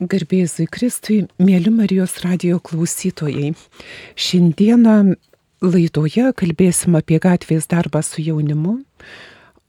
Garbėzui 0.00 0.64
Kristui, 0.64 1.26
mėly 1.36 1.68
Marijos 1.68 2.14
radio 2.24 2.56
klausytojai. 2.64 3.50
Šiandieną 4.16 4.94
laidoje 5.60 6.30
kalbėsim 6.40 6.96
apie 6.96 7.18
gatvės 7.20 7.68
darbą 7.68 8.00
su 8.00 8.24
jaunimu. 8.24 8.78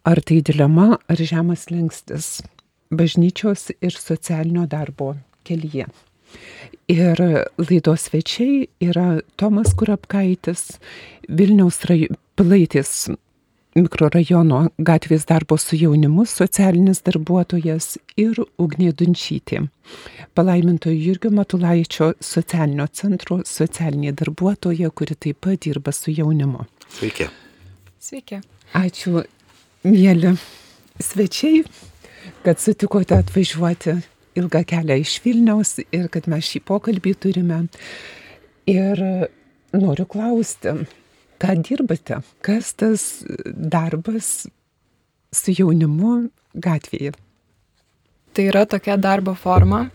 Ar 0.08 0.22
tai 0.24 0.40
dilema, 0.40 1.02
ar 1.12 1.20
žemas 1.20 1.68
lengstis 1.68 2.40
bažnyčios 2.96 3.74
ir 3.84 3.92
socialinio 3.92 4.64
darbo 4.72 5.18
kelyje. 5.44 5.90
Ir 6.88 7.20
laidos 7.60 8.08
svečiai 8.08 8.70
yra 8.80 9.20
Tomas 9.36 9.76
Kurapkaitis, 9.76 10.78
Vilniaus 11.28 11.84
raj... 11.92 12.08
Mikrorajono 13.72 14.66
gatvės 14.84 15.24
darbo 15.30 15.56
su 15.56 15.78
jaunimu 15.80 16.26
socialinis 16.28 17.00
darbuotojas 17.08 17.94
ir 18.20 18.42
Ugnė 18.60 18.92
Dunčytė. 19.00 19.62
Palaimintojo 20.36 20.98
Jurgio 21.00 21.32
Matulaičio 21.32 22.10
socialinio 22.20 22.90
centro 22.92 23.40
socialinė 23.48 24.12
darbuotoja, 24.20 24.92
kuri 24.92 25.16
taip 25.16 25.40
pat 25.48 25.64
dirba 25.64 25.96
su 25.96 26.12
jaunimu. 26.12 26.68
Sveiki. 26.98 27.30
Sveiki. 27.96 28.42
Ačiū, 28.76 29.24
mėly 29.88 30.36
svečiai, 31.00 31.64
kad 32.44 32.60
sutikote 32.60 33.24
atvažiuoti 33.24 34.02
ilgą 34.36 34.66
kelią 34.68 35.00
iš 35.00 35.22
Vilniaus 35.24 35.78
ir 35.86 36.10
kad 36.12 36.28
mes 36.28 36.44
šį 36.44 36.66
pokalbį 36.68 37.16
turime. 37.24 37.64
Ir 38.68 39.00
noriu 39.72 40.06
klausti, 40.12 40.76
ką 41.42 41.56
dirbate, 41.66 42.22
kas 42.46 42.74
tas 42.78 43.08
darbas 43.46 44.48
su 45.34 45.56
jaunimu 45.56 46.30
gatvėje. 46.54 47.16
Tai 48.32 48.46
yra 48.48 48.64
tokia 48.70 48.96
darbo 49.00 49.34
forma, 49.36 49.86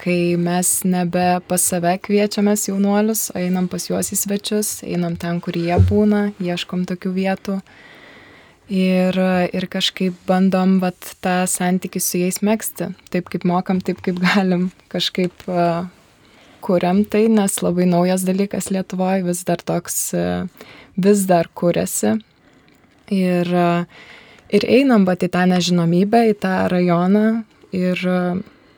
kai 0.00 0.34
mes 0.40 0.70
nebe 0.88 1.26
pas 1.48 1.62
save 1.62 1.94
kviečiamės 2.02 2.68
jaunuolius, 2.68 3.28
o 3.34 3.38
einam 3.38 3.68
pas 3.70 3.86
juos 3.86 4.10
į 4.14 4.18
svečius, 4.18 4.76
einam 4.86 5.18
ten, 5.20 5.40
kur 5.44 5.56
jie 5.58 5.76
būna, 5.90 6.28
ieškom 6.42 6.86
tokių 6.90 7.12
vietų. 7.18 7.58
Ir, 8.74 9.18
ir 9.52 9.66
kažkaip 9.68 10.16
bandom 10.26 10.78
vat, 10.80 10.96
tą 11.20 11.42
santykį 11.50 12.00
su 12.00 12.22
jais 12.22 12.40
mėgsti. 12.40 12.94
Taip 13.12 13.28
kaip 13.30 13.44
mokam, 13.44 13.82
taip 13.84 14.00
kaip 14.02 14.16
galim. 14.22 14.70
Kažkaip 14.88 15.44
uh, 15.52 15.84
kuriam 16.64 17.04
tai, 17.04 17.26
nes 17.28 17.60
labai 17.62 17.86
naujas 17.90 18.24
dalykas 18.26 18.72
Lietuvoje, 18.72 19.26
vis 19.28 19.44
dar 19.46 19.60
toks 19.60 20.00
uh, 20.16 20.64
vis 20.96 21.26
dar 21.26 21.48
kuriasi. 21.54 22.18
Ir, 23.12 23.50
ir 24.48 24.66
einam 24.70 25.04
bat 25.04 25.22
į 25.22 25.30
tą 25.34 25.44
nežinomybę, 25.50 26.24
į 26.32 26.34
tą 26.40 26.56
rajoną 26.72 27.44
ir 27.74 28.00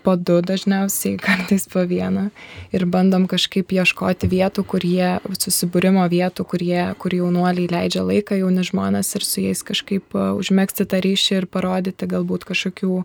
po 0.07 0.15
du 0.15 0.39
dažniausiai, 0.43 1.19
kartais 1.27 1.67
po 1.71 1.85
vieną. 1.87 2.29
Ir 2.75 2.87
bandom 2.91 3.27
kažkaip 3.31 3.73
ieškoti 3.75 4.31
vietų, 4.31 4.67
kur 4.67 4.87
jie, 4.87 5.17
susibūrimo 5.39 6.07
vietų, 6.11 6.47
kur, 6.47 6.63
jie, 6.63 6.85
kur 6.99 7.15
jaunuoliai 7.15 7.71
leidžia 7.71 8.05
laiką, 8.07 8.39
jauni 8.43 8.67
žmonės 8.67 9.15
ir 9.19 9.27
su 9.27 9.43
jais 9.47 9.63
kažkaip 9.67 10.15
užmėgsti 10.15 10.87
tą 10.91 11.03
ryšį 11.03 11.41
ir 11.41 11.51
parodyti 11.51 12.11
galbūt 12.11 12.47
kažkokių, 12.51 13.03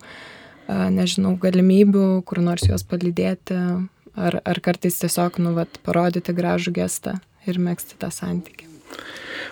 nežinau, 0.70 1.36
galimybių, 1.42 2.22
kur 2.26 2.42
nors 2.46 2.70
juos 2.70 2.86
palydėti. 2.88 3.58
Ar, 4.20 4.42
ar 4.44 4.60
kartais 4.64 5.00
tiesiog, 5.00 5.40
nu, 5.40 5.54
vat, 5.56 5.80
parodyti 5.86 6.36
gražų 6.36 6.76
gestą 6.76 7.16
ir 7.48 7.62
mėgsti 7.62 8.00
tą 8.02 8.12
santykį. 8.12 8.68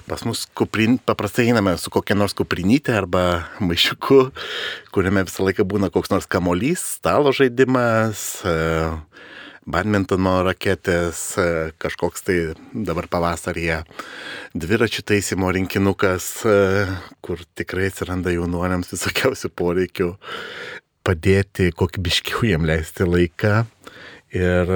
Pas 0.09 0.23
mus 0.25 0.45
kuprin, 0.57 0.97
paprastai 0.97 1.47
einame 1.51 1.75
su 1.77 1.91
kokia 1.93 2.15
nors 2.17 2.33
kuprinytė 2.37 2.95
arba 2.97 3.23
maišiuku, 3.63 4.19
kuriame 4.95 5.23
visą 5.27 5.45
laiką 5.45 5.65
būna 5.69 5.91
koks 5.93 6.11
nors 6.11 6.27
kamolys, 6.29 6.81
stalo 6.97 7.31
žaidimas, 7.35 8.23
e, 8.41 8.55
badmintono 9.69 10.39
raketės, 10.47 11.21
e, 11.37 11.47
kažkoks 11.81 12.25
tai 12.25 12.37
dabar 12.73 13.07
pavasaryje 13.11 13.83
dviračių 14.57 15.05
taisymo 15.13 15.53
rinkinukas, 15.55 16.29
e, 16.49 16.87
kur 17.21 17.45
tikrai 17.55 17.91
atsiranda 17.91 18.33
jaunuoliams 18.33 18.91
visokiausių 18.95 19.53
poreikių 19.53 20.13
padėti 21.05 21.71
kokybiškiau 21.77 22.47
jiem 22.49 22.65
leisti 22.67 23.07
laiką 23.07 23.63
ir 24.35 24.73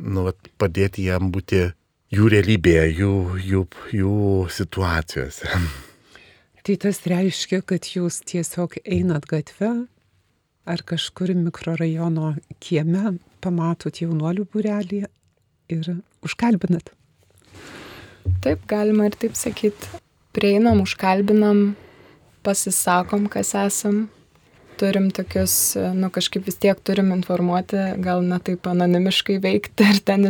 nu, 0.00 0.24
padėti 0.58 1.06
jam 1.06 1.30
būti 1.34 1.68
jų 2.10 2.32
realybėje, 2.34 2.84
jų, 3.00 3.14
jų, 3.44 3.62
jų 3.94 4.16
situacijose. 4.50 5.60
Tai 6.66 6.76
tas 6.82 7.00
reiškia, 7.08 7.62
kad 7.64 7.86
jūs 7.88 8.20
tiesiog 8.28 8.76
einat 8.84 9.26
gatve 9.30 9.70
ar 10.68 10.82
kažkur 10.86 11.32
mikrorajono 11.34 12.34
kieme, 12.62 13.16
pamatot 13.40 14.02
jaunuolių 14.02 14.44
būrelį 14.52 15.04
ir 15.72 15.92
užkalbinat. 16.26 16.92
Taip, 18.44 18.66
galima 18.68 19.08
ir 19.08 19.16
taip 19.18 19.38
sakyti. 19.38 20.00
Prieinam, 20.36 20.82
užkalbinam, 20.84 21.72
pasisakom, 22.46 23.26
kas 23.32 23.54
esam, 23.58 24.04
turim 24.80 25.10
tokius, 25.14 25.54
nu 25.96 26.10
kažkaip 26.12 26.46
vis 26.48 26.56
tiek 26.60 26.78
turim 26.84 27.12
informuoti, 27.14 27.78
gal 28.02 28.24
ne 28.26 28.38
taip 28.42 28.66
anonimiškai 28.70 29.38
veikti 29.42 29.86
ir 29.92 30.00
ten 30.06 30.28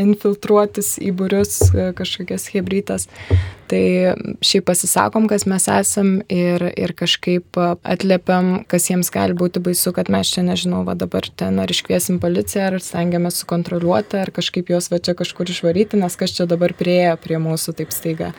infiltruotis 0.00 0.94
į 1.02 1.12
būrius 1.18 1.56
e, 1.70 1.90
kažkokias 1.98 2.48
hebrytas. 2.54 3.08
Tai 3.70 3.82
šiaip 4.42 4.66
pasisakom, 4.66 5.28
kas 5.30 5.46
mes 5.50 5.68
esam 5.70 6.16
ir, 6.32 6.64
ir 6.74 6.94
kažkaip 6.98 7.58
atliepiam, 7.60 8.64
kas 8.70 8.88
jiems 8.90 9.12
gali 9.14 9.36
būti 9.38 9.62
baisu, 9.62 9.94
kad 9.94 10.10
mes 10.10 10.32
čia 10.32 10.42
nežinau, 10.46 10.82
va 10.88 10.96
dabar 10.98 11.28
ten 11.30 11.60
ar 11.62 11.70
iškviesim 11.70 12.18
policiją, 12.22 12.70
ar 12.70 12.80
stengiamės 12.82 13.38
sukontroliuoti, 13.44 14.18
ar 14.22 14.34
kažkaip 14.34 14.74
juos 14.74 14.90
va 14.90 14.98
čia 14.98 15.14
kažkur 15.18 15.54
išvaryti, 15.54 16.00
nes 16.02 16.18
kas 16.18 16.34
čia 16.34 16.48
dabar 16.50 16.74
prieėjo 16.74 17.14
prie 17.22 17.38
mūsų 17.42 17.78
taip 17.78 17.94
staiga 17.94 18.34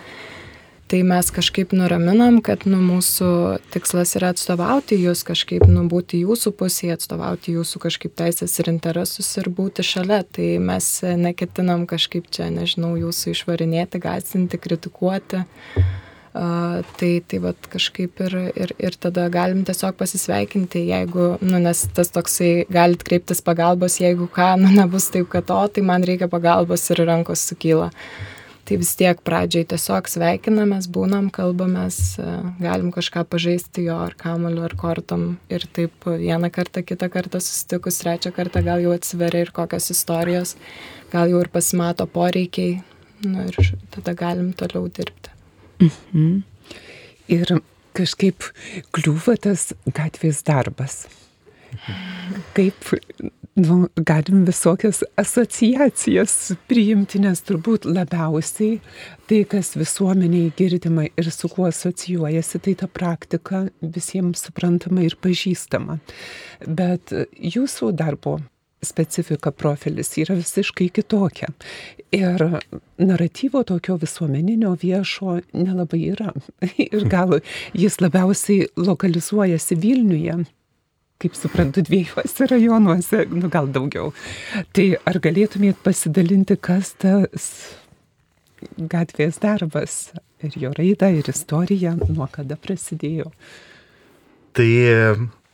tai 0.91 1.03
mes 1.07 1.29
kažkaip 1.31 1.71
nuraminam, 1.71 2.41
kad 2.43 2.65
nu, 2.67 2.75
mūsų 2.83 3.27
tikslas 3.71 4.11
yra 4.19 4.33
atstovauti 4.33 4.97
jūs, 4.99 5.21
kažkaip 5.23 5.63
nu, 5.71 5.85
būti 5.87 6.19
jūsų 6.25 6.51
pusėje, 6.59 6.97
atstovauti 6.97 7.55
jūsų 7.55 7.79
kažkaip 7.85 8.17
teisės 8.19 8.57
ir 8.59 8.67
interesus 8.73 9.29
ir 9.39 9.47
būti 9.55 9.85
šalia. 9.87 10.19
Tai 10.27 10.47
mes 10.59 10.89
neketinam 11.21 11.85
kažkaip 11.87 12.27
čia, 12.27 12.49
nežinau, 12.51 12.97
jūsų 12.99 13.31
išvarinėti, 13.31 14.01
gazinti, 14.03 14.59
kritikuoti. 14.59 15.45
Uh, 16.31 16.83
tai 16.99 17.13
tai 17.27 17.39
vat 17.43 17.71
kažkaip 17.71 18.19
ir, 18.27 18.35
ir, 18.51 18.75
ir 18.79 18.99
tada 18.99 19.29
galim 19.31 19.63
tiesiog 19.67 19.95
pasisveikinti, 19.99 20.83
jeigu, 20.91 21.29
nu, 21.39 21.63
nes 21.63 21.85
tas 21.95 22.11
toksai, 22.11 22.51
galit 22.71 23.03
kreiptis 23.07 23.43
pagalbos, 23.43 23.99
jeigu 24.03 24.27
ką, 24.31 24.53
nu, 24.59 24.75
nebus 24.75 25.07
taip, 25.15 25.31
kad 25.31 25.55
o, 25.55 25.63
tai 25.71 25.87
man 25.87 26.03
reikia 26.07 26.31
pagalbos 26.31 26.87
ir 26.91 27.03
rankos 27.07 27.47
sukyla. 27.51 27.91
Uh, 27.91 28.37
tai 28.71 28.79
vis 28.79 28.93
tiek 28.95 29.19
pradžiai 29.27 29.65
tiesiog 29.67 30.07
sveikinamės, 30.07 30.85
būnam, 30.95 31.27
kalbamės, 31.33 31.97
e, 32.23 32.35
galim 32.63 32.91
kažką 32.95 33.25
pažaisti 33.27 33.83
jo 33.89 33.97
ar 33.99 34.13
kamoliu 34.15 34.63
ar 34.63 34.75
kortom 34.79 35.25
ir 35.51 35.65
taip 35.75 36.07
vieną 36.07 36.47
kartą, 36.55 36.79
kitą 36.87 37.09
kartą 37.11 37.41
susitikus, 37.43 37.99
trečią 37.99 38.31
kartą 38.31 38.63
gal 38.63 38.79
jau 38.79 38.93
atsiveria 38.95 39.43
ir 39.43 39.51
kokios 39.51 39.91
istorijos, 39.91 40.55
gal 41.11 41.27
jau 41.27 41.41
ir 41.43 41.51
pasimato 41.51 42.07
poreikiai 42.07 42.79
nu, 43.27 43.43
ir 43.49 43.75
tada 43.91 44.15
galim 44.15 44.53
toliau 44.55 44.87
dirbti. 44.87 45.35
Mhm. 45.83 46.43
Ir 47.27 47.55
kažkaip 47.97 48.47
kliūva 48.95 49.35
tas 49.35 49.73
gatvės 49.83 50.45
darbas. 50.47 51.07
Kaip 52.55 52.87
nu, 53.55 53.87
galim 53.95 54.45
visokias 54.45 55.03
asociacijas 55.19 56.53
priimti, 56.67 57.19
nes 57.19 57.41
turbūt 57.47 57.85
labiausiai 57.89 58.79
tai, 59.27 59.41
kas 59.49 59.73
visuomeniai 59.79 60.53
girdima 60.57 61.07
ir 61.09 61.31
su 61.31 61.49
kuo 61.51 61.67
asocijuojasi, 61.67 62.61
tai 62.63 62.75
ta 62.79 62.87
praktika 62.87 63.65
visiems 63.81 64.45
suprantama 64.47 65.03
ir 65.03 65.17
pažįstama. 65.19 65.99
Bet 66.67 67.13
jūsų 67.35 67.91
darbo 67.97 68.39
specifika 68.81 69.51
profilis 69.51 70.15
yra 70.17 70.35
visiškai 70.39 70.89
kitokia. 70.89 71.51
Ir 72.11 72.41
naratyvo 72.97 73.63
tokio 73.63 73.97
visuomeninio 74.01 74.73
viešo 74.81 75.39
nelabai 75.53 76.01
yra. 76.15 76.31
Ir 76.87 77.05
gal 77.11 77.37
jis 77.77 77.99
labiausiai 78.01 78.71
lokalizuojasi 78.75 79.77
Vilniuje, 79.81 80.41
kaip 81.21 81.37
suprantu, 81.37 81.83
dviejuose 81.85 82.47
rajonuose, 82.49 83.25
nu 83.31 83.51
gal 83.53 83.69
daugiau. 83.73 84.11
Tai 84.75 84.87
ar 85.09 85.21
galėtumėt 85.23 85.79
pasidalinti, 85.85 86.57
kas 86.57 86.95
tas 87.01 87.51
gatvės 88.77 89.39
darbas 89.41 90.01
ir 90.45 90.57
jo 90.57 90.73
raida 90.77 91.11
ir 91.13 91.29
istorija, 91.31 91.95
nuo 92.09 92.27
kada 92.33 92.57
prasidėjo? 92.61 93.31
Tai 94.57 94.69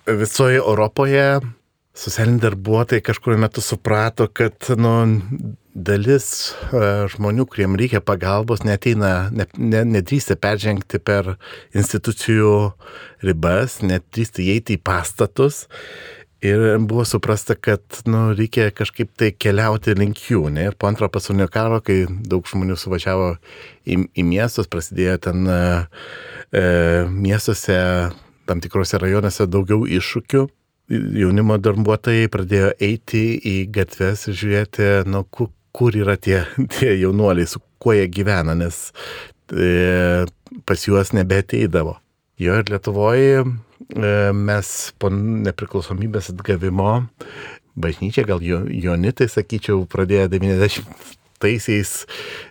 visoje 0.08 0.60
Europoje 0.64 1.28
socialiniai 1.98 2.44
darbuotojai 2.46 3.04
kažkuriuo 3.06 3.42
metu 3.42 3.62
suprato, 3.64 4.28
kad 4.34 4.70
nu, 4.78 4.94
dalis 5.78 6.28
e, 6.74 6.82
žmonių, 7.14 7.46
kuriem 7.52 7.78
reikia 7.78 8.02
pagalbos, 8.02 8.66
neteina, 8.66 9.30
ne, 9.30 9.46
ne, 9.58 9.84
nedrįsta 9.98 10.38
peržengti 10.42 10.98
per 10.98 11.36
institucijų 11.78 12.54
ribas, 13.26 13.82
nedrįsta 13.86 14.42
įeiti 14.46 14.80
į 14.80 14.84
pastatus 14.90 15.68
Ir 16.42 16.78
buvo 16.78 17.06
suprasta, 17.06 17.56
kad 17.56 17.82
nu, 18.06 18.34
reikia 18.38 18.70
kažkaip 18.70 19.10
tai 19.18 19.32
keliauti 19.34 19.96
link 19.98 20.20
jų. 20.30 20.44
Ne? 20.54 20.68
Ir 20.70 20.76
po 20.78 20.86
antro 20.86 21.10
pasaulinio 21.10 21.48
karo, 21.50 21.80
kai 21.82 22.04
daug 22.06 22.46
žmonių 22.46 22.78
suvažiavo 22.78 23.32
į, 23.90 24.04
į 24.14 24.26
miestus, 24.28 24.70
prasidėjo 24.70 25.16
ten 25.26 25.50
e, 25.50 25.58
e, 26.54 26.62
miestuose, 27.10 27.80
tam 28.46 28.62
tikrose 28.62 29.02
rajonuose 29.02 29.50
daugiau 29.50 29.90
iššūkių. 29.90 30.44
Jaunimo 31.24 31.58
darbuotojai 31.58 32.30
pradėjo 32.32 32.70
eiti 32.86 33.24
į 33.42 33.56
gatves 33.74 34.30
ir 34.30 34.38
žiūrėti, 34.38 34.92
nu, 35.10 35.26
kur, 35.78 35.96
yra 35.96 36.18
tie, 36.18 36.42
tie 36.78 36.96
jaunuoliai, 36.98 37.50
su 37.50 37.62
kuo 37.78 37.94
jie 37.94 38.10
gyvena, 38.10 38.58
nes 38.58 38.90
e, 39.54 40.26
pas 40.66 40.90
juos 40.90 41.14
nebeteidavo. 41.14 42.00
Jo 42.38 42.60
ir 42.62 42.70
Lietuvoje 42.70 43.46
E, 43.88 44.08
mes 44.36 44.70
po 45.00 45.10
nepriklausomybės 45.14 46.32
atgavimo, 46.34 47.06
bažnyčia, 47.80 48.26
gal 48.28 48.42
Jonitai, 48.44 49.30
sakyčiau, 49.32 49.86
pradėjo 49.88 50.26
90-aisiais 50.34 51.92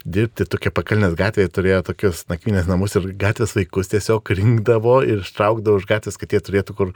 dirbti 0.07 0.47
tokia 0.49 0.73
pakalnės 0.73 1.17
gatvėje, 1.19 1.51
turėjo 1.53 1.83
tokius 1.91 2.23
nakvynės 2.31 2.71
namus 2.71 2.97
ir 2.97 3.11
gatvės 3.21 3.53
vaikus 3.59 3.93
tiesiog 3.93 4.33
rinkdavo 4.39 5.01
ir 5.05 5.27
ištraukdavo 5.27 5.83
už 5.83 5.91
gatvės, 5.91 6.17
kad 6.21 6.33
jie 6.33 6.41
turėtų 6.47 6.79
kur 6.79 6.95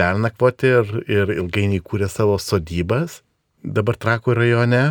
pernakvoti 0.00 0.72
ir, 0.78 0.96
ir 1.10 1.34
ilgainiui 1.42 1.82
kūrė 1.84 2.08
savo 2.12 2.38
sodybas. 2.40 3.20
Dabar 3.62 3.96
Trakų 3.96 4.34
rajone. 4.34 4.82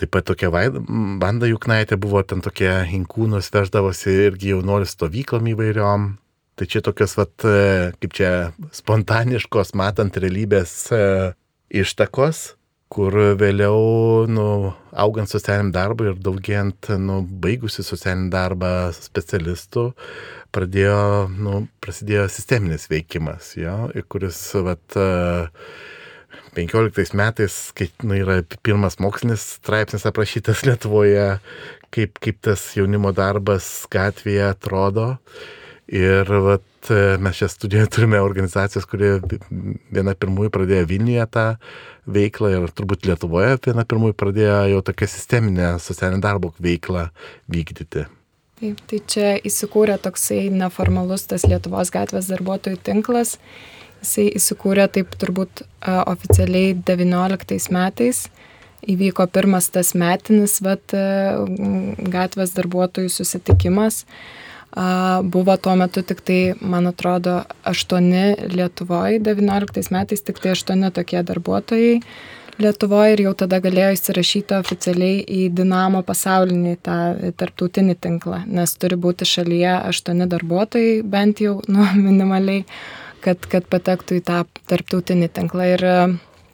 Taip 0.00 0.12
pat 0.14 0.24
tokia 0.24 0.48
banda 0.50 1.48
Juknaitė 1.50 1.98
buvo 2.00 2.22
ten 2.24 2.40
tokie 2.40 2.70
inkūnus 2.96 3.52
veždavosi 3.52 4.14
irgi 4.30 4.54
jaunuolių 4.54 4.88
stovyklom 4.88 5.52
įvairiom. 5.52 6.08
Tai 6.56 6.68
čia 6.68 6.82
tokios, 6.84 7.14
vat, 7.16 7.32
e, 7.48 7.92
kaip 8.00 8.16
čia, 8.16 8.30
spontaniškos, 8.76 9.72
matant 9.76 10.16
realybės 10.20 10.72
e, 10.92 11.04
ištakos, 11.80 12.42
kur 12.92 13.16
vėliau, 13.40 14.26
nu, 14.28 14.46
augant 14.92 15.30
socialiniam 15.32 15.70
darbui 15.72 16.10
ir 16.10 16.18
daugiant, 16.20 16.90
nu, 17.00 17.22
baigusi 17.24 17.84
socialinį 17.86 18.28
darbą 18.34 18.72
specialistų, 18.96 19.86
pradėjo, 20.52 21.00
nu, 21.32 21.64
prasidėjo 21.80 22.28
sisteminis 22.32 22.84
veikimas, 22.92 23.54
jo, 23.56 23.78
kuris, 24.12 24.42
vat, 24.68 25.00
15 26.56 27.00
e, 27.00 27.16
metais, 27.16 27.56
kai 27.76 27.88
nu, 28.04 28.16
yra 28.18 28.40
pirmas 28.64 28.98
mokslinis 29.02 29.44
straipsnis 29.58 30.06
aprašytas 30.08 30.64
Lietuvoje, 30.66 31.38
kaip, 31.94 32.20
kaip 32.22 32.38
tas 32.44 32.70
jaunimo 32.76 33.14
darbas 33.16 33.86
gatvėje 33.92 34.46
atrodo. 34.50 35.14
Ir 35.92 36.28
vat, 36.44 36.88
mes 37.20 37.36
čia 37.36 37.50
studijoje 37.52 37.90
turime 37.92 38.20
organizacijas, 38.22 38.86
kurie 38.88 39.16
viena 39.92 40.14
pirmųjų 40.16 40.52
pradėjo 40.54 40.86
Vilniuje 40.88 41.26
tą 41.34 41.46
veiklą 42.08 42.54
ir 42.54 42.72
turbūt 42.72 43.04
Lietuvoje 43.10 43.58
viena 43.66 43.84
pirmųjų 43.88 44.16
pradėjo 44.16 44.56
jau 44.72 44.80
tokią 44.88 45.10
sisteminę 45.10 45.74
socialinę 45.82 46.22
darbo 46.24 46.54
veiklą 46.62 47.10
vykdyti. 47.52 48.06
Taip, 48.62 48.78
tai 48.86 48.98
čia 49.10 49.28
įsikūrė 49.42 49.96
toksai 49.98 50.46
neformalus 50.54 51.24
tas 51.26 51.42
Lietuvos 51.50 51.90
gatvės 51.90 52.28
darbuotojų 52.30 52.78
tinklas. 52.86 53.36
Jisai 54.02 54.28
įsikūrė 54.38 54.88
taip 54.92 55.14
turbūt 55.18 55.64
a, 55.64 56.02
oficialiai 56.12 56.74
19 56.74 57.72
metais. 57.74 58.26
Įvyko 58.82 59.28
pirmas 59.30 59.68
tas 59.70 59.92
metinis 59.94 60.56
vat, 60.58 60.90
gatvės 62.10 62.50
darbuotojų 62.56 63.12
susitikimas. 63.14 64.00
Buvo 65.22 65.54
tuo 65.62 65.76
metu 65.78 66.02
tik 66.02 66.18
tai, 66.26 66.40
man 66.58 66.90
atrodo, 66.90 67.44
aštuoni 67.62 68.50
Lietuvoje, 68.50 69.20
19 69.22 69.94
metais 69.94 70.26
tik 70.26 70.42
tai 70.42 70.56
aštuoni 70.56 70.90
tokie 70.96 71.22
darbuotojai 71.28 72.00
Lietuvoje 72.60 73.14
ir 73.14 73.22
jau 73.24 73.32
tada 73.42 73.62
galėjo 73.64 73.94
įsirašyti 73.96 74.54
oficialiai 74.58 75.22
į 75.24 75.46
Dinamo 75.56 76.02
pasaulinį 76.04 76.74
tą 76.84 76.96
tarptautinį 77.40 77.94
tinklą, 78.04 78.42
nes 78.44 78.74
turi 78.76 78.98
būti 79.00 79.24
šalyje 79.28 79.78
aštuoni 79.88 80.26
darbuotojai 80.28 80.98
bent 81.14 81.40
jau 81.40 81.54
nu, 81.72 81.86
minimaliai, 82.06 82.66
kad, 83.24 83.48
kad 83.50 83.66
patektų 83.70 84.20
į 84.20 84.26
tą 84.28 84.42
tarptautinį 84.70 85.32
tinklą. 85.38 85.70
Ir 85.76 85.88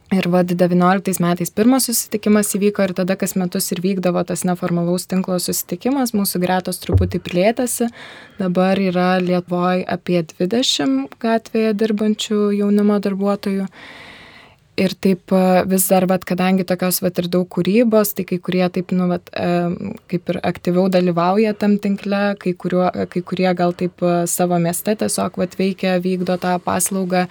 Ir 0.09 0.25
vad 0.33 0.49
19 0.49 1.21
metais 1.21 1.51
pirmas 1.53 1.85
susitikimas 1.85 2.55
įvyko 2.57 2.87
ir 2.87 2.95
tada 2.97 3.13
kas 3.21 3.35
metus 3.37 3.67
ir 3.75 3.83
vykdavo 3.85 4.23
tas 4.25 4.41
neformalaus 4.49 5.05
tinklo 5.05 5.37
susitikimas, 5.37 6.15
mūsų 6.17 6.41
gretos 6.41 6.81
truputį 6.81 7.21
plėtėsi, 7.27 7.91
dabar 8.39 8.81
yra 8.81 9.19
Lietuvoje 9.21 9.85
apie 9.85 10.23
20 10.31 11.13
gatvėje 11.21 11.75
dirbančių 11.83 12.41
jaunimo 12.57 12.97
darbuotojų 13.05 13.69
ir 14.79 14.95
taip 15.03 15.33
vis 15.69 15.87
dar, 15.91 16.07
vat, 16.11 16.25
kadangi 16.29 16.67
tokios 16.69 17.01
vat, 17.03 17.19
ir 17.21 17.29
daug 17.33 17.47
kūrybos, 17.51 18.15
tai 18.17 18.25
kai 18.29 18.39
kurie 18.43 18.65
taip, 18.73 18.93
nu, 18.97 19.09
vat, 19.11 19.31
kaip 20.11 20.33
ir 20.33 20.41
aktyviau 20.47 20.89
dalyvauja 20.93 21.55
tam 21.59 21.77
tinkle, 21.83 22.21
kai, 22.43 22.55
kuriuo, 22.59 22.87
kai 23.13 23.23
kurie 23.27 23.49
gal 23.59 23.75
taip 23.79 24.05
savo 24.31 24.59
mieste 24.63 24.95
tiesiog 25.01 25.39
vat, 25.41 25.57
veikia, 25.59 25.97
vykdo 26.05 26.39
tą 26.43 26.55
paslaugą 26.65 27.27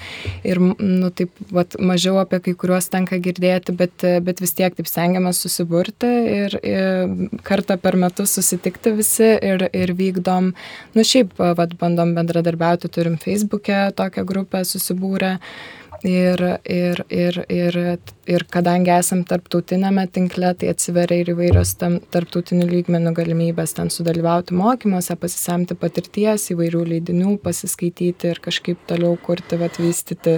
ir, 0.48 0.62
nu, 0.62 1.12
taip, 1.16 1.32
vat, 1.54 1.78
mažiau 1.80 2.20
apie 2.22 2.42
kai 2.50 2.56
kuriuos 2.60 2.90
tenka 2.94 3.20
girdėti, 3.24 3.76
bet, 3.78 4.06
bet 4.26 4.44
vis 4.44 4.56
tiek 4.58 4.76
taip 4.78 4.90
stengiamės 4.90 5.42
susiburti 5.44 6.12
ir, 6.36 6.60
ir 6.64 7.42
kartą 7.48 7.80
per 7.82 7.98
metus 8.00 8.36
susitikti 8.38 8.96
visi 8.98 9.34
ir, 9.36 9.68
ir 9.72 9.96
vykdom, 9.98 10.54
nu, 10.98 11.08
šiaip, 11.08 11.36
vat, 11.38 11.76
bandom 11.80 12.14
bendradarbiauti, 12.18 12.92
turim 12.92 13.18
Facebook'e 13.22 13.88
tokią 13.98 14.26
grupę 14.28 14.64
susibūrę. 14.68 15.38
Ir, 16.06 16.42
ir, 16.70 17.00
ir, 17.10 17.38
ir, 17.50 17.78
ir 18.30 18.44
kadangi 18.54 18.92
esam 18.94 19.24
tarptautinėme 19.26 20.04
tinkle, 20.14 20.52
tai 20.60 20.70
atsiveria 20.70 21.24
ir 21.24 21.32
įvairios 21.34 21.74
tam, 21.82 21.98
tarptautinių 22.14 22.68
lygmenų 22.70 23.16
galimybės 23.18 23.74
ten 23.80 23.90
sudalyvauti 23.94 24.54
mokymuose, 24.58 25.18
pasisemti 25.18 25.78
patirties, 25.80 26.52
įvairių 26.54 26.84
leidinių, 26.94 27.38
pasiskaityti 27.42 28.34
ir 28.34 28.42
kažkaip 28.46 28.86
toliau 28.90 29.18
kurti, 29.24 29.58
atvystyti 29.58 30.38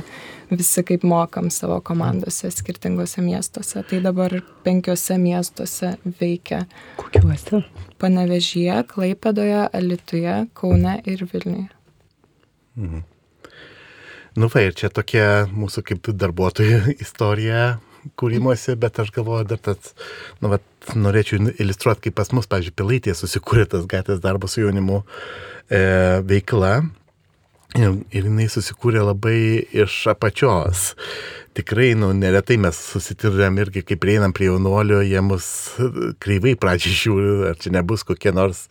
visi 0.49 0.85
kaip 0.87 1.03
mokam 1.03 1.51
savo 1.53 1.81
komandose 1.85 2.49
skirtingose 2.55 3.21
miestuose. 3.25 3.83
Tai 3.83 4.01
dabar 4.07 4.39
penkiose 4.63 5.19
miestuose 5.19 5.95
veikia. 6.21 6.63
Kokiuose? 7.01 7.65
Panevežyje, 7.99 8.79
Klaipedoje, 8.87 9.67
Alituje, 9.75 10.41
Kaune 10.55 10.99
ir 11.05 11.27
Vilniuje. 11.33 11.69
Mhm. 12.79 13.08
Nu, 14.37 14.49
va, 14.51 14.61
ir 14.65 14.75
čia 14.77 14.91
tokia 14.93 15.47
mūsų 15.49 15.83
kaip 15.89 16.09
darbuotojų 16.21 16.81
istorija 17.05 17.79
kūrimuose, 18.19 18.75
bet 18.79 18.99
aš 19.01 19.11
galvoju 19.15 19.47
dar 19.49 19.59
tas, 19.69 19.93
nu, 20.43 20.51
va, 20.53 20.59
norėčiau 20.95 21.51
iliustruoti, 21.59 22.07
kaip 22.07 22.17
pas 22.19 22.31
mus, 22.35 22.47
pavyzdžiui, 22.49 22.77
pilaitė 22.77 23.15
susikūrė 23.17 23.67
tas 23.73 23.89
gatvės 23.89 24.21
darbo 24.23 24.47
su 24.47 24.63
jaunimu 24.63 25.01
e, 25.01 25.81
veikla. 26.29 26.79
Ir, 27.77 27.99
ir 28.09 28.25
jinai 28.25 28.47
susikūrė 28.49 29.03
labai 29.05 29.39
iš 29.83 30.01
apačios 30.09 30.93
tikrai, 31.59 31.91
nu, 31.99 32.09
neretai 32.15 32.55
mes 32.61 32.77
susitirėm 32.93 33.59
irgi, 33.59 33.83
kai 33.83 33.97
prieinam 33.99 34.33
prie 34.35 34.47
jaunuolio, 34.47 35.01
jie 35.03 35.19
mus 35.25 35.47
kreivai 36.23 36.55
pradžiai 36.59 36.95
žiūri, 37.01 37.33
ar 37.49 37.59
čia 37.59 37.73
nebus 37.75 38.05
kokie 38.07 38.31
nors, 38.35 38.65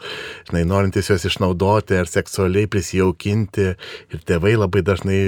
žinai, 0.49 0.65
norintys 0.69 1.11
juos 1.13 1.27
išnaudoti 1.29 1.99
ar 1.99 2.09
seksualiai 2.09 2.71
prisijaukinti. 2.73 3.69
Ir 4.15 4.25
tėvai 4.29 4.55
labai 4.57 4.83
dažnai 4.87 5.21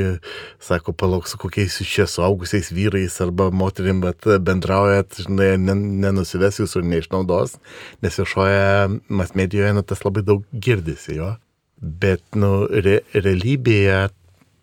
sako, 0.63 0.95
palauk 0.97 1.29
su 1.29 1.41
kokiais 1.41 1.77
iš 1.85 1.93
čia 1.99 2.09
suaugusiais 2.09 2.73
vyrais 2.73 3.21
arba 3.25 3.51
moterim, 3.53 4.01
bet 4.05 4.25
bendraujat, 4.47 5.21
žinai, 5.27 5.53
nenusives 5.61 6.63
jūsų 6.63 6.81
ir 6.81 6.91
neišnaudos, 6.95 7.59
nes 8.05 8.21
viešoje 8.23 9.01
mas 9.13 9.37
medijoje, 9.37 9.77
nu, 9.77 9.85
tas 9.85 10.05
labai 10.07 10.25
daug 10.25 10.49
girdisi 10.53 11.21
jo. 11.21 11.35
Bet, 11.81 12.25
nu, 12.37 12.67
re, 12.69 13.01
realybėje 13.17 14.09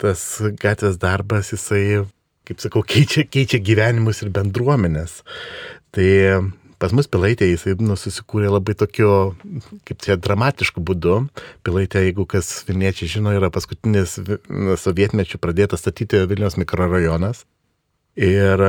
tas 0.02 0.30
gatvės 0.62 1.00
darbas, 1.02 1.50
jisai 1.54 2.06
kaip 2.48 2.64
sakau, 2.64 2.84
keičia, 2.88 3.26
keičia 3.28 3.60
gyvenimus 3.64 4.24
ir 4.24 4.32
bendruomenės. 4.36 5.20
Tai 5.96 6.08
pas 6.82 6.94
mus 6.94 7.10
Pilaitė 7.12 7.50
jisai 7.50 7.76
nu, 7.82 7.98
susikūrė 8.00 8.52
labai 8.54 8.78
tokiu, 8.78 9.10
kaip 9.88 10.04
čia, 10.06 10.18
dramatišku 10.22 10.84
būdu. 10.86 11.20
Pilaitė, 11.68 12.06
jeigu 12.08 12.28
kas 12.30 12.52
Vilniečiai 12.68 13.12
žino, 13.18 13.34
yra 13.36 13.52
paskutinis 13.54 14.18
sovietmečių 14.84 15.42
pradėtas 15.42 15.84
statyti 15.84 16.24
Vilniaus 16.30 16.60
mikrorajonas. 16.62 17.44
Ir 18.18 18.64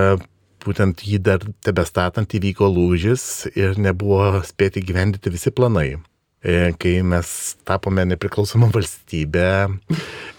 būtent 0.65 1.05
jį 1.07 1.23
dar 1.25 1.45
tebestatant 1.65 2.35
įvyko 2.35 2.69
lūžis 2.73 3.49
ir 3.55 3.79
nebuvo 3.81 4.43
spėti 4.47 4.83
gyvendyti 4.85 5.33
visi 5.33 5.53
planai. 5.55 5.97
E, 6.39 6.73
kai 6.79 7.01
mes 7.03 7.31
tapome 7.67 8.05
nepriklausomą 8.07 8.69
valstybę, 8.75 9.49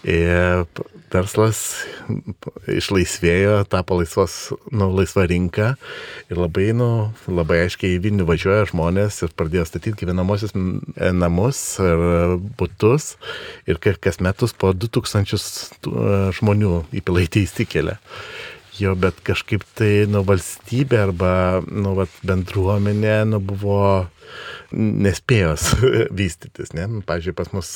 e, 0.04 0.16
verslas 1.14 1.60
išlaisvėjo, 2.70 3.64
tapo 3.70 3.98
laisvos, 4.00 4.36
nu, 4.72 4.90
laisva 4.94 5.26
rinka 5.30 5.72
ir 6.30 6.40
labai, 6.40 6.70
nu, 6.76 7.10
labai 7.30 7.64
aiškiai 7.66 7.96
į 7.96 8.02
Vilnių 8.06 8.26
važiuoja 8.28 8.68
žmonės 8.70 9.22
ir 9.26 9.34
pradėjo 9.36 9.66
statyti 9.68 10.04
gyvenamosius 10.04 10.54
e, 10.54 11.10
namus 11.16 11.62
ir 11.82 12.04
būtus 12.60 13.14
ir 13.70 13.80
kas 13.80 14.20
metus 14.24 14.54
po 14.56 14.72
2000 14.76 16.32
žmonių 16.38 16.76
į 16.94 17.04
pilaitį 17.06 17.44
įsikelia. 17.48 17.98
Jo, 18.80 18.94
bet 18.96 19.18
kažkaip 19.26 19.66
tai, 19.76 20.06
nu, 20.08 20.22
valstybė 20.24 21.02
arba, 21.02 21.32
nu, 21.68 21.92
vat, 21.98 22.12
bendruomenė, 22.24 23.18
nu, 23.28 23.40
buvo 23.44 23.82
nespėjos 24.72 25.66
vystytis, 26.20 26.72
ne? 26.76 26.86
Pavyzdžiui, 27.08 27.36
pas 27.38 27.52
mus 27.54 27.72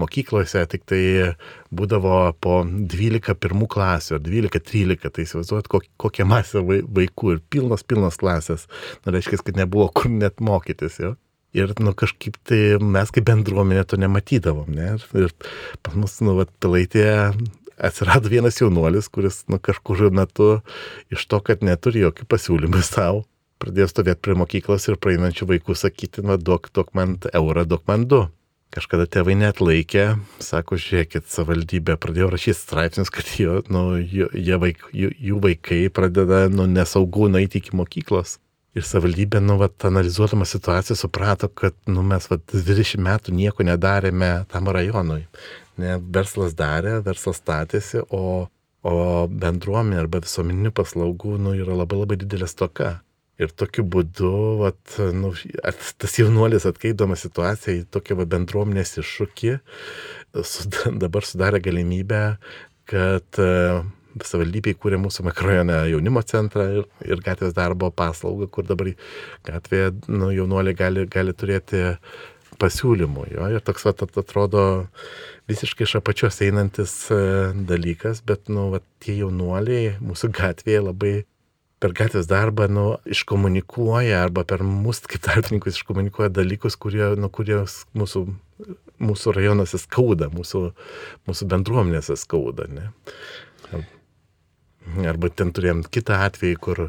mokyklose 0.00 0.64
tik 0.72 0.86
tai 0.90 1.02
būdavo 1.74 2.18
po 2.42 2.60
12 2.66 3.36
pirmų 3.42 3.68
klasių, 3.72 4.20
12-13, 4.22 5.08
tai 5.08 5.26
įsivaizduot, 5.26 5.70
kokia 6.00 6.28
masė 6.28 6.64
vaikų 6.66 7.36
ir 7.36 7.42
pilnos, 7.52 7.86
pilnos 7.86 8.20
klasės. 8.20 8.68
Nu, 9.04 9.14
reiškia, 9.16 9.42
kad 9.46 9.60
nebuvo 9.60 9.88
kur 9.94 10.10
net 10.12 10.42
mokytis, 10.44 11.00
jo. 11.02 11.16
Ir, 11.52 11.74
nu, 11.84 11.92
kažkaip 11.92 12.38
tai 12.48 12.78
mes 12.80 13.10
kaip 13.12 13.26
bendruomenė 13.28 13.82
to 13.84 13.98
nematydavom, 14.00 14.70
ne? 14.72 14.94
Ir 15.20 15.34
pas 15.84 15.96
mus, 15.98 16.14
nu, 16.24 16.38
va, 16.38 16.46
pilaitė 16.64 17.10
atsirado 17.82 18.30
vienas 18.32 18.56
jaunuolis, 18.60 19.10
kuris, 19.12 19.42
nu, 19.52 19.58
kažkur 19.60 20.06
metu 20.14 20.62
iš 21.12 21.26
to, 21.28 21.42
kad 21.44 21.64
neturi 21.66 22.04
jokių 22.06 22.28
pasiūlymų 22.30 22.82
savo, 22.88 23.26
pradėjo 23.62 23.88
stovėti 23.90 24.24
prie 24.26 24.36
mokyklos 24.38 24.88
ir 24.90 25.00
praeinančių 25.00 25.48
vaikų 25.54 25.78
sakyti, 25.78 26.24
na, 26.26 26.38
duok, 26.38 26.70
duok 26.74 26.94
man 26.98 27.18
eurą, 27.32 27.66
duok 27.68 27.86
man 27.90 28.06
du. 28.10 28.26
Kažkada 28.72 29.04
tėvai 29.04 29.34
net 29.36 29.58
laikė, 29.60 30.14
sako, 30.40 30.78
žiūrėkit, 30.80 31.26
savivaldybė 31.28 31.98
pradėjo 32.00 32.30
rašyti 32.32 32.56
straipsnius, 32.56 33.10
kad 33.12 33.28
jo, 33.36 33.58
nu, 33.68 33.82
jie 34.00 34.56
vaik, 34.62 34.86
jų, 34.96 35.10
jų 35.28 35.40
vaikai 35.44 35.82
pradeda 35.92 36.46
nu, 36.48 36.64
nesaugų 36.70 37.28
nueiti 37.34 37.60
iki 37.60 37.76
mokyklos. 37.76 38.38
Ir 38.72 38.86
savivaldybė, 38.88 39.42
nu, 39.44 39.58
vat, 39.60 39.76
analizuodama 39.84 40.48
situaciją, 40.48 40.96
suprato, 40.96 41.50
kad 41.52 41.76
nu, 41.84 42.00
mes 42.14 42.30
vat, 42.32 42.46
20 42.48 43.04
metų 43.04 43.36
nieko 43.36 43.68
nedarėme 43.68 44.32
tam 44.48 44.72
rajonui. 44.72 45.26
Ne, 45.76 45.98
verslas 46.16 46.56
darė, 46.56 47.02
verslas 47.04 47.42
statėsi, 47.44 48.00
o, 48.08 48.48
o 48.88 48.96
bendruomenė 49.28 50.00
arba 50.00 50.24
visuomeninių 50.24 50.72
paslaugų 50.80 51.36
nu, 51.44 51.52
yra 51.60 51.76
labai 51.84 52.00
labai 52.06 52.22
didelė 52.24 52.48
stoka. 52.48 52.94
Ir 53.40 53.54
tokiu 53.56 53.82
būdu, 53.88 54.32
vat, 54.60 54.98
nu, 55.16 55.32
tas 55.98 56.18
jaunuolis 56.20 56.66
atkeidama 56.68 57.16
situaciją 57.18 57.80
į 57.80 57.86
tokią 57.94 58.18
va, 58.20 58.28
bendruomenės 58.34 58.98
iššūkį, 59.00 59.56
dabar 61.02 61.26
sudarė 61.26 61.62
galimybę, 61.64 62.22
kad 62.92 63.40
uh, 63.40 63.80
savivaldybė 64.20 64.74
įkūrė 64.74 64.98
mūsų 65.00 65.24
mikrojone 65.28 65.78
jaunimo 65.92 66.22
centrą 66.26 66.66
ir, 66.80 66.86
ir 67.06 67.22
gatvės 67.24 67.54
darbo 67.56 67.90
paslaugą, 67.94 68.48
kur 68.52 68.66
dabar 68.68 68.92
gatvėje 69.48 69.92
nu, 70.12 70.30
jaunuoliai 70.34 70.76
gali, 70.76 71.06
gali 71.10 71.34
turėti 71.36 71.82
pasiūlymų. 72.60 73.26
Jo, 73.32 73.48
ir 73.56 73.64
toks 73.64 73.86
vat, 73.88 74.02
atrodo 74.04 74.64
visiškai 75.50 75.86
iš 75.86 75.96
apačios 75.98 76.40
einantis 76.44 76.94
e, 77.10 77.18
dalykas, 77.68 78.22
bet 78.26 78.52
nu, 78.52 78.68
vat, 78.74 78.84
tie 79.02 79.16
jaunuoliai 79.22 79.96
mūsų 80.04 80.30
gatvėje 80.36 80.84
labai 80.84 81.14
per 81.82 81.94
gatvės 81.98 82.28
darbą 82.30 82.68
nu, 82.70 82.86
iškomunikuoja 83.10 84.22
arba 84.22 84.44
per 84.48 84.62
mus 84.66 85.02
kaip 85.10 85.24
tarpininkus 85.26 85.80
iškomunikuoja 85.80 86.30
dalykus, 86.34 86.78
kurie, 86.78 87.04
nu, 87.18 87.30
kurie 87.32 87.58
mūsų, 87.98 88.22
mūsų 89.02 89.34
rajonuose 89.38 89.80
skauda, 89.82 90.30
mūsų, 90.32 90.68
mūsų 91.30 91.50
bendruomenėse 91.50 92.18
skauda. 92.20 92.68
Ne? 92.70 92.88
Arba 95.06 95.30
ten 95.30 95.52
turėjom 95.54 95.84
kitą 95.94 96.18
atvejį, 96.26 96.56
kur 96.62 96.80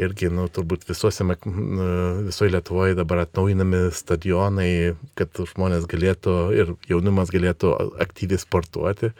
irgi, 0.00 0.30
nu, 0.32 0.46
turbūt 0.52 0.86
visuose, 0.88 1.26
visoje 1.26 2.52
Lietuvoje 2.54 2.96
dabar 2.98 3.24
atnaujinami 3.24 3.88
stadionai, 3.94 4.94
kad 5.18 5.42
žmonės 5.52 5.88
galėtų 5.90 6.36
ir 6.56 6.74
jaunimas 6.90 7.34
galėtų 7.34 7.74
aktyviai 8.06 8.40
sportuoti 8.40 9.12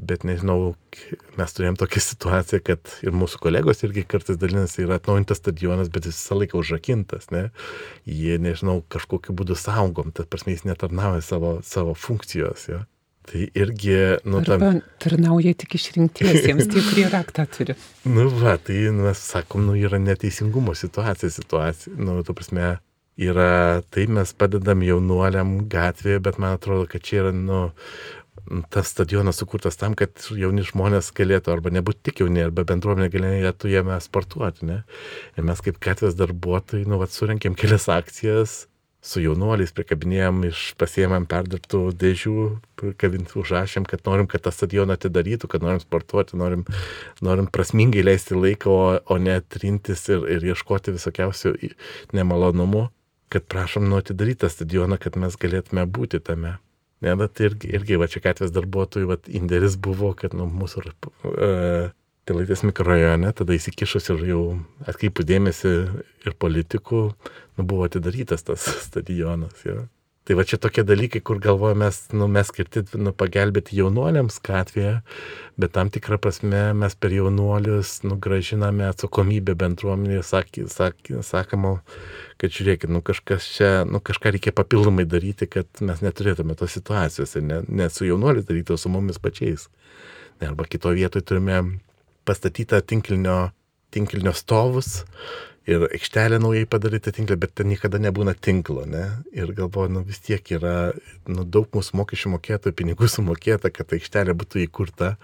bet 0.00 0.24
nežinau, 0.24 0.74
mes 1.38 1.54
turėjom 1.54 1.76
tokią 1.80 2.02
situaciją, 2.04 2.60
kad 2.64 2.92
ir 3.04 3.16
mūsų 3.16 3.40
kolegos 3.42 3.82
irgi 3.86 4.04
kartais 4.08 4.38
dalinasi, 4.40 4.84
yra 4.86 4.98
atnaujintas 5.00 5.40
stadionas, 5.42 5.90
bet 5.92 6.08
jis 6.08 6.16
visą 6.16 6.38
laiką 6.40 6.60
užrakintas, 6.60 7.28
ne? 7.34 7.48
Jie, 8.08 8.38
nežinau, 8.42 8.80
kažkokiu 8.92 9.36
būdu 9.36 9.58
saugom, 9.58 10.14
tas 10.16 10.28
prasme 10.30 10.56
jis 10.56 10.66
netarnauja 10.68 11.24
savo, 11.26 11.58
savo 11.66 11.96
funkcijos, 11.98 12.68
jo. 12.72 12.82
Tai 13.28 13.40
irgi, 13.54 13.96
nu, 14.24 14.40
tam... 14.46 14.62
Arba 14.64 14.70
tarnauja 15.02 15.52
tik 15.60 15.76
išrinktiesiems, 15.76 16.68
tie, 16.72 16.82
kurie 16.88 17.08
raktą 17.12 17.44
turi. 17.52 17.76
nu, 18.08 18.28
va, 18.40 18.56
tai 18.56 18.78
nu, 18.88 19.04
mes 19.06 19.20
sakom, 19.20 19.66
nu, 19.68 19.76
yra 19.78 20.00
neteisingumo 20.02 20.74
situacija, 20.74 21.30
situacija, 21.34 21.98
nu, 22.00 22.16
tu 22.26 22.34
prasme, 22.34 22.78
yra, 23.20 23.82
tai 23.92 24.06
mes 24.10 24.32
padedam 24.34 24.82
jaunuoliam 24.86 25.58
gatvėje, 25.70 26.22
bet 26.24 26.40
man 26.40 26.56
atrodo, 26.56 26.88
kad 26.90 27.04
čia 27.04 27.26
yra, 27.26 27.34
nu, 27.36 27.66
tas 28.72 28.90
stadionas 28.90 29.38
sukurtas 29.38 29.78
tam, 29.78 29.94
kad 29.98 30.16
jauni 30.34 30.64
žmonės 30.66 31.12
galėtų 31.14 31.52
arba 31.52 31.72
nebūti 31.74 32.08
tik 32.08 32.24
jauni, 32.24 32.42
arba 32.46 32.64
bendruomenė 32.66 33.10
galėtų 33.12 33.70
jame 33.70 33.98
sportuoti. 34.02 34.66
Ne? 34.66 34.80
Ir 35.36 35.46
mes 35.46 35.62
kaip 35.64 35.78
gatvės 35.82 36.16
darbuotojai, 36.18 36.88
nu, 36.88 36.98
vat, 37.02 37.14
surinkėm 37.14 37.58
kelias 37.58 37.86
akcijas, 37.92 38.64
su 39.00 39.22
jaunuoliais 39.24 39.72
prikabinėjom 39.72 40.42
iš 40.50 40.62
pasiemėm 40.80 41.26
perdirbtų 41.30 41.80
dėžių, 42.00 42.34
prikabint 42.80 43.32
užrašėm, 43.40 43.86
kad 43.88 44.04
norim, 44.08 44.28
kad 44.30 44.44
tą 44.44 44.52
stadioną 44.52 44.98
atidarytų, 44.98 45.48
kad 45.50 45.64
norim 45.64 45.80
sportuoti, 45.82 46.36
norim, 46.40 46.66
norim 47.24 47.48
prasmingai 47.48 48.04
leisti 48.04 48.36
laiką, 48.36 48.70
o, 48.70 48.96
o 49.00 49.18
ne 49.20 49.38
trintis 49.40 50.04
ir, 50.12 50.26
ir 50.36 50.48
ieškoti 50.52 50.96
visokiausių 50.96 51.54
nemalonumų, 52.16 52.88
kad 53.32 53.46
prašom 53.48 53.88
nu 53.88 54.00
atidaryti 54.00 54.44
tą 54.44 54.52
stadioną, 54.52 55.00
kad 55.00 55.16
mes 55.20 55.38
galėtume 55.40 55.86
būti 55.88 56.20
tame. 56.24 56.58
Ne, 57.00 57.14
bet 57.16 57.40
irgi, 57.40 57.70
irgi 57.72 57.96
va 57.96 58.10
čia 58.12 58.20
gatvės 58.20 58.52
darbuotojų 58.52 59.08
va, 59.08 59.16
indėlis 59.32 59.78
buvo, 59.80 60.12
kad 60.12 60.36
nu, 60.36 60.44
mūsų 60.44 60.82
uh, 60.84 61.88
Pilaitės 62.30 62.60
mikrorajone 62.62 63.32
tada 63.34 63.56
įsikišus 63.56 64.04
ir 64.14 64.20
jau 64.28 64.42
atkreipus 64.86 65.26
dėmesį 65.26 65.70
ir 66.28 66.34
politikų, 66.38 67.00
nu, 67.58 67.64
buvo 67.64 67.88
atidarytas 67.88 68.46
tas 68.46 68.68
stadionas. 68.86 69.64
Ja. 69.66 69.80
Tai 70.30 70.36
va 70.38 70.44
čia 70.46 70.60
tokie 70.62 70.84
dalykai, 70.86 71.18
kur 71.26 71.40
galvojame, 71.42 71.88
mes, 71.88 71.96
nu, 72.14 72.28
mes 72.30 72.46
skirti 72.52 72.84
nu, 73.02 73.10
pagelbėti 73.10 73.74
jaunuoliams 73.80 74.36
gatvėje, 74.46 75.00
bet 75.58 75.74
tam 75.74 75.90
tikrą 75.90 76.20
prasme 76.22 76.60
mes 76.78 76.94
per 76.94 77.16
jaunuolius 77.16 77.96
nugražiname 78.06 78.86
atsakomybę 78.92 79.58
bendruomenėje, 79.58 80.22
sak, 80.30 80.54
sak, 80.70 81.10
sakamo, 81.26 81.80
kad 82.38 82.54
žiūrėkit, 82.54 82.94
nu 82.94 83.02
kažkas 83.02 83.50
čia, 83.56 83.74
nu 83.90 83.98
kažką 83.98 84.36
reikia 84.36 84.54
papildomai 84.54 85.08
daryti, 85.08 85.50
kad 85.50 85.82
mes 85.82 86.06
neturėtume 86.06 86.54
tos 86.54 86.78
situacijos, 86.78 87.34
ne, 87.42 87.64
ne 87.66 87.90
su 87.90 88.06
jaunuoliais 88.06 88.46
daryti, 88.46 88.76
o 88.76 88.78
su 88.78 88.94
mumis 88.94 89.18
pačiais. 89.18 89.66
Ne, 90.38 90.52
arba 90.52 90.70
kito 90.70 90.94
vietoje 90.94 91.26
turime 91.26 91.64
pastatytą 92.30 92.80
tinklinio, 92.86 93.40
tinklinio 93.94 94.32
stovus 94.36 95.02
ir 95.70 95.84
aikštelę 95.86 96.38
naujai 96.40 96.66
padaryti 96.66 97.12
tinklą, 97.14 97.36
bet 97.40 97.52
ten 97.58 97.68
niekada 97.70 98.00
nebūna 98.02 98.34
tinklo, 98.34 98.84
ne? 98.88 99.04
Ir 99.36 99.52
galvoju, 99.56 99.92
nu 99.94 100.02
vis 100.06 100.22
tiek 100.24 100.46
yra 100.56 100.92
nu, 101.28 101.44
daug 101.44 101.68
mūsų 101.76 101.98
mokesčių 102.00 102.32
mokėtojų 102.34 102.76
pinigų 102.78 103.10
sumokėta, 103.12 103.70
kad 103.74 103.92
aikštelė 103.94 104.34
būtų 104.40 104.64
įkurta 104.64 105.14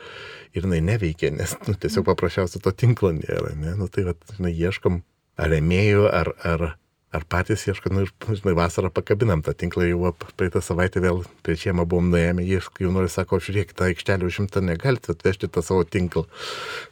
ir 0.54 0.66
jinai 0.66 0.82
neveikia, 0.84 1.32
nes 1.34 1.56
nu, 1.66 1.74
tiesiog 1.74 2.06
paprasčiausiai 2.10 2.62
to 2.62 2.74
tinklo 2.84 3.14
nėra, 3.16 3.54
ne? 3.58 3.74
Nu 3.80 3.88
tai, 3.92 4.06
va, 4.10 4.16
žinai, 4.36 4.52
ieškom 4.54 5.00
ar 5.40 5.52
remėjų, 5.52 6.04
ar, 6.12 6.32
ar, 6.52 6.66
ar 7.14 7.24
patys 7.30 7.64
ieško, 7.68 7.90
nu 7.94 8.04
žinai, 8.06 8.54
vasarą 8.58 8.90
pakabinam 8.92 9.42
tą 9.44 9.54
tinklą, 9.56 9.86
jau 9.86 10.10
praeitą 10.36 10.62
savaitę 10.64 11.00
vėl 11.04 11.22
prieš 11.46 11.68
žiemą 11.68 11.86
buvom 11.88 12.10
nuėjami, 12.12 12.46
ieško, 12.56 12.82
jau 12.84 12.90
nori, 12.94 13.10
sako, 13.12 13.38
žiūrėk, 13.42 13.72
tą 13.76 13.86
aikštelę 13.90 14.26
užimtą 14.26 14.62
negalite 14.64 15.14
atvežti 15.14 15.50
tą 15.52 15.62
savo 15.64 15.86
tinklą. 15.86 16.26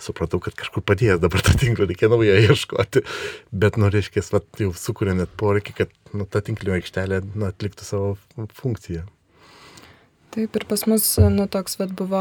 Supratau, 0.02 0.40
kad 0.44 0.56
kažkur 0.60 0.86
padėjęs 0.86 1.22
dabar 1.24 1.44
tą 1.44 1.56
tinklą, 1.60 1.88
reikia 1.90 2.12
naują 2.12 2.38
ieškoti. 2.46 3.04
Bet, 3.52 3.80
nu, 3.80 3.90
reiškia, 3.92 4.22
jau 4.62 4.70
sukuria 4.78 5.16
net 5.18 5.34
poreikį, 5.40 5.76
kad 5.82 5.98
nu, 6.14 6.28
ta 6.30 6.44
tinklinio 6.44 6.78
aikštelė 6.78 7.24
nu, 7.34 7.50
atliktų 7.50 7.86
savo 7.88 8.14
funkciją. 8.54 9.04
Taip, 10.34 10.56
ir 10.58 10.64
pas 10.66 10.82
mus, 10.90 11.04
nu, 11.30 11.44
toks 11.46 11.76
vad 11.78 11.92
buvo, 11.94 12.20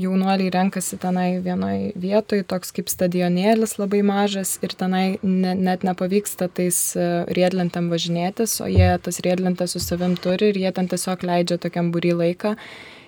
jaunuoliai 0.00 0.48
renkasi 0.54 0.96
tenai 0.96 1.42
vienoj 1.44 1.90
vietoj, 2.00 2.40
toks 2.48 2.72
kaip 2.72 2.88
stadionėlis 2.88 3.76
labai 3.76 4.00
mažas 4.06 4.54
ir 4.64 4.72
tenai 4.80 5.18
ne, 5.20 5.52
net 5.52 5.84
nepavyksta 5.84 6.48
tais 6.48 6.78
e, 6.96 7.04
riedlentėm 7.36 7.90
važinėtis, 7.92 8.56
o 8.64 8.70
jie 8.72 8.88
tas 9.04 9.20
riedlentės 9.26 9.76
su 9.76 9.84
savim 9.84 10.16
turi 10.16 10.54
ir 10.54 10.60
jie 10.62 10.72
ten 10.72 10.88
tiesiog 10.88 11.26
leidžia 11.28 11.60
tokiam 11.60 11.92
būry 11.92 12.14
laiką 12.16 12.54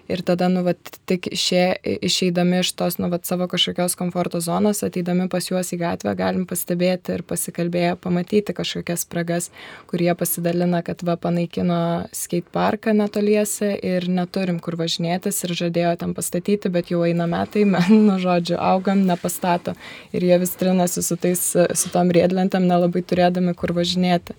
ir 0.08 0.22
tada, 0.26 0.48
nu, 0.52 0.62
vat, 0.66 0.78
tik 1.08 1.28
išė, 1.32 1.64
išeidami 2.06 2.60
iš 2.62 2.72
tos, 2.78 2.98
nu, 3.00 3.08
vat, 3.12 3.26
savo 3.28 3.48
kažkokios 3.50 3.96
komforto 3.98 4.40
zonos, 4.44 4.82
ateidami 4.86 5.28
pas 5.32 5.48
juos 5.50 5.72
į 5.74 5.80
gatvę, 5.80 6.14
galim 6.18 6.46
pastebėti 6.48 7.16
ir 7.16 7.24
pasikalbėję, 7.26 7.96
pamatyti 8.02 8.54
kažkokias 8.56 9.06
spragas, 9.06 9.50
kurie 9.90 10.12
pasidalina, 10.18 10.82
kad 10.86 11.02
va 11.06 11.16
panaikino 11.20 11.80
skate 12.16 12.52
parką 12.54 12.94
netoliese 12.96 13.72
ir 13.76 14.08
neturim 14.12 14.60
kur 14.62 14.78
važinėtis 14.80 15.42
ir 15.46 15.56
žadėjo 15.62 15.96
ten 16.02 16.14
pastatyti, 16.16 16.72
bet 16.72 16.92
jau 16.94 17.02
eina 17.06 17.28
metai, 17.30 17.66
nu, 18.06 18.20
žodžiu, 18.22 18.58
augam, 18.60 19.04
nepastato 19.08 19.76
ir 20.12 20.30
jie 20.30 20.40
vis 20.42 20.56
trinasi 20.58 21.02
su 21.02 21.18
tais, 21.20 21.42
su 21.52 21.92
tom 21.94 22.14
riedlentėm, 22.14 22.68
nelabai 22.68 23.02
turėdami 23.02 23.54
kur 23.58 23.74
važinėti. 23.76 24.38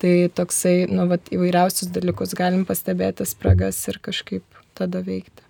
Tai 0.00 0.14
toksai, 0.32 0.86
nu, 0.88 1.04
vat, 1.10 1.28
įvairiausius 1.34 1.90
dalykus 1.92 2.32
galim 2.38 2.64
pastebėti 2.68 3.26
spragas 3.28 3.82
ir 3.92 4.00
kažkaip 4.00 4.59
tada 4.80 5.04
veikti. 5.06 5.44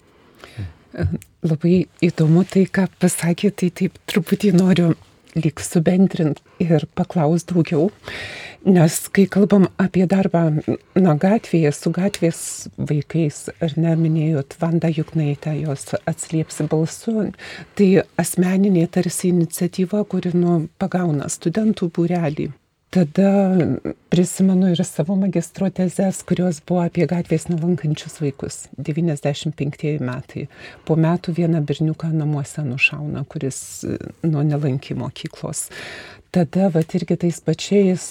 Labai 1.46 1.84
įdomu 2.02 2.42
tai, 2.50 2.66
ką 2.66 2.88
pasakė, 3.00 3.52
tai 3.54 3.70
taip 3.70 3.98
truputį 4.10 4.52
noriu 4.56 4.90
lyg 5.38 5.60
subendrint 5.62 6.40
ir 6.62 6.86
paklaus 6.98 7.44
daugiau, 7.46 7.90
nes 8.66 8.96
kai 9.14 9.26
kalbam 9.30 9.68
apie 9.80 10.06
darbą 10.10 10.42
na 10.98 11.14
gatvėje 11.14 11.72
su 11.76 11.92
gatvės 11.94 12.40
vaikais, 12.76 13.44
ar 13.62 13.76
ne, 13.78 13.94
minėjot 14.00 14.58
Vanda 14.60 14.90
Juknaitę, 14.90 15.54
jos 15.62 15.92
atslėpsi 16.10 16.66
balsu, 16.70 17.30
tai 17.78 17.90
asmeninė 18.20 18.88
tarsi 18.90 19.30
iniciatyva, 19.30 20.02
kuri 20.10 20.34
nu, 20.34 20.64
pagauna 20.82 21.30
studentų 21.30 21.92
būrelį 21.94 22.50
tada 22.90 23.58
prisimenu 24.08 24.70
ir 24.72 24.84
savo 24.84 25.16
magistro 25.16 25.70
tezes, 25.70 26.22
kurios 26.26 26.60
buvo 26.66 26.82
apie 26.82 27.06
gatvės 27.10 27.46
nelankančius 27.50 28.18
vaikus. 28.22 28.64
95 28.78 30.00
metai. 30.02 30.46
Po 30.84 30.96
metų 30.98 31.34
vieną 31.38 31.62
berniuką 31.66 32.10
namuose 32.12 32.64
nušauna, 32.66 33.24
kuris 33.30 33.60
nuo 34.26 34.42
nelankė 34.46 34.96
mokyklos. 34.98 35.68
Tada, 36.30 36.68
va 36.70 36.82
irgi 36.82 37.16
tais 37.18 37.40
pačiais 37.42 38.02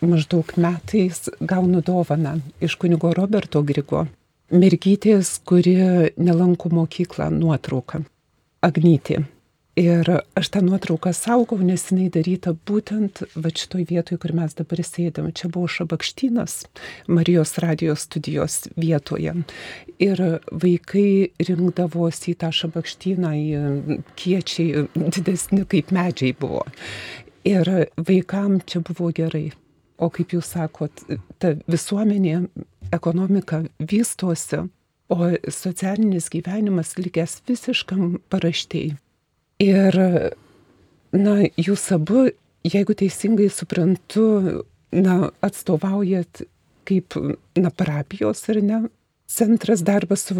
maždaug 0.00 0.54
metais 0.56 1.26
gaunu 1.40 1.82
dovaną 1.84 2.38
iš 2.60 2.76
kunigo 2.80 3.12
Roberto 3.16 3.62
Grigo. 3.62 4.06
Mergytės, 4.52 5.38
kuri 5.44 5.76
nelanko 6.16 6.70
mokyklą, 6.72 7.32
nuotrauką. 7.34 8.04
Agnytė 8.64 9.24
Ir 9.76 10.08
aš 10.32 10.48
tą 10.48 10.62
nuotrauką 10.64 11.10
saugau, 11.12 11.58
nes 11.60 11.82
jinai 11.90 12.06
daryta 12.08 12.54
būtent 12.56 13.20
va 13.36 13.50
šitoj 13.52 13.84
vietoj, 13.90 14.16
kur 14.22 14.32
mes 14.32 14.56
dabar 14.56 14.80
sėdėm. 14.80 15.28
Čia 15.36 15.50
buvo 15.52 15.68
Šabakštynas, 15.68 16.54
Marijos 17.12 17.52
radijos 17.60 18.06
studijos 18.08 18.56
vietoje. 18.72 19.34
Ir 20.00 20.24
vaikai 20.64 21.28
rinkdavosi 21.50 22.32
į 22.32 22.38
tą 22.40 22.52
Šabakštyną, 22.56 23.34
į 23.36 24.00
kiečiai 24.16 24.86
didesni 24.96 25.68
kaip 25.68 25.92
medžiai 25.92 26.32
buvo. 26.40 26.64
Ir 27.44 27.68
vaikam 28.00 28.62
čia 28.64 28.80
buvo 28.80 29.12
gerai. 29.12 29.50
O 30.00 30.08
kaip 30.08 30.32
jūs 30.32 30.56
sakot, 30.56 31.04
ta 31.36 31.52
visuomenė, 31.68 32.46
ekonomika 32.96 33.66
vystosi, 33.76 34.64
o 35.12 35.34
socialinis 35.52 36.32
gyvenimas 36.32 36.96
likęs 36.96 37.42
visiškam 37.44 38.22
paraštėjai. 38.32 38.96
Ir, 39.62 39.96
na, 41.16 41.36
jūs 41.56 41.86
abu, 41.96 42.26
jeigu 42.66 42.96
teisingai 42.98 43.48
suprantu, 43.52 44.26
na, 44.92 45.16
atstovaujat 45.44 46.44
kaip, 46.86 47.16
na, 47.58 47.72
parapijos 47.72 48.44
ar 48.52 48.60
ne, 48.62 48.80
centras 49.26 49.82
darbas 49.86 50.26
su 50.28 50.36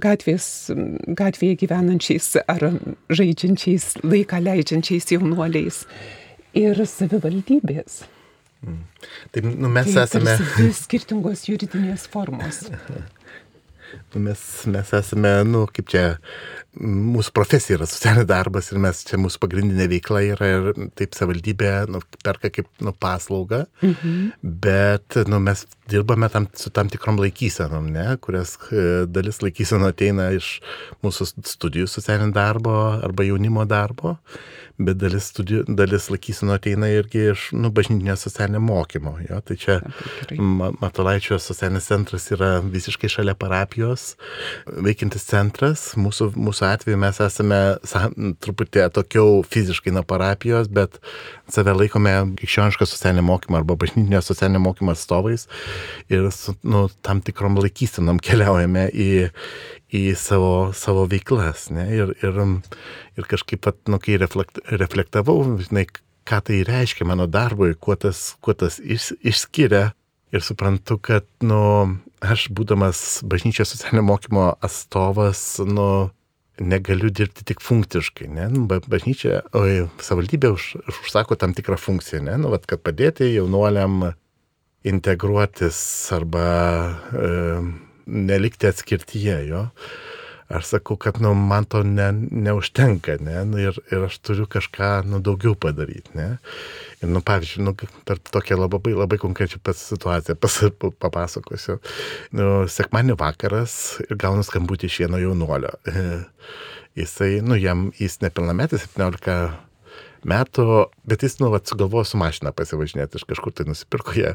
gatvės, 0.00 0.46
gatvėje 1.18 1.58
gyvenančiais 1.64 2.30
ar 2.46 2.70
žaidžiančiais, 3.12 3.90
laiką 4.06 4.40
leidžiančiais 4.46 5.10
jaunuoliais 5.12 5.82
ir 6.56 6.80
savivaldybės. 6.88 8.04
Mm. 8.64 8.80
Tai 9.34 9.42
nu, 9.50 9.68
mes 9.68 9.90
tai 9.92 10.06
esame. 10.06 10.38
Skirtingos 10.78 11.44
juridinės 11.50 12.06
formos. 12.08 12.64
mes, 14.14 14.40
mes 14.70 14.92
esame, 14.98 15.30
nu, 15.48 15.64
kaip 15.74 15.90
čia, 15.90 16.02
mūsų 16.80 17.32
profesija 17.36 17.78
yra 17.78 17.86
socialinis 17.88 18.26
darbas 18.28 18.70
ir 18.72 18.80
mes 18.82 19.04
čia 19.06 19.18
mūsų 19.20 19.40
pagrindinė 19.42 19.86
veikla 19.92 20.22
yra 20.32 20.48
ir 20.56 20.68
taip 20.98 21.14
savivaldybė 21.14 21.72
nu, 21.94 22.00
perka 22.24 22.50
kaip 22.54 22.68
nu, 22.84 22.94
paslaugą, 22.98 23.64
mhm. 23.82 24.32
bet 24.64 25.20
nu, 25.30 25.40
mes 25.44 25.64
dirbame 25.90 26.30
tam, 26.32 26.48
su 26.58 26.72
tam 26.74 26.90
tikrom 26.92 27.20
laikysenom, 27.22 27.90
ne, 27.94 28.08
kurias 28.24 28.56
e, 28.70 29.04
dalis 29.10 29.42
laikysenų 29.44 29.90
ateina 29.92 30.30
iš 30.34 30.58
mūsų 31.04 31.30
studijų 31.54 31.90
socialinio 31.90 32.34
darbo 32.34 32.76
arba 33.04 33.26
jaunimo 33.28 33.66
darbo 33.68 34.16
bet 34.78 34.98
dalis, 34.98 35.28
studijų, 35.30 35.62
dalis 35.78 36.08
laikysino 36.10 36.56
ateina 36.56 36.88
irgi 36.90 37.28
iš 37.30 37.46
nu, 37.54 37.70
bažnytinio 37.74 38.16
socialinio 38.18 38.60
mokymo. 38.64 39.14
Jo? 39.22 39.38
Tai 39.46 39.56
čia 39.60 39.76
Matolaičio 40.80 41.38
socialinis 41.38 41.86
centras 41.90 42.26
yra 42.34 42.56
visiškai 42.62 43.10
šalia 43.12 43.36
parapijos, 43.38 44.14
veikintis 44.66 45.28
centras. 45.28 45.86
Mūsų, 46.00 46.32
mūsų 46.34 46.66
atveju 46.72 47.00
mes 47.04 47.20
esame 47.22 47.60
truputį 48.42 48.84
atokiau 48.88 49.44
fiziškai 49.46 49.94
nuo 49.94 50.02
parapijos, 50.06 50.70
bet 50.72 50.98
save 51.52 51.76
laikome 51.76 52.16
krikščioniško 52.40 52.88
socialinio 52.88 53.26
mokymo 53.30 53.60
arba 53.60 53.78
bažnytinio 53.78 54.22
socialinio 54.24 54.64
mokymo 54.64 54.94
atstovais 54.94 55.46
ir 56.10 56.26
su 56.34 56.56
nu, 56.66 56.88
tam 57.04 57.22
tikrom 57.24 57.60
laikysenom 57.62 58.18
keliaujame 58.24 58.88
į, 58.90 59.10
į 59.94 60.02
savo, 60.18 60.72
savo 60.76 61.04
veiklas. 61.10 61.68
Ne? 61.74 61.86
Ir, 61.94 62.14
ir, 62.24 62.40
ir 63.18 63.28
kažkaip, 63.30 63.62
pat, 63.66 63.78
nu, 63.90 64.00
kai 64.02 64.18
reflekt, 64.20 64.60
reflektavau, 64.70 65.38
žinai, 65.62 65.86
ką 66.28 66.40
tai 66.48 66.62
reiškia 66.66 67.06
mano 67.08 67.28
darbui, 67.30 67.74
kuo 67.76 67.96
tas, 68.00 68.32
kuo 68.44 68.56
tas 68.56 68.80
iš, 68.80 69.12
išskiria. 69.22 69.92
Ir 70.34 70.42
suprantu, 70.42 70.96
kad, 70.98 71.28
nu, 71.46 71.60
aš 72.24 72.48
būdamas 72.50 73.22
bažnyčios 73.30 73.70
socialinio 73.70 74.02
mokymo 74.08 74.48
atstovas, 74.66 75.60
nu, 75.62 76.08
negaliu 76.58 77.10
dirbti 77.10 77.44
tik 77.46 77.62
funkciškai, 77.62 78.26
ne? 78.34 78.48
Nu, 78.50 78.64
bažnyčia, 78.66 79.44
oi, 79.54 79.86
savaldybė 80.02 80.50
už, 80.54 80.68
užsako 80.90 81.38
tam 81.38 81.54
tikrą 81.54 81.78
funkciją, 81.78 82.24
ne? 82.26 82.36
Nu, 82.42 82.50
vat, 82.50 82.66
kad 82.70 82.82
padėti 82.82 83.30
jaunuoliam 83.30 84.10
integruotis 84.84 85.78
arba 86.14 86.46
e, 87.14 87.30
nelikti 88.06 88.68
atskirtyje 88.70 89.40
jo. 89.48 89.68
Aš 90.54 90.66
sakau, 90.74 90.98
kad 91.00 91.16
nu, 91.24 91.30
man 91.34 91.64
to 91.64 91.80
ne, 91.88 92.10
neužtenka, 92.12 93.16
ne, 93.24 93.38
nu, 93.48 93.58
ir, 93.62 93.78
ir 93.88 94.04
aš 94.04 94.18
turiu 94.20 94.44
kažką 94.50 94.90
nu, 95.08 95.18
daugiau 95.24 95.54
padaryti. 95.56 96.12
Ne. 96.18 96.26
Ir, 97.00 97.08
nu, 97.08 97.22
pavyzdžiui, 97.24 97.64
nu, 97.64 97.72
per 98.04 98.20
tokią 98.28 98.58
labai, 98.60 98.92
labai 98.92 99.18
konkrečią 99.22 99.62
situaciją 99.80 100.36
pas, 100.36 100.58
papasakosiu. 101.00 101.78
Nu, 102.36 102.50
Sekmanį 102.68 103.16
vakaras 103.24 103.96
ir 104.04 104.20
gaunu 104.20 104.44
skambutį 104.44 104.92
iš 104.92 105.00
vieno 105.06 105.22
jaunuolio. 105.22 105.72
Jisai, 107.00 107.38
nu, 107.42 107.56
jam, 107.58 107.88
jis 107.98 108.20
nepilnametis, 108.22 108.84
17 108.92 109.48
metų, 110.28 110.64
bet 111.08 111.24
jis, 111.26 111.38
nu, 111.42 111.50
vat, 111.52 111.68
sugalvojo 111.70 112.06
su 112.08 112.20
mašina 112.20 112.52
pasivažinėti, 112.56 113.20
iš 113.20 113.28
kažkur 113.28 113.54
tai 113.54 113.68
nusipirko 113.68 114.16
ją 114.18 114.32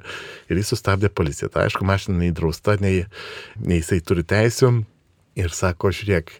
ir 0.49 0.62
jis 0.62 0.71
sustabdė 0.73 1.12
policiją. 1.13 1.52
Tai 1.54 1.67
aišku, 1.67 1.88
mašina 1.88 2.19
nei 2.21 2.32
drausta, 2.36 2.78
nei, 2.82 3.04
nei 3.60 3.82
jisai 3.82 4.02
turi 4.06 4.25
teisų 4.28 4.71
ir 5.39 5.54
sako, 5.56 5.91
žiūrėk, 5.95 6.34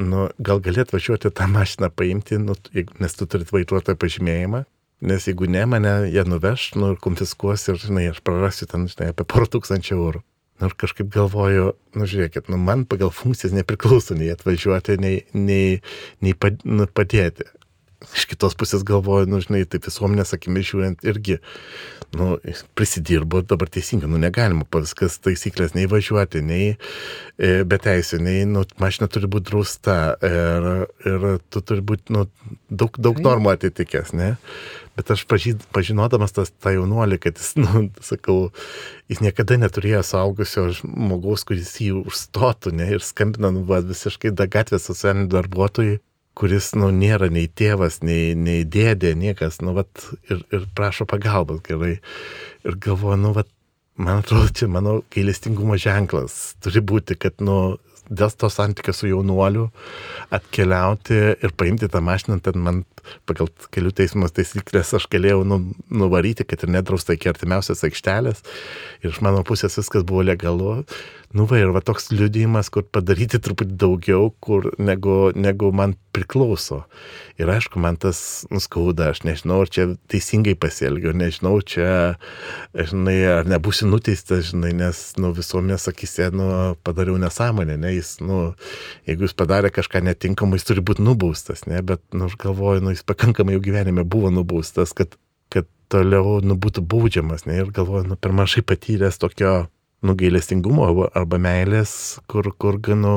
nu, 0.00 0.28
gal 0.42 0.62
galėt 0.64 0.94
važiuoti 0.94 1.32
tą 1.34 1.48
mašiną 1.50 1.90
paimti, 1.94 2.38
nu, 2.42 2.56
nes 2.74 3.18
tu 3.18 3.28
turit 3.30 3.50
vairuotojo 3.54 3.98
pažymėjimą. 4.00 4.64
Nes 5.04 5.26
jeigu 5.28 5.48
ne, 5.50 5.64
mane 5.68 5.90
jie 6.08 6.22
nuveš, 6.24 6.70
nu, 6.78 6.94
ir 6.94 7.00
konfiskuos 7.02 7.66
ir, 7.68 7.80
žinai, 7.82 8.06
aš 8.12 8.22
prarasiu 8.24 8.68
ten, 8.70 8.86
žinai, 8.88 9.10
apie 9.12 9.26
porą 9.28 9.50
tūkstančių 9.52 9.96
eurų. 9.98 10.22
Nu, 10.62 10.70
ir 10.70 10.76
kažkaip 10.78 11.10
galvoju, 11.12 11.72
nu, 11.98 12.06
žiūrėkit, 12.08 12.46
nu, 12.52 12.60
man 12.62 12.86
pagal 12.88 13.10
funkcijas 13.12 13.52
nepriklauso 13.56 14.16
nei 14.16 14.30
atvažiuoti, 14.32 14.96
nei, 15.02 15.16
nei, 15.34 15.82
nei 16.24 16.34
padėti 16.38 17.48
iš 18.14 18.26
kitos 18.30 18.56
pusės 18.58 18.84
galvoju, 18.86 19.28
nu, 19.30 19.40
žinai, 19.42 19.64
taip 19.68 19.86
visuomenės 19.88 20.34
akimis 20.36 20.68
žiūrint 20.68 21.04
irgi, 21.06 21.38
nu, 22.18 22.36
prisidirbo 22.78 23.42
dabar 23.46 23.70
teisingai, 23.72 24.10
nu, 24.10 24.20
negalima 24.22 24.66
viskas 24.74 25.18
taisyklės 25.24 25.74
nei 25.76 25.88
važiuoti, 25.90 26.42
nei 26.44 26.70
e, 26.74 27.64
be 27.66 27.80
teisų, 27.82 28.20
nei, 28.24 28.44
nu, 28.50 28.64
mašina 28.82 29.08
turi 29.10 29.30
būti 29.30 29.50
drausta 29.50 29.98
ir, 30.24 30.70
ir 31.08 31.28
tu 31.50 31.64
turi 31.64 31.84
būti, 31.84 32.14
nu, 32.14 32.26
daug, 32.70 32.96
daug 32.98 33.20
normų 33.24 33.54
atitikęs, 33.56 34.14
ne? 34.16 34.34
Bet 34.94 35.10
aš 35.10 35.24
pažyd, 35.26 35.62
pažinodamas 35.74 36.36
tas 36.36 36.52
tą 36.62 36.70
jaunuolį, 36.76 37.18
kad 37.24 37.40
jis, 37.40 37.56
nu, 37.58 37.88
sakau, 38.04 38.38
jis 39.10 39.24
niekada 39.24 39.58
neturėjo 39.58 40.04
saugusio 40.06 40.68
žmogaus, 40.78 41.42
kuris 41.48 41.74
jį 41.82 42.04
užstotų, 42.04 42.76
ne, 42.78 42.92
ir 42.94 43.02
skambina, 43.02 43.50
nu, 43.54 43.64
va, 43.66 43.82
visiškai 43.82 44.30
da 44.38 44.46
gatvės 44.50 44.86
socialinių 44.90 45.32
darbuotojų 45.34 45.98
kuris, 46.38 46.72
nu, 46.78 46.90
nėra 46.94 47.30
nei 47.32 47.46
tėvas, 47.48 48.00
nei, 48.06 48.34
nei 48.34 48.64
dėdė, 48.66 49.14
niekas, 49.18 49.60
nu, 49.62 49.74
vat, 49.76 50.06
ir, 50.30 50.42
ir 50.54 50.66
prašo 50.76 51.06
pagalbos 51.10 51.62
gerai. 51.66 51.98
Ir 52.66 52.78
galvoju, 52.86 53.20
nu, 53.22 53.32
vat, 53.36 53.50
man 54.00 54.22
atrodo, 54.24 54.50
čia 54.50 54.68
mano 54.70 55.00
gailestingumo 55.14 55.78
ženklas 55.80 56.56
turi 56.64 56.82
būti, 56.82 57.18
kad, 57.20 57.38
nu, 57.44 57.76
dėl 58.10 58.32
to 58.36 58.50
santykio 58.52 58.94
su 58.96 59.08
jaunuoliu 59.10 59.68
atkeliauti 60.34 61.20
ir 61.34 61.54
paimti 61.56 61.88
tą 61.88 62.02
mašiną, 62.04 62.40
ten 62.44 62.60
man 62.64 62.82
pagal 63.28 63.50
kelių 63.74 63.92
teismo 63.96 64.28
taisyklės 64.32 64.94
aš 64.96 65.08
galėjau 65.12 65.42
nu, 65.48 65.60
nuvaryti, 65.92 66.46
kad 66.48 66.64
ir 66.64 66.72
nedrausta 66.76 67.16
iki 67.16 67.30
artimiausios 67.32 67.84
aikštelės. 67.86 68.44
Ir 69.02 69.12
iš 69.12 69.20
mano 69.24 69.44
pusės 69.46 69.78
viskas 69.80 70.06
buvo 70.08 70.24
legalu. 70.24 70.82
Nu 71.34 71.48
va 71.50 71.58
ir 71.58 71.72
va 71.74 71.80
toks 71.82 72.12
liudijimas, 72.12 72.68
kur 72.70 72.84
padaryti 72.86 73.40
truputį 73.42 73.74
daugiau, 73.82 74.28
kur 74.44 74.68
negu, 74.78 75.32
negu 75.34 75.72
man 75.74 75.96
priklauso. 76.14 76.84
Ir 77.42 77.50
aišku, 77.50 77.80
man 77.82 77.98
tas 77.98 78.44
nuskauda, 78.54 79.08
aš 79.10 79.24
nežinau, 79.26 79.64
ar 79.64 79.72
čia 79.74 79.88
teisingai 80.12 80.54
pasielgiau, 80.54 81.10
nežinau, 81.18 81.56
čia, 81.66 82.14
žinai, 82.78 83.16
ar 83.40 83.50
nebūsiu 83.50 83.88
nuteistas, 83.90 84.52
žinai, 84.52 84.70
nes, 84.78 85.00
nu, 85.18 85.32
visuomenės 85.34 85.88
akise, 85.90 86.30
nu, 86.30 86.46
padariau 86.86 87.18
nesąmonę, 87.18 87.80
ne, 87.82 87.93
jis, 87.98 88.16
nu, 88.24 88.40
jeigu 89.08 89.28
jis 89.28 89.36
padarė 89.38 89.70
kažką 89.74 90.02
netinkamai, 90.04 90.58
jis 90.60 90.68
turi 90.70 90.84
būti 90.84 91.04
nubaustas, 91.04 91.64
ne, 91.70 91.80
bet, 91.86 92.02
nu, 92.12 92.28
aš 92.30 92.36
galvoju, 92.40 92.84
nu, 92.84 92.94
jis 92.94 93.04
pakankamai 93.06 93.56
jau 93.56 93.64
gyvenime 93.64 94.04
buvo 94.04 94.32
nubaustas, 94.34 94.94
kad, 94.96 95.16
kad 95.54 95.68
toliau, 95.92 96.40
nu, 96.44 96.58
būtų 96.60 96.84
baudžiamas, 96.90 97.46
ne, 97.48 97.60
ir 97.62 97.72
galvoju, 97.74 98.08
nu, 98.12 98.18
per 98.20 98.34
mažai 98.36 98.64
patyręs 98.66 99.20
tokio 99.22 99.54
nugailestingumo 100.04 100.88
arba 101.14 101.40
meilės, 101.40 102.20
kur, 102.30 102.50
kur 102.60 102.78
ganu, 102.82 103.16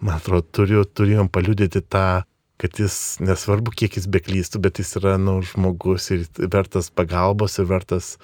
man 0.00 0.18
atrodo, 0.18 0.46
turiu, 0.54 0.84
turėjom 0.86 1.30
paliudyti 1.32 1.82
tą, 1.82 2.22
kad 2.58 2.78
jis 2.78 3.18
nesvarbu, 3.22 3.72
kiek 3.78 3.98
jis 3.98 4.08
beklystų, 4.10 4.60
bet 4.62 4.80
jis 4.82 4.96
yra, 4.98 5.16
nu, 5.22 5.38
žmogus 5.46 6.10
ir 6.14 6.24
vertas 6.50 6.90
pagalbos 6.90 7.58
ir 7.58 7.68
vertas 7.70 8.16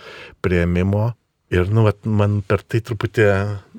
prieimimo. 0.43 1.13
Ir, 1.53 1.69
nu, 1.69 1.83
vat, 1.85 2.07
man 2.09 2.39
per 2.49 2.63
tai 2.65 2.81
truputį, 2.81 3.27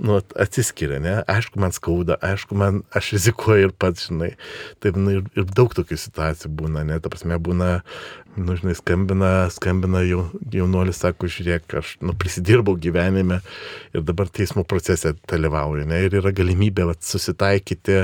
nu, 0.05 0.19
atsiskiria, 0.39 0.99
ne? 1.01 1.15
Aišku, 1.31 1.57
man 1.59 1.73
skauda, 1.73 2.19
aišku, 2.23 2.57
man, 2.61 2.83
aš 2.95 3.15
rizikuoju 3.15 3.71
ir 3.71 3.73
pats, 3.73 4.05
žinai. 4.11 4.35
Taip, 4.85 4.99
nu, 5.01 5.17
ir, 5.17 5.25
ir 5.33 5.47
daug 5.49 5.73
tokių 5.73 5.97
situacijų 5.97 6.53
būna, 6.61 6.85
ne? 6.85 6.99
Ta 7.01 7.09
prasme, 7.11 7.39
būna 7.41 7.79
nu, 8.37 8.55
žinai, 8.59 8.75
skambina, 8.75 9.49
skambina 9.49 10.01
jau, 10.05 10.25
jaunuolis, 10.53 10.99
sako, 11.01 11.29
žiūrėk, 11.31 11.77
aš 11.79 11.95
nu, 12.03 12.13
prisidirbau 12.19 12.75
gyvenime 12.79 13.39
ir 13.95 14.03
dabar 14.05 14.29
teismo 14.29 14.65
procese 14.67 15.15
dalyvauju. 15.29 15.85
Ne, 15.89 16.01
ir 16.05 16.17
yra 16.19 16.33
galimybė 16.35 16.89
vat, 16.91 17.03
susitaikyti 17.05 18.01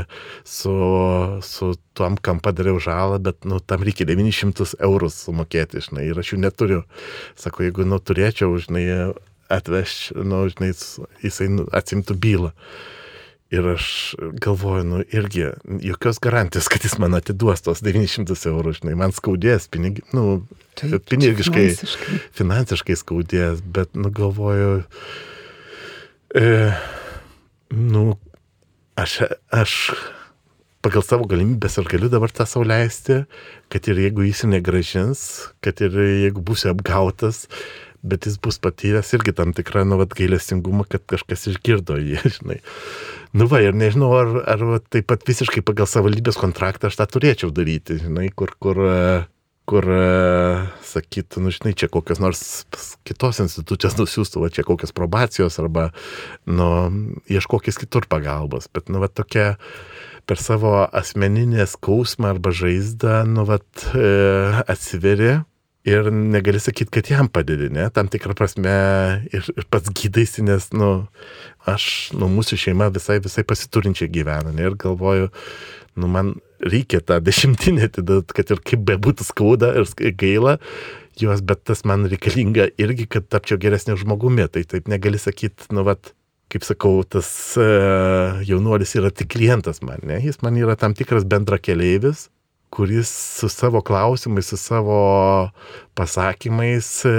su, 0.48 0.76
su 1.46 1.74
tuom, 1.98 2.16
kam 2.18 2.40
padariau 2.44 2.80
žalą, 2.82 3.20
bet 3.24 3.46
nu, 3.46 3.60
tam 3.60 3.84
reikia 3.86 4.08
900 4.10 4.78
eurų 4.80 5.12
sumokėti, 5.14 5.84
žinai, 5.90 6.08
ir 6.12 6.22
aš 6.22 6.34
jų 6.34 6.46
neturiu. 6.46 6.86
Sako, 7.40 7.68
jeigu 7.68 7.88
nu, 7.88 8.00
turėčiau, 8.00 8.56
žinai, 8.64 8.86
atveš, 9.52 10.12
nu, 10.16 10.46
žinai, 10.52 10.72
jisai 11.24 11.50
nu, 11.52 11.68
atsimtų 11.76 12.18
bylą. 12.22 12.52
Ir 13.52 13.66
aš 13.74 13.86
galvoju, 14.40 14.86
nu 14.88 15.02
irgi, 15.12 15.50
jokios 15.84 16.22
garantijos, 16.24 16.70
kad 16.72 16.86
jis 16.88 16.96
man 17.04 17.18
atiduos 17.18 17.66
tos 17.66 17.82
900 17.84 18.38
eurų, 18.48 18.78
žinai, 18.78 18.96
man 19.02 19.12
skaudės, 19.12 19.68
pinig, 19.72 20.00
nu, 20.16 20.46
Taip, 20.80 21.04
pinigiškai, 21.12 21.66
finansiškai. 21.74 22.22
finansiškai 22.40 22.98
skaudės, 23.02 23.60
bet, 23.76 23.92
nu, 24.00 24.08
galvoju, 24.16 24.86
e, 26.40 26.48
nu, 27.76 28.06
aš, 28.96 29.18
aš 29.52 29.76
pagal 30.86 31.04
savo 31.06 31.28
galimybės 31.30 31.78
aš 31.82 31.90
galiu 31.92 32.10
dabar 32.12 32.32
tą 32.34 32.48
savo 32.50 32.66
leisti, 32.68 33.22
kad 33.72 33.88
ir 33.92 34.00
jeigu 34.02 34.26
jis 34.26 34.46
negražins, 34.50 35.24
kad 35.62 35.82
ir 35.84 35.96
jeigu 36.24 36.44
būsiu 36.46 36.72
apgautas, 36.74 37.46
bet 38.04 38.26
jis 38.26 38.38
bus 38.42 38.58
patyręs 38.62 39.14
irgi 39.14 39.34
tam 39.38 39.54
tikrą, 39.54 39.84
nu, 39.86 39.98
vat, 40.02 40.14
gailestingumą, 40.18 40.86
kad 40.90 41.04
kažkas 41.10 41.48
išgirdo 41.54 42.00
jį, 42.02 42.18
žinai. 42.38 42.60
Nu 43.38 43.48
va, 43.52 43.62
ir 43.64 43.78
nežinau, 43.78 44.12
ar, 44.18 44.32
ar 44.56 44.66
taip 44.92 45.08
pat 45.12 45.28
visiškai 45.28 45.64
pagal 45.66 45.90
savivaldybės 45.90 46.40
kontraktą 46.42 46.90
aš 46.90 47.00
tą 47.00 47.08
turėčiau 47.14 47.52
daryti, 47.56 48.00
žinai, 48.02 48.28
kur, 48.36 48.56
kur, 48.62 48.82
kur 49.70 49.88
sakytų, 50.90 51.46
nu, 51.46 51.54
žinai, 51.54 51.76
čia 51.78 51.92
kokios 51.92 52.22
nors 52.24 52.42
kitos 53.08 53.42
institucijos 53.46 54.00
nusiųstų, 54.00 54.42
va, 54.44 54.52
čia 54.54 54.66
kokios 54.68 54.96
probacijos 54.98 55.60
arba, 55.62 55.92
nu, 56.50 56.72
ieškokis 57.32 57.80
kitur 57.80 58.10
pagalbos. 58.12 58.68
Bet, 58.74 58.90
nu, 58.92 59.04
va, 59.04 59.12
tokia 59.12 59.54
per 60.30 60.42
savo 60.42 60.74
asmeninę 60.86 61.64
skausmą 61.70 62.34
arba 62.34 62.52
žaizdą, 62.56 63.22
nu, 63.30 63.46
va, 63.48 63.62
e, 63.94 64.12
atsiveri 64.66 65.40
ir 65.88 66.12
negali 66.12 66.60
sakyti, 66.62 66.92
kad 66.94 67.10
jam 67.10 67.30
padedi, 67.32 67.70
ne, 67.74 67.88
tam 67.94 68.10
tikrą 68.12 68.36
prasme 68.38 68.74
ir, 69.34 69.48
ir 69.58 69.68
pats 69.74 69.90
gydaisi, 69.98 70.44
nes, 70.46 70.70
nu, 70.78 70.92
aš, 71.70 71.86
nu, 72.18 72.30
mūsų 72.32 72.60
šeima 72.66 72.92
visai, 72.94 73.18
visai 73.24 73.44
pasiturinčiai 73.48 74.12
gyvena, 74.14 74.54
ne, 74.54 74.70
ir 74.70 74.78
galvoju, 74.82 75.32
nu, 75.98 76.10
man 76.12 76.36
reikia 76.62 77.02
tą 77.02 77.18
dešimtinę 77.26 77.90
atiduoti, 77.90 78.38
kad 78.38 78.54
ir 78.54 78.62
kaip 78.66 78.86
bebūtų 78.92 79.26
skauda 79.28 79.74
ir 79.82 80.14
gaila 80.18 80.60
juos, 81.20 81.42
bet 81.46 81.66
tas 81.68 81.84
man 81.86 82.06
reikalinga 82.10 82.70
irgi, 82.82 83.08
kad 83.10 83.28
tapčiau 83.30 83.60
geresnė 83.62 83.98
žmogumi, 84.00 84.48
tai 84.54 84.64
taip 84.70 84.90
negali 84.92 85.20
sakyti, 85.22 85.72
nu, 85.74 85.86
vat, 85.88 86.14
kaip 86.52 86.66
sakau, 86.68 87.02
tas 87.08 87.28
uh, 87.60 88.42
jaunuolis 88.46 88.94
yra 89.00 89.12
tik 89.14 89.32
klientas 89.34 89.82
man, 89.86 90.04
ne, 90.08 90.20
jis 90.24 90.42
man 90.46 90.58
yra 90.60 90.78
tam 90.80 90.96
tikras 90.98 91.26
bendra 91.28 91.58
keleivis, 91.62 92.30
kuris 92.72 93.12
su 93.40 93.50
savo 93.52 93.82
klausimais, 93.86 94.48
su 94.48 94.58
savo 94.58 94.98
pasakymais, 95.98 96.90
e, 97.06 97.16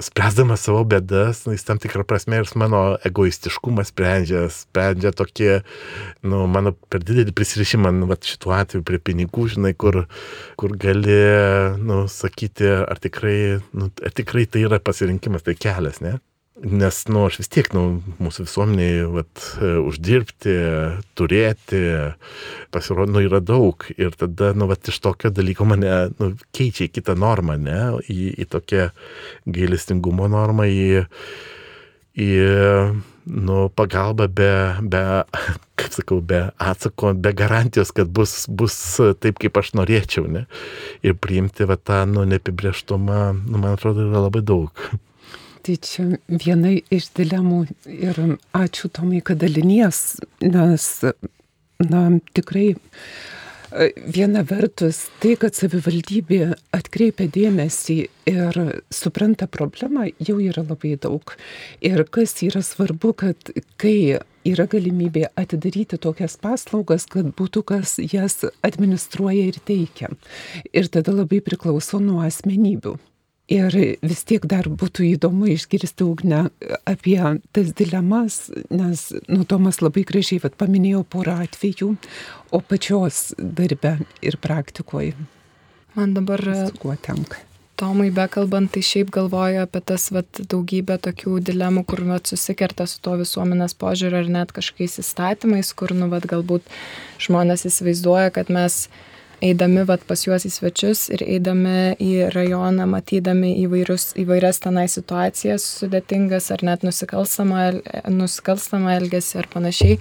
spręsdamas 0.00 0.64
savo 0.64 0.82
bėdas, 0.88 1.44
nu, 1.46 1.52
jis 1.54 1.66
tam 1.68 1.80
tikrą 1.82 2.04
prasme 2.08 2.40
ir 2.40 2.48
mano 2.58 2.82
egoistiškumą 3.08 3.84
sprendžia, 3.86 4.46
sprendžia 4.52 5.12
tokie, 5.16 5.60
nu, 6.24 6.46
mano 6.50 6.72
per 6.90 7.04
didelį 7.04 7.34
prisirišimą, 7.36 7.92
nu, 7.98 8.08
va, 8.10 8.16
šituo 8.16 8.54
atveju 8.56 8.86
prie 8.88 8.98
pinigų, 8.98 9.50
žinai, 9.54 9.74
kur, 9.76 10.04
kur 10.60 10.76
gali, 10.80 11.20
nu, 11.84 12.02
sakyti, 12.10 12.70
ar 12.82 13.02
tikrai, 13.04 13.38
nu, 13.76 13.92
ar 14.02 14.16
tikrai 14.16 14.48
tai 14.48 14.66
yra 14.66 14.80
pasirinkimas, 14.82 15.44
tai 15.46 15.58
kelias, 15.60 16.00
ne? 16.04 16.16
Nes, 16.60 16.98
nu, 17.08 17.22
aš 17.24 17.38
vis 17.40 17.48
tiek, 17.48 17.70
nu, 17.72 18.02
mūsų 18.20 18.44
visuomeniai, 18.44 19.06
vat, 19.08 19.44
uždirbti, 19.88 20.52
turėti, 21.16 21.78
pasirodo, 22.74 23.14
nu, 23.14 23.22
yra 23.24 23.38
daug. 23.40 23.86
Ir 23.96 24.12
tada, 24.20 24.50
nu, 24.52 24.66
vat, 24.68 24.84
iš 24.92 24.98
tokio 25.00 25.30
dalyko 25.32 25.64
mane, 25.70 25.94
nu, 26.18 26.28
keičia 26.52 26.84
į 26.84 26.92
kitą 26.92 27.14
normą, 27.16 27.56
ne, 27.56 27.78
į, 28.04 28.34
į 28.44 28.46
tokią 28.52 28.90
gailestingumo 29.48 30.28
normą, 30.28 30.66
į, 30.68 31.06
į, 32.20 32.28
nu, 33.32 33.56
pagalbą 33.72 34.26
be, 34.28 34.52
be, 34.92 35.00
kaip 35.80 35.96
sakau, 35.96 36.18
be 36.20 36.42
atsako, 36.60 37.14
be 37.16 37.32
garantijos, 37.38 37.94
kad 37.96 38.12
bus, 38.12 38.42
bus 38.52 38.76
taip, 39.24 39.40
kaip 39.40 39.56
aš 39.56 39.72
norėčiau, 39.80 40.28
ne. 40.28 40.44
Ir 41.00 41.16
priimti, 41.16 41.64
va, 41.64 41.80
tą, 41.80 42.02
nu, 42.12 42.26
neapibrieštumą, 42.28 43.22
nu, 43.40 43.56
man 43.56 43.72
atrodo, 43.72 44.04
yra 44.12 44.26
labai 44.26 44.44
daug. 44.52 44.84
Tai 45.62 45.76
čia 45.78 46.04
viena 46.26 46.72
iš 46.90 47.12
dilemų 47.14 47.60
ir 47.86 48.18
ačiū 48.56 48.90
Tomai, 48.90 49.20
kad 49.22 49.38
dalinies, 49.42 50.16
nes, 50.42 50.86
na, 51.78 52.00
tikrai 52.34 52.72
viena 54.12 54.42
vertus 54.46 55.06
tai, 55.22 55.34
kad 55.40 55.56
savivaldybė 55.56 56.40
atkreipia 56.76 57.28
dėmesį 57.32 57.96
ir 58.28 58.58
supranta 58.92 59.48
problemą, 59.50 60.08
jau 60.20 60.38
yra 60.42 60.64
labai 60.66 60.96
daug. 61.00 61.34
Ir 61.80 62.04
kas 62.10 62.34
yra 62.44 62.62
svarbu, 62.64 63.14
kad 63.22 63.54
kai 63.80 64.18
yra 64.48 64.66
galimybė 64.66 65.28
atidaryti 65.38 66.00
tokias 66.02 66.36
paslaugas, 66.42 67.06
kad 67.06 67.30
būtų 67.38 67.64
kas 67.72 67.96
jas 68.02 68.42
administruoja 68.66 69.48
ir 69.52 69.62
teikia. 69.64 70.12
Ir 70.74 70.90
tada 70.92 71.14
labai 71.14 71.40
priklauso 71.44 72.02
nuo 72.02 72.22
asmenybių. 72.26 72.98
Ir 73.52 73.74
vis 74.00 74.22
tiek 74.24 74.44
dar 74.48 74.68
būtų 74.70 75.04
įdomu 75.10 75.50
išgirsti 75.52 76.06
ugnę 76.06 76.46
apie 76.88 77.18
tas 77.52 77.72
dilemas, 77.76 78.46
nes 78.72 79.08
nu, 79.28 79.44
Tomas 79.44 79.82
labai 79.82 80.06
gražiai 80.08 80.40
vat, 80.40 80.56
paminėjo 80.56 81.02
porą 81.12 81.42
atvejų, 81.44 81.90
o 82.54 82.62
pačios 82.64 83.32
darbe 83.36 83.98
ir 84.24 84.38
praktikoje. 84.40 85.16
Man 85.98 86.14
dabar... 86.16 86.40
Kuo 86.80 86.96
tenka? 86.96 87.42
Tomai 87.76 88.12
bekalbant, 88.14 88.70
tai 88.72 88.80
šiaip 88.84 89.10
galvoju 89.12 89.62
apie 89.64 89.80
tas 89.84 90.06
vat, 90.14 90.28
daugybę 90.48 90.98
tokių 91.02 91.38
dilemų, 91.44 91.82
kur 91.88 92.04
vat, 92.06 92.28
susikerta 92.30 92.86
su 92.86 93.00
to 93.04 93.16
visuomenės 93.20 93.74
požiūriu 93.80 94.20
ar 94.22 94.28
net 94.30 94.52
kažkokiais 94.54 95.00
įstatymais, 95.02 95.72
kur 95.76 95.92
nu, 95.96 96.06
vat, 96.12 96.28
galbūt 96.30 96.68
žmonės 97.20 97.66
įsivaizduoja, 97.68 98.30
kad 98.36 98.52
mes 98.54 98.86
eidami 99.42 99.84
vat, 99.88 100.04
pas 100.06 100.22
juos 100.26 100.46
į 100.46 100.52
svečius 100.54 101.06
ir 101.12 101.24
eidami 101.26 101.94
į 102.02 102.28
rajoną, 102.34 102.86
matydami 102.90 103.54
įvairius, 103.64 104.12
įvairias 104.22 104.62
tenai 104.62 104.86
situacijas 104.90 105.66
sudėtingas 105.80 106.50
ar 106.54 106.62
net 106.66 106.86
nusikalstamą, 106.86 107.66
nusikalstamą 108.12 108.94
elgesį 109.00 109.42
ar 109.42 109.50
panašiai, 109.52 109.98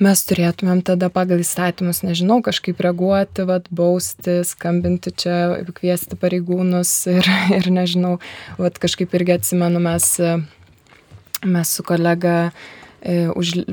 mes 0.00 0.24
turėtumėm 0.24 0.80
tada 0.88 1.10
pagal 1.12 1.44
įstatymus, 1.44 2.02
nežinau, 2.06 2.40
kažkaip 2.44 2.80
reaguoti, 2.80 3.44
vat, 3.48 3.68
bausti, 3.68 4.40
skambinti 4.48 5.12
čia, 5.12 5.36
kviesti 5.76 6.16
pareigūnus 6.20 6.94
ir, 7.12 7.30
ir 7.58 7.70
nežinau, 7.74 8.16
vat, 8.58 8.80
kažkaip 8.80 9.16
irgi 9.20 9.36
atsimenu, 9.36 9.84
mes, 9.84 10.12
mes 11.44 11.76
su 11.76 11.86
kolega 11.86 12.36
E, 12.50 12.79
už, 13.36 13.64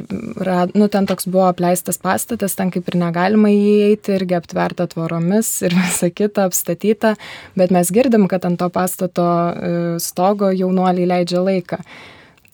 nu, 0.74 0.88
ten 0.88 1.06
toks 1.06 1.28
buvo 1.28 1.48
apleistas 1.50 2.00
pastatas, 2.00 2.56
ten 2.56 2.72
kaip 2.72 2.88
ir 2.88 2.96
negalima 3.00 3.52
įeiti, 3.52 4.16
irgi 4.16 4.38
aptverta 4.38 4.88
tvoromis 4.88 5.50
ir 5.68 5.76
visa 5.82 6.10
kita 6.10 6.48
apstatyta, 6.48 7.16
bet 7.60 7.74
mes 7.76 7.92
girdim, 7.92 8.30
kad 8.32 8.48
ant 8.48 8.60
to 8.62 8.70
pastato 8.72 9.28
e, 9.28 9.74
stogo 10.04 10.52
jaunuoliai 10.56 11.10
leidžia 11.12 11.44
laiką. 11.44 11.82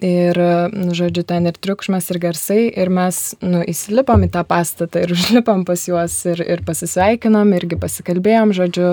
Ir, 0.04 0.36
nu, 0.76 0.92
žodžiu, 0.92 1.22
ten 1.24 1.46
ir 1.48 1.56
triukšmas, 1.56 2.10
ir 2.12 2.18
garsai, 2.20 2.64
ir 2.68 2.90
mes, 2.92 3.18
nu, 3.40 3.62
įsilipom 3.72 4.26
į 4.26 4.34
tą 4.34 4.42
pastatą 4.44 5.00
ir 5.06 5.14
užlipom 5.16 5.62
pas 5.64 5.80
juos 5.88 6.18
ir, 6.28 6.42
ir 6.44 6.64
pasisveikinom, 6.68 7.54
irgi 7.56 7.78
pasikalbėjom, 7.80 8.52
žodžiu, 8.58 8.90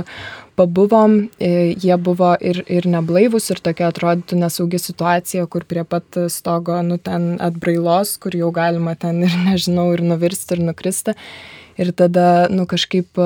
pabuvom, 0.60 1.16
e, 1.42 1.72
jie 1.72 1.96
buvo 1.98 2.30
ir, 2.38 2.60
ir 2.70 2.86
neblaivus, 2.92 3.48
ir 3.50 3.58
tokia 3.64 3.88
atrodytų 3.90 4.38
nesaugi 4.38 4.78
situacija, 4.78 5.48
kur 5.50 5.66
prie 5.66 5.82
pat 5.88 6.20
stogo, 6.30 6.78
nu, 6.86 7.00
ten 7.02 7.32
atbrailos, 7.42 8.14
kur 8.22 8.36
jau 8.36 8.52
galima 8.54 8.94
ten 8.94 9.24
ir, 9.26 9.34
nežinau, 9.48 9.88
ir 9.96 10.04
nuvirsti, 10.06 10.60
ir 10.60 10.62
nukristi. 10.68 11.16
Ir 11.80 11.90
tada, 11.96 12.44
nu, 12.52 12.68
kažkaip, 12.70 13.18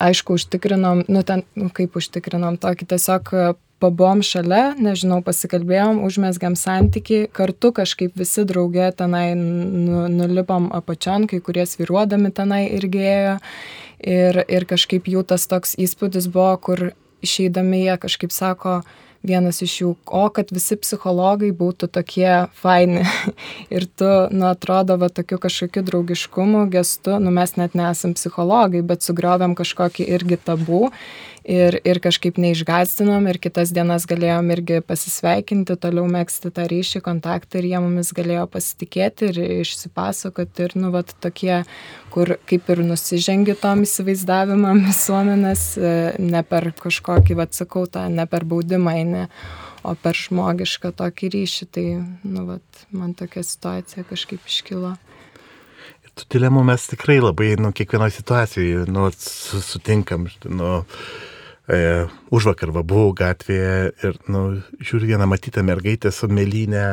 aišku, 0.00 0.40
užtikrinom, 0.40 1.04
nu, 1.12 1.22
ten, 1.28 1.44
nu, 1.54 1.68
kaip 1.76 1.98
užtikrinom 2.00 2.56
tokį 2.62 2.90
tiesiog 2.94 3.34
pabuvom 3.82 4.22
šalia, 4.24 4.74
nežinau, 4.80 5.20
pasikalbėjom, 5.24 6.02
užmesgiam 6.06 6.56
santyki, 6.58 7.26
kartu 7.32 7.72
kažkaip 7.76 8.16
visi 8.16 8.46
draugė 8.48 8.90
tenai 8.96 9.30
nu, 9.38 10.06
nulipom 10.12 10.70
apačion, 10.76 11.28
kai 11.30 11.40
kurie 11.44 11.66
sviruodami 11.68 12.32
tenai 12.34 12.66
irgi 12.78 13.02
ėjo. 13.12 13.34
Ir, 14.06 14.42
ir 14.52 14.68
kažkaip 14.68 15.08
jų 15.08 15.24
tas 15.28 15.46
toks 15.48 15.74
įspūdis 15.80 16.28
buvo, 16.32 16.52
kur 16.60 16.82
išeidami 17.24 17.86
jie 17.86 17.96
kažkaip 18.00 18.34
sako, 18.34 18.80
vienas 19.26 19.60
iš 19.64 19.74
jų, 19.80 19.92
o 20.06 20.24
kad 20.34 20.52
visi 20.54 20.76
psichologai 20.78 21.50
būtų 21.56 21.88
tokie 21.92 22.46
faini. 22.60 23.04
ir 23.74 23.86
tu, 23.98 24.08
nu, 24.30 24.48
atrodo, 24.50 24.98
va, 25.00 25.10
tokiu 25.12 25.38
kažkokiu 25.42 25.84
draugiškumu, 25.86 26.66
gestu, 26.72 27.18
nu, 27.22 27.32
mes 27.34 27.56
net 27.58 27.76
nesam 27.78 28.14
psichologai, 28.16 28.84
bet 28.86 29.06
sugriovėm 29.06 29.56
kažkokį 29.58 30.08
irgi 30.16 30.40
tabų 30.48 30.90
ir, 31.46 31.78
ir 31.86 32.00
kažkaip 32.02 32.38
neišgazdinom 32.42 33.28
ir 33.30 33.38
kitas 33.42 33.70
dienas 33.74 34.06
galėjom 34.10 34.50
irgi 34.54 34.80
pasisveikinti, 34.86 35.76
toliau 35.80 36.06
mėgsti 36.10 36.50
tą 36.54 36.66
ryšį, 36.70 37.02
kontaktą 37.06 37.60
ir 37.60 37.68
jie 37.70 37.82
mumis 37.82 38.10
galėjo 38.16 38.46
pasitikėti 38.50 39.30
ir 39.30 39.40
išsipasakoti. 39.62 40.66
Ir, 40.66 40.76
nu, 40.82 40.90
vat 40.94 41.14
tokie, 41.22 41.62
kur 42.14 42.36
kaip 42.50 42.72
ir 42.74 42.82
nusižengi 42.86 43.56
tom 43.62 43.84
įsivaizdavimam 43.86 44.82
visuomenės, 44.88 45.64
e, 45.78 45.94
ne 46.22 46.42
per 46.46 46.72
kažkokį, 46.82 47.38
vat 47.38 47.56
sakau, 47.56 47.86
tą, 47.86 48.08
ne 48.12 48.26
per 48.30 48.46
baudimą, 48.48 48.96
ne, 49.06 49.26
o 49.86 49.94
per 49.94 50.18
žmogišką 50.18 50.92
tokį 50.98 51.32
ryšį, 51.36 51.68
tai, 51.70 51.86
nu, 52.26 52.46
vat, 52.50 52.86
man 52.90 53.14
tokia 53.18 53.46
situacija 53.46 54.06
kažkaip 54.10 54.50
iškilo. 54.50 54.96
Tų 56.16 56.24
dilemų 56.32 56.62
mes 56.64 56.86
tikrai 56.88 57.18
labai, 57.20 57.50
nu, 57.60 57.74
kiekvienoje 57.76 58.14
situacijoje, 58.16 58.86
nu, 58.88 59.10
sutinkam, 59.20 60.30
nu, 60.48 60.70
E, 61.66 62.06
už 62.30 62.46
vakar 62.52 62.70
va 62.70 62.84
buvau 62.86 63.10
gatvėje 63.16 63.78
ir, 64.06 64.18
nu, 64.30 64.42
žiūriu 64.78 65.10
vieną 65.14 65.26
matytą 65.26 65.64
mergaitę 65.66 66.12
su 66.14 66.28
mėlynė 66.30 66.86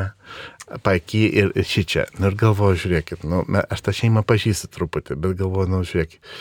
paky 0.81 1.27
ir, 1.29 1.51
ir 1.53 1.67
šį 1.69 1.83
čia. 1.93 2.05
Nu, 2.17 2.31
ir 2.31 2.37
galvoju, 2.39 2.79
žiūrėkit, 2.81 3.27
nu, 3.29 3.43
aš 3.61 3.83
tą 3.85 3.93
šeimą 3.93 4.23
pažįstu 4.25 4.71
truputį, 4.73 5.19
bet 5.21 5.37
galvoju, 5.43 5.69
nu, 5.75 5.83
žiūrėkit, 5.85 6.33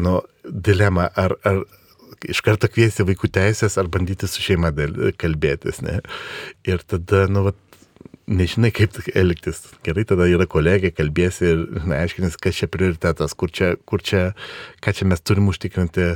nu, 0.00 0.16
dilema, 0.48 1.10
ar, 1.12 1.36
ar 1.44 1.60
iš 2.24 2.40
karto 2.46 2.70
kviesti 2.72 3.04
vaikų 3.04 3.28
teisės, 3.34 3.76
ar 3.80 3.90
bandyti 3.92 4.28
su 4.30 4.40
šeima 4.40 4.72
kalbėtis, 5.20 5.82
ne? 5.84 6.00
Ir 6.64 6.80
tada, 6.88 7.26
nu, 7.28 7.44
vat, 7.50 7.60
nežinai, 8.30 8.70
kaip 8.74 8.96
elgtis. 9.14 9.60
Gerai, 9.86 10.04
tada 10.08 10.26
yra 10.30 10.46
kolegė, 10.50 10.90
kalbėsi 10.94 11.46
ir 11.50 11.62
na, 11.84 12.00
aiškinis, 12.02 12.38
kas 12.40 12.58
čia 12.60 12.68
prioritetas, 12.72 13.36
kur 13.38 13.52
čia, 13.54 13.74
kur 13.88 14.02
čia, 14.04 14.24
ką 14.84 14.94
čia 14.96 15.08
mes 15.10 15.22
turim 15.24 15.48
užtikrinti. 15.52 16.10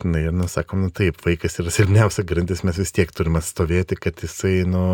Žinai, 0.00 0.24
ir, 0.28 0.36
nu, 0.36 0.48
sakom, 0.50 0.84
nu 0.86 0.94
taip, 0.94 1.20
vaikas 1.26 1.60
yra 1.62 1.74
silpniausia 1.74 2.26
grandis, 2.28 2.64
mes 2.66 2.80
vis 2.80 2.94
tiek 2.96 3.12
turime 3.14 3.42
stovėti, 3.44 3.98
kad 4.00 4.22
jisai, 4.22 4.60
nu, 4.68 4.84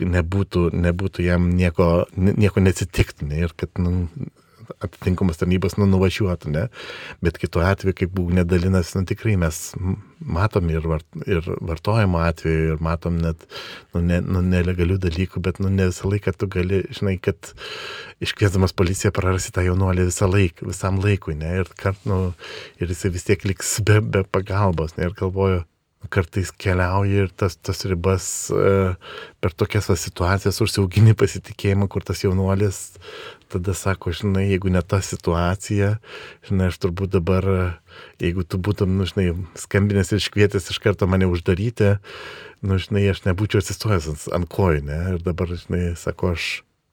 nebūtų, 0.00 0.68
nebūtų 0.76 1.24
jam 1.24 1.48
nieko, 1.56 2.06
nieko 2.16 2.62
neatsitiktų. 2.64 3.30
Ne, 3.30 3.46
ir 3.46 3.56
kad, 3.56 3.72
nu, 3.80 4.08
atitinkamas 4.82 5.40
tarnybos 5.40 5.76
nu, 5.80 5.88
nuvažiuotų, 5.90 6.52
ne? 6.54 6.64
Bet 7.24 7.38
kitu 7.42 7.62
atveju, 7.64 7.96
kaip 8.00 8.14
būgnė 8.16 8.46
dalinas, 8.48 8.92
nu, 8.96 9.04
tikrai 9.08 9.36
mes 9.40 9.60
matom 10.20 10.70
ir, 10.72 10.86
vart, 10.88 11.06
ir 11.28 11.44
vartojimo 11.44 12.22
atveju, 12.24 12.74
ir 12.74 12.82
matom 12.84 13.20
net 13.22 13.46
nu, 13.94 14.02
ne, 14.02 14.20
nu, 14.24 14.42
nelegalių 14.44 14.98
dalykų, 15.06 15.42
bet 15.44 15.60
nu, 15.62 15.70
ne 15.72 15.90
visą 15.90 16.10
laiką 16.10 16.34
tu 16.36 16.50
gali, 16.52 16.82
žinai, 16.96 17.16
kad 17.22 17.52
iškviesdamas 18.24 18.76
policiją 18.76 19.12
prarasi 19.16 19.54
tą 19.54 19.66
jaunuolį 19.66 20.08
visą 20.10 20.28
laiką, 20.30 20.68
visam 20.70 21.00
laikui, 21.04 21.36
ne? 21.38 21.56
Ir, 21.62 21.72
kart, 21.78 22.02
nu, 22.08 22.20
ir 22.80 22.92
jisai 22.92 23.12
vis 23.14 23.26
tiek 23.28 23.48
liks 23.48 23.78
be, 23.86 24.00
be 24.00 24.26
pagalbos, 24.28 24.96
ne? 24.98 25.10
Ir 25.10 25.16
galvoju, 25.18 25.64
kartais 26.10 26.52
keliauji 26.54 27.24
ir 27.24 27.32
tas, 27.34 27.56
tas 27.56 27.82
ribas 27.88 28.26
e, 28.50 28.94
per 29.42 29.54
tokias 29.58 29.88
situacijas 30.00 30.60
užsiaugini 30.62 31.16
pasitikėjimą, 31.18 31.88
kur 31.90 32.04
tas 32.06 32.22
jaunuolis 32.24 32.80
tada 33.52 33.74
sako, 33.74 34.12
žinai, 34.16 34.46
jeigu 34.50 34.70
ne 34.72 34.82
ta 34.82 34.98
situacija, 35.04 35.96
žinai, 36.48 36.70
aš 36.72 36.78
turbūt 36.82 37.14
dabar, 37.14 37.46
jeigu 38.22 38.44
tu 38.44 38.58
būtum, 38.58 38.96
nu, 38.98 39.06
žinai, 39.08 39.30
skambinės 39.58 40.12
ir 40.12 40.22
iškvietęs 40.22 40.70
iš 40.72 40.80
karto 40.82 41.08
mane 41.10 41.28
uždaryti, 41.30 41.96
nu, 42.66 42.78
žinai, 42.82 43.06
aš 43.12 43.24
nebūčiau 43.28 43.62
atsistojęs 43.62 44.10
ant, 44.12 44.28
ant 44.40 44.50
kojų, 44.52 44.84
ne, 44.88 45.00
ir 45.14 45.24
dabar, 45.24 45.52
žinai, 45.52 45.94
sako, 46.00 46.34
aš, 46.36 46.48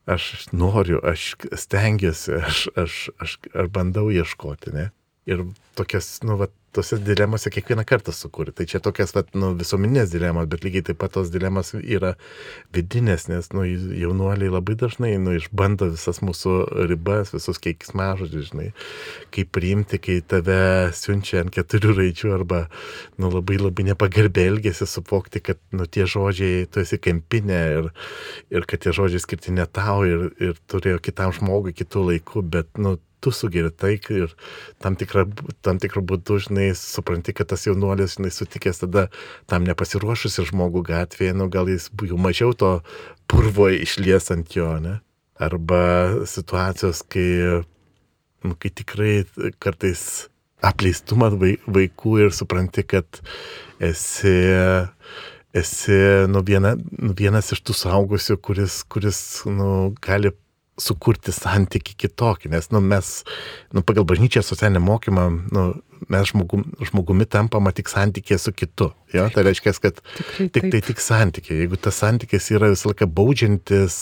aš 0.10 0.30
noriu, 0.54 1.02
aš 1.02 1.34
stengiuosi, 1.66 2.38
aš, 2.42 2.66
aš, 2.78 3.00
aš, 3.18 3.38
aš 3.54 3.72
bandau 3.74 4.10
ieškoti, 4.14 4.76
ne. 4.76 4.90
Ir 5.30 5.46
tokias, 5.80 6.18
nu, 6.28 6.38
va, 6.42 6.52
tose 6.74 6.98
dilemose 6.98 7.52
kiekvieną 7.54 7.86
kartą 7.88 8.14
sukūri. 8.16 8.54
Tai 8.56 8.66
čia 8.70 8.82
tokias, 8.84 9.14
vat, 9.16 9.30
nu, 9.38 9.52
visuomeninės 9.60 10.12
dilemos, 10.14 10.48
bet 10.50 10.66
lygiai 10.66 10.88
taip 10.90 11.00
pat 11.04 11.14
tos 11.16 11.30
dilemos 11.34 11.74
yra 11.78 12.14
vidinės, 12.76 13.28
nes, 13.30 13.50
nu, 13.54 13.66
jaunuoliai 13.66 14.52
labai 14.54 14.76
dažnai, 14.80 15.14
nu, 15.22 15.36
išbando 15.38 15.92
visas 15.94 16.22
mūsų 16.26 16.56
ribas, 16.90 17.34
visus 17.36 17.62
keiksmažodžius, 17.64 18.50
žinai, 18.52 18.68
kaip 19.36 19.54
priimti, 19.56 20.02
kai 20.02 20.20
tave 20.34 20.60
siunčia 20.98 21.44
ant 21.44 21.54
keturių 21.54 21.98
raidžių 22.02 22.34
arba, 22.40 22.66
nu, 23.22 23.30
labai 23.34 23.60
labai 23.62 23.88
nepagarbė 23.92 24.50
elgesi, 24.52 24.90
supokti, 24.90 25.44
kad, 25.46 25.62
nu, 25.76 25.86
tie 25.86 26.08
žodžiai, 26.10 26.68
tu 26.74 26.82
esi 26.84 27.00
kempinė 27.02 27.64
ir, 27.78 27.90
ir 28.54 28.70
kad 28.70 28.84
tie 28.84 28.96
žodžiai 28.96 29.22
skirti 29.24 29.54
ne 29.56 29.70
tau 29.70 30.02
ir, 30.10 30.30
ir 30.42 30.58
turėjo 30.72 31.02
kitam 31.06 31.34
žmogui 31.38 31.76
kitų 31.78 32.10
laikų, 32.10 32.48
bet, 32.58 32.74
nu, 32.82 32.98
tu 33.24 33.32
sugeri 33.36 33.72
taiką 33.72 34.18
ir 34.26 34.34
tam, 34.84 34.98
tikra, 35.00 35.26
tam 35.66 35.80
tikrų 35.82 36.04
būdų, 36.12 36.40
žinai, 36.48 36.68
supranti, 36.78 37.36
kad 37.36 37.50
tas 37.54 37.66
jaunuolis, 37.68 38.18
žinai, 38.18 38.34
sutikęs 38.36 38.84
tada 38.84 39.08
tam 39.50 39.68
nepasiruošusi 39.70 40.48
žmogų 40.52 40.84
gatvėje, 40.92 41.38
nu 41.40 41.50
gal 41.54 41.72
jis 41.72 41.90
jau 42.10 42.20
mažiau 42.20 42.54
to 42.58 42.74
purvo 43.32 43.70
išlies 43.72 44.32
ant 44.36 44.54
jo, 44.58 44.70
ne? 44.84 45.00
Arba 45.42 45.82
situacijos, 46.30 47.02
kai, 47.10 47.64
nu, 48.46 48.54
kai 48.60 48.70
tikrai 48.70 49.14
kartais 49.64 50.28
apleistumą 50.64 51.32
vaikų 51.40 52.20
ir 52.28 52.36
supranti, 52.36 52.86
kad 52.88 53.24
esi 53.84 54.38
esi 55.54 55.98
nu, 56.28 56.42
viena, 56.46 56.74
nu, 56.76 57.14
vienas 57.18 57.52
iš 57.54 57.62
tų 57.62 57.76
saugusių, 57.78 58.40
kuris, 58.42 58.80
kuris 58.90 59.20
nu, 59.46 59.94
gali 60.02 60.34
sukurti 60.80 61.34
santyki 61.34 61.94
kitokį, 62.02 62.50
nes 62.54 62.70
nu, 62.74 62.82
mes 62.82 63.10
nu, 63.76 63.84
pagal 63.86 64.08
bažnyčią 64.10 64.42
socialinį 64.46 64.82
mokymą 64.82 65.26
nu, 65.54 65.66
mes 66.10 66.32
žmogum, 66.32 66.64
žmogumi 66.90 67.28
tampama 67.30 67.72
tik 67.76 67.92
santykė 67.92 68.40
su 68.42 68.54
kitu. 68.56 68.90
Jo? 69.14 69.28
Tai 69.34 69.46
reiškia, 69.48 69.74
kad 69.84 70.02
Tikrai, 70.18 70.48
tik 70.56 70.68
tai 70.74 70.82
tik 70.90 71.04
santykė. 71.04 71.60
Jeigu 71.62 71.80
tas 71.80 72.02
santykis 72.02 72.50
yra 72.56 72.72
visą 72.74 72.92
laiką 72.92 73.08
baudžiantis, 73.20 74.00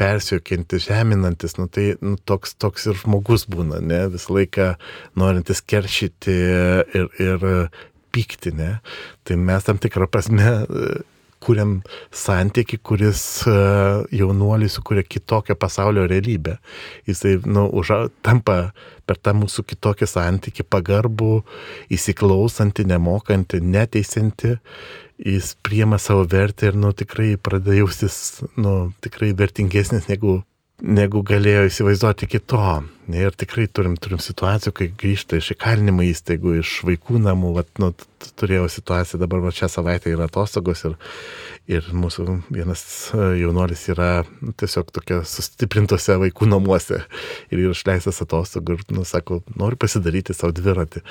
persiokiantis, 0.00 0.88
žeminantis, 0.88 1.58
nu, 1.60 1.68
tai 1.68 1.92
nu, 2.00 2.16
toks, 2.28 2.56
toks 2.60 2.88
ir 2.90 2.98
žmogus 3.02 3.46
būna, 3.50 3.82
ne? 3.84 4.02
visą 4.14 4.38
laiką 4.38 4.72
norintis 5.20 5.62
keršyti 5.62 6.36
ir, 6.96 7.08
ir 7.20 7.48
pykti. 8.10 8.56
Ne? 8.56 8.76
Tai 9.28 9.38
mes 9.38 9.68
tam 9.68 9.78
tikrą 9.82 10.08
prasme 10.10 10.56
kuriam 11.40 11.78
santyki, 12.12 12.78
kuris 12.84 13.22
e, 13.48 13.54
jaunuolį 14.16 14.68
sukuria 14.72 15.04
kitokią 15.06 15.56
pasaulio 15.60 16.06
realybę. 16.10 16.58
Jisai, 17.08 17.38
nu, 17.46 17.66
uža, 17.80 18.02
tampa 18.26 18.58
per 19.08 19.18
tą 19.18 19.34
mūsų 19.38 19.64
kitokį 19.72 20.08
santyki 20.10 20.66
pagarbų, 20.68 21.40
įsiklausantį, 21.96 22.86
nemokantį, 22.92 23.62
neteisinti, 23.64 24.54
jis 25.20 25.54
priema 25.64 25.98
savo 26.00 26.28
vertę 26.30 26.70
ir, 26.70 26.78
nu, 26.78 26.92
tikrai 26.96 27.34
pradeda 27.40 27.80
jaustis, 27.80 28.40
nu, 28.60 28.92
tikrai 29.04 29.34
vertingesnis 29.36 30.08
negu 30.12 30.40
negu 30.80 31.22
galėjo 31.26 31.66
įsivaizduoti 31.68 32.28
kito. 32.30 32.62
Ne, 33.10 33.24
ir 33.26 33.34
tikrai 33.34 33.66
turim, 33.66 33.96
turim 33.98 34.20
situacijų, 34.22 34.72
kai 34.76 34.86
grįžta 35.00 35.38
iš 35.40 35.54
įkalinimo 35.56 36.04
įstaigų, 36.06 36.58
iš 36.60 36.74
vaikų 36.86 37.18
namų, 37.24 37.52
vat, 37.56 37.70
nu, 37.82 37.90
turėjau 38.38 38.68
situaciją, 38.70 39.20
dabar 39.22 39.42
va, 39.42 39.52
šią 39.54 39.70
savaitę 39.72 40.12
yra 40.12 40.28
atostogos 40.28 40.84
ir, 40.86 40.96
ir 41.70 41.88
mūsų 41.96 42.26
vienas 42.52 42.82
e, 43.16 43.30
jaunuolis 43.40 43.86
yra 43.94 44.10
nu, 44.40 44.52
tiesiog 44.60 44.92
tokia 44.94 45.22
sustiprintose 45.26 46.18
vaikų 46.20 46.50
namuose 46.52 47.00
ir 47.50 47.64
yra 47.64 47.74
išleistas 47.74 48.20
atostogų 48.26 48.78
ir, 48.78 48.84
nu, 48.94 49.06
sako, 49.08 49.40
noriu 49.58 49.80
pasidaryti 49.80 50.36
savo 50.36 50.54
dviratį 50.56 51.02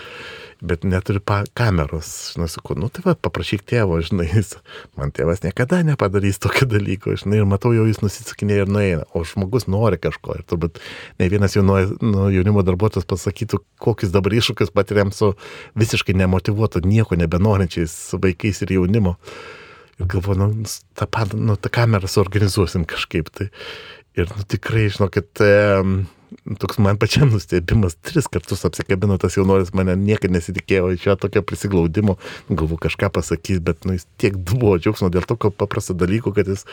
bet 0.62 0.84
neturi 0.84 1.22
kameros. 1.54 2.34
Žinai, 2.34 2.48
sakau, 2.52 2.76
nu 2.80 2.90
tai 2.92 3.04
va, 3.06 3.16
paprašyk 3.16 3.64
tėvo, 3.70 4.00
žinai, 4.04 4.28
jis, 4.34 4.58
man 5.00 5.14
tėvas 5.16 5.44
niekada 5.46 5.82
nepadarys 5.88 6.42
tokio 6.44 6.68
dalyko, 6.70 7.16
žinai, 7.20 7.40
ir 7.40 7.48
matau, 7.50 7.72
jau 7.76 7.86
jis 7.88 8.02
nusisukinėja 8.04 8.66
ir 8.66 8.74
nueina, 8.74 9.08
o 9.16 9.24
žmogus 9.28 9.70
nori 9.72 10.00
kažko. 10.02 10.40
Ir 10.40 10.46
turbūt 10.50 10.82
ne 11.22 11.30
vienas 11.32 11.56
jauno, 11.56 11.80
nu, 12.02 12.28
jaunimo 12.34 12.64
darbuotojas 12.66 13.08
pasakytų, 13.10 13.62
kokius 13.82 14.14
dabar 14.14 14.36
iššūkius 14.38 14.74
patiriam 14.76 15.14
su 15.16 15.34
visiškai 15.80 16.16
nemotivuotu, 16.20 16.84
nieko 16.86 17.18
nebenorinčiais 17.20 17.96
vaikais 18.22 18.64
ir 18.66 18.76
jaunimu. 18.78 19.16
Ir 20.00 20.08
galvoju, 20.12 20.40
nu, 20.40 20.70
tą, 20.96 21.26
nu, 21.36 21.58
tą 21.60 21.72
kamerą 21.76 22.08
suorganizuosim 22.08 22.86
kažkaip. 22.88 23.32
Tai. 23.36 23.50
Ir 24.18 24.32
nu, 24.32 24.46
tikrai, 24.48 24.88
žinokit, 24.94 25.32
e, 25.44 25.84
toks 26.62 26.78
man 26.82 26.98
pačiam 27.02 27.32
nustebimas, 27.34 27.96
tris 28.06 28.28
kartus 28.32 28.66
apsikabino 28.68 29.18
tas 29.22 29.38
jaunuolis, 29.38 29.72
mane 29.78 29.96
niekada 30.00 30.36
nesitikėjo 30.36 30.92
iš 30.96 31.08
jo 31.08 31.16
tokio 31.20 31.44
prisiglaudimo, 31.46 32.16
galvu 32.50 32.78
kažką 32.82 33.10
pasakys, 33.16 33.62
bet 33.66 33.88
nu, 33.88 33.96
jis 33.98 34.06
tiek 34.22 34.38
buvo 34.38 34.76
džiaugsmo 34.80 35.10
dėl 35.14 35.26
tokio 35.30 35.52
paprasto 35.56 35.96
dalyko, 35.98 36.34
kad 36.36 36.50
jis 36.52 36.66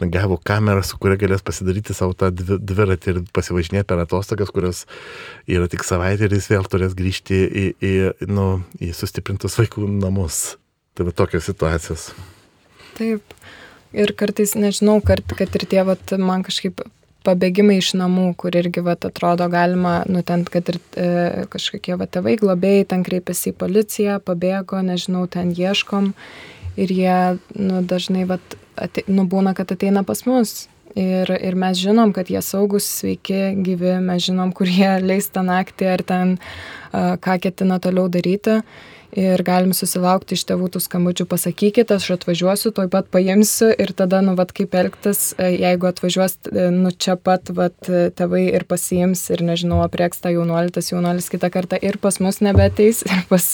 na, 0.00 0.10
gavo 0.12 0.38
kamerą, 0.38 0.84
su 0.86 0.98
kuria 1.02 1.18
galės 1.20 1.44
pasidaryti 1.46 1.96
savo 1.96 2.16
tą 2.18 2.32
dviratį 2.34 3.12
ir 3.14 3.22
pasivažinėti 3.36 3.88
per 3.92 4.02
atostogas, 4.04 4.52
kurios 4.54 4.84
yra 5.46 5.70
tik 5.70 5.86
savaitė 5.86 6.28
ir 6.28 6.38
jis 6.38 6.50
vėl 6.54 6.70
turės 6.70 6.96
grįžti 6.98 7.42
į, 7.46 7.66
į, 7.78 7.94
nu, 8.30 8.48
į 8.82 8.92
sustiprintus 8.96 9.58
vaikų 9.60 9.86
namus. 10.00 10.56
Tai 10.96 11.04
va 11.04 11.12
tokios 11.12 11.44
situacijos. 11.44 12.10
Taip. 12.96 13.34
Ir 13.96 14.12
kartais, 14.18 14.54
nežinau, 14.58 14.98
kad, 15.04 15.22
kad 15.38 15.52
ir 15.56 15.64
tie, 15.68 15.82
vat, 15.86 16.12
man 16.20 16.42
kažkaip 16.44 16.82
pabėgimai 17.26 17.80
iš 17.80 17.92
namų, 17.98 18.28
kur 18.40 18.56
irgi, 18.58 18.82
vat, 18.86 19.04
atrodo, 19.08 19.48
galima, 19.52 19.98
nu, 20.10 20.22
ten, 20.26 20.44
kad 20.48 20.70
ir 20.72 20.78
e, 20.94 21.08
kažkokie, 21.52 21.96
va, 22.00 22.06
tėvai 22.06 22.36
globėjai 22.40 22.86
ten 22.92 23.02
kreipiasi 23.06 23.52
į 23.52 23.58
policiją, 23.60 24.20
pabėgo, 24.24 24.80
nežinau, 24.86 25.26
ten 25.30 25.52
ieškom 25.56 26.12
ir 26.80 26.92
jie, 26.92 27.18
nu, 27.58 27.82
dažnai, 27.82 28.24
va, 28.28 28.40
ate, 28.78 29.06
nu, 29.10 29.26
būna, 29.28 29.56
kad 29.58 29.74
ateina 29.74 30.04
pas 30.06 30.24
mus. 30.28 30.66
Ir, 30.96 31.28
ir 31.28 31.56
mes 31.60 31.76
žinom, 31.76 32.14
kad 32.16 32.30
jie 32.32 32.40
saugus, 32.40 32.86
sveiki, 33.02 33.50
gyvi, 33.66 33.98
mes 34.00 34.22
žinom, 34.30 34.54
kur 34.56 34.70
jie 34.70 34.94
leis 35.04 35.28
tą 35.28 35.42
naktį 35.44 35.90
ar 35.92 36.04
ten, 36.08 36.36
a, 36.92 37.18
ką 37.20 37.36
ketina 37.44 37.76
toliau 37.84 38.08
daryti 38.08 38.62
ir 39.14 39.42
galim 39.46 39.72
susilaukti 39.76 40.36
iš 40.36 40.44
tėvų 40.48 40.70
tų 40.74 40.82
skambučių, 40.84 41.26
pasakykit, 41.30 41.92
aš 41.94 42.10
atvažiuosiu, 42.16 42.72
toj 42.76 42.90
pat 42.92 43.10
paimsiu 43.12 43.70
ir 43.70 43.92
tada, 43.96 44.22
nu, 44.24 44.36
vad 44.38 44.52
kaip 44.56 44.74
elgtis, 44.76 45.32
e, 45.38 45.52
jeigu 45.54 45.88
atvažiuos, 45.90 46.38
e, 46.50 46.68
nu, 46.74 46.90
čia 46.90 47.16
pat, 47.16 47.50
vad, 47.54 47.76
tėvai 47.86 48.44
ir 48.50 48.66
pasiims 48.68 49.22
ir, 49.32 49.44
nežinau, 49.46 49.80
aprieks 49.84 50.22
tą 50.22 50.32
jaunuolį, 50.34 50.74
tas 50.76 50.90
jaunuolis 50.92 51.30
kitą 51.32 51.50
kartą 51.54 51.80
ir 51.82 51.98
pas 52.02 52.18
mus 52.22 52.40
nebeteis, 52.44 53.02
ir 53.06 53.24
pas 53.30 53.46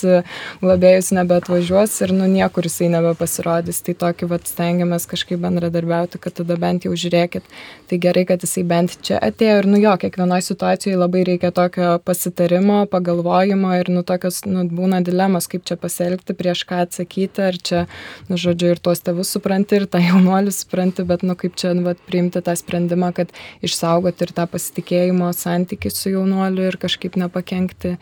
globėjus 0.62 1.12
nebeatvažiuos 1.16 1.98
ir, 2.06 2.14
nu, 2.16 2.28
niekur 2.30 2.66
jisai 2.68 2.90
nebepasirodys. 2.92 3.82
Tai 3.86 3.96
tokį, 4.06 4.28
vad, 4.30 4.46
stengiamės 4.48 5.06
kažkaip 5.10 5.40
bendradarbiauti, 5.42 6.20
kad 6.22 6.36
tada 6.40 6.56
bent 6.60 6.86
jau 6.86 6.94
žiūrėkit, 6.98 7.46
tai 7.90 7.98
gerai, 8.02 8.24
kad 8.28 8.42
jisai 8.44 8.64
bent 8.68 8.98
čia 9.04 9.20
atėjo 9.22 9.62
ir, 9.62 9.68
nu, 9.70 9.80
jo, 9.82 9.94
kiekvienoje 10.00 10.46
situacijoje 10.48 10.98
labai 10.98 11.24
reikia 11.28 11.52
tokio 11.54 11.96
pasitarimo, 12.04 12.82
pagalvojimo 12.92 13.74
ir, 13.78 13.90
nu, 13.92 14.04
tokios, 14.06 14.42
nu, 14.48 14.64
būna 14.70 15.02
dilemos, 15.04 15.48
kaip 15.52 15.64
čia 15.68 15.76
pasielgti, 15.80 16.36
prieš 16.38 16.64
ką 16.68 16.82
atsakyti, 16.86 17.44
ar 17.44 17.58
čia, 17.60 17.84
nu, 18.30 18.38
žodžiu, 18.40 18.72
ir 18.74 18.82
tuos 18.82 19.04
tėvus 19.04 19.32
supranti, 19.36 19.78
ir 19.78 19.88
tą 19.90 20.02
jaunuolį 20.02 20.54
supranti, 20.56 21.06
bet, 21.08 21.24
nu, 21.26 21.36
kaip 21.38 21.56
čia, 21.60 21.74
nu, 21.78 21.86
vat, 21.86 22.00
priimti 22.08 22.42
tą 22.44 22.56
sprendimą, 22.58 23.12
kad 23.16 23.32
išsaugoti 23.64 24.26
ir 24.26 24.34
tą 24.36 24.48
pasitikėjimo 24.50 25.32
santykį 25.36 25.92
su 25.92 26.14
jaunuoliu 26.16 26.68
ir 26.70 26.78
kažkaip 26.82 27.18
nepakenkti, 27.20 27.96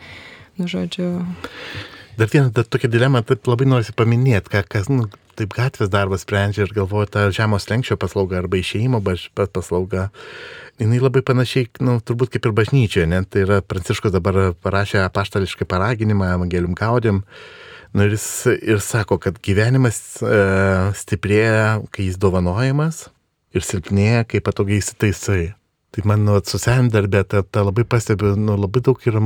nu, 0.59 0.69
žodžiu. 0.71 1.13
Dar 2.19 2.29
vieną 2.31 2.51
dar 2.55 2.67
tokią 2.67 2.91
dilemą, 2.91 3.23
taip 3.27 3.47
labai 3.49 3.67
norisi 3.69 3.95
paminėti, 3.97 4.51
ką, 4.51 4.65
kas, 4.69 4.91
nu, 4.91 5.07
taip 5.41 5.55
gatvės 5.57 5.89
darbas 5.91 6.25
sprendžia 6.25 6.65
ir 6.67 6.73
galvoja, 6.75 7.09
ta 7.09 7.25
žemos 7.33 7.67
lenkščio 7.69 7.97
paslauga 8.01 8.39
arba 8.41 8.59
išėjimo 8.61 9.01
paslauga, 9.35 10.09
jinai 10.81 11.01
labai 11.01 11.23
panašiai, 11.25 11.69
nu, 11.85 11.97
turbūt 12.05 12.35
kaip 12.35 12.47
ir 12.47 12.55
bažnyčioje, 12.57 13.07
ne? 13.09 13.23
tai 13.25 13.45
yra 13.45 13.61
Pranciškus 13.65 14.13
dabar 14.13 14.53
parašė 14.61 15.01
apaštališkai 15.07 15.67
paraginimą 15.69 16.33
Evangelium 16.37 16.77
Gaudim. 16.77 17.23
Nu, 17.91 18.05
ir 18.05 18.15
jis 18.15 18.27
ir 18.55 18.79
sako, 18.79 19.17
kad 19.19 19.41
gyvenimas 19.43 19.97
e, 20.23 20.37
stiprėja, 20.95 21.81
kai 21.91 22.05
jis 22.07 22.21
dovanojamas 22.21 23.09
ir 23.51 23.65
silpnėja, 23.67 24.23
kai 24.31 24.39
patogiai 24.45 24.79
įsitaisai. 24.79 25.49
Tai 25.91 26.05
man 26.07 26.21
nu, 26.23 26.37
socialinė 26.47 26.93
darbė, 26.93 27.25
tai, 27.27 27.41
tai 27.43 27.65
labai 27.67 27.83
pastebiu, 27.83 28.31
nu, 28.39 28.55
labai 28.55 28.79
daug 28.85 29.01
yra 29.11 29.19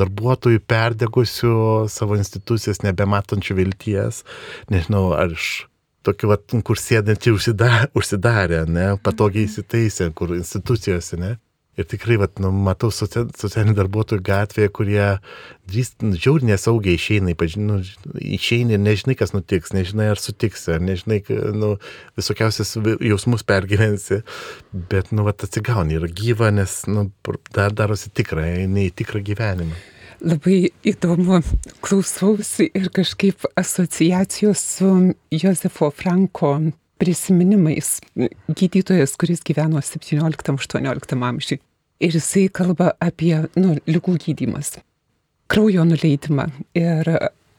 darbuotojų 0.00 0.60
perdegusių 0.68 1.54
savo 1.88 2.18
institucijas, 2.20 2.82
nebematančių 2.84 3.56
vilties, 3.62 4.20
nežinau, 4.72 5.06
ar 5.16 5.32
iš 5.32 5.64
tokių, 6.04 6.30
vat, 6.34 6.56
kur 6.68 6.80
sėdantį 6.80 7.32
užsidarė, 7.38 7.88
užsidarė, 7.96 8.60
ne, 8.68 8.86
patogiai 9.00 9.46
mhm. 9.46 9.54
įsitaisė, 9.54 10.10
kur 10.16 10.36
institucijose, 10.36 11.18
ne. 11.22 11.32
Ir 11.76 11.84
tikrai, 11.84 12.16
vat, 12.16 12.38
nu, 12.40 12.48
matau 12.64 12.88
socialinių 12.88 13.74
darbuotojų 13.76 14.22
gatvėje, 14.24 14.70
kurie 14.72 15.08
drįs, 15.68 15.90
nu, 16.00 16.14
žiauriai 16.16 16.54
nesaugiai 16.54 16.96
išeina, 16.96 17.34
ypač, 17.34 17.58
nu, 17.60 17.82
išeini 18.16 18.78
ir 18.78 18.80
nežinai, 18.80 19.16
kas 19.20 19.34
nutiks, 19.34 19.74
nežinai, 19.76 20.06
ar 20.14 20.20
sutiksi, 20.20 20.70
ar 20.72 20.80
nežinai, 20.80 21.20
nu, 21.52 21.74
visokiausias 22.16 22.72
jausmus 22.80 23.44
pergyvensi, 23.44 24.22
bet, 24.72 25.12
nu, 25.12 25.26
vat, 25.28 25.44
atsigauni, 25.44 25.98
yra 26.00 26.08
gyva, 26.08 26.48
nes, 26.54 26.78
nu, 26.88 27.10
dar 27.52 27.76
darosi 27.76 28.08
tikra, 28.08 28.48
eini 28.62 28.88
į 28.88 28.96
tikrą 29.02 29.20
gyvenimą. 29.28 29.76
Labai 30.24 30.70
įdomu 30.88 31.42
klausausi 31.84 32.70
ir 32.72 32.88
kažkaip 32.88 33.44
asociacijos 33.60 34.64
su 34.64 34.90
Josefo 35.28 35.90
Franko 35.92 36.54
prisiminimais. 37.00 37.96
Gydytojas, 38.48 39.16
kuris 39.20 39.42
gyveno 39.46 39.82
17-18 39.84 41.16
amžiui. 41.30 41.60
Ir 42.04 42.12
jisai 42.12 42.48
kalba 42.52 42.90
apie 43.00 43.34
nu, 43.56 43.78
lygų 43.88 44.18
gydymas, 44.26 44.74
kraujo 45.48 45.86
nuleidimą. 45.88 46.50
Ir 46.76 47.08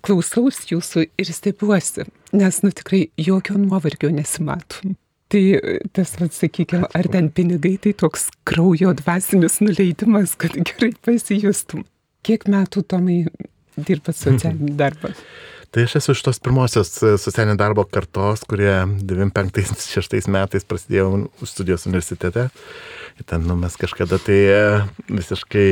klausaus 0.06 0.62
jūsų 0.70 1.08
ir 1.18 1.34
stebiuosi, 1.34 2.06
nes 2.38 2.62
nu 2.64 2.72
tikrai 2.76 3.08
jokio 3.18 3.58
nuovargio 3.60 4.12
nesimatom. 4.14 4.96
Tai 5.28 5.42
tas, 5.92 6.14
sakykime, 6.16 6.86
ar 6.96 7.10
ten 7.12 7.28
pinigai, 7.36 7.74
tai 7.84 7.92
toks 8.00 8.30
kraujo 8.48 8.94
dvasinis 8.96 9.58
nuleidimas, 9.60 10.38
kad 10.40 10.56
gerai 10.56 10.94
pasijustum. 11.04 11.84
Kiek 12.24 12.46
metų, 12.48 12.86
Tomai, 12.88 13.18
dirbat 13.76 14.16
socialinį 14.16 14.78
darbą? 14.80 15.12
Tai 15.72 15.84
aš 15.84 15.98
esu 16.00 16.14
iš 16.16 16.22
tos 16.24 16.40
pirmosios 16.40 16.94
e, 17.04 17.18
socialinio 17.20 17.58
darbo 17.60 17.84
kartos, 17.92 18.46
kurie 18.48 18.72
95-6 19.04 20.30
metais 20.36 20.66
prasidėjo 20.68 21.28
studijos 21.44 21.86
universitete. 21.90 22.48
Ir 23.18 23.28
ten 23.28 23.44
nu, 23.50 23.58
mes 23.60 23.76
kažkada 23.80 24.20
tai 24.24 24.38
e, 24.54 24.64
visiškai 25.12 25.68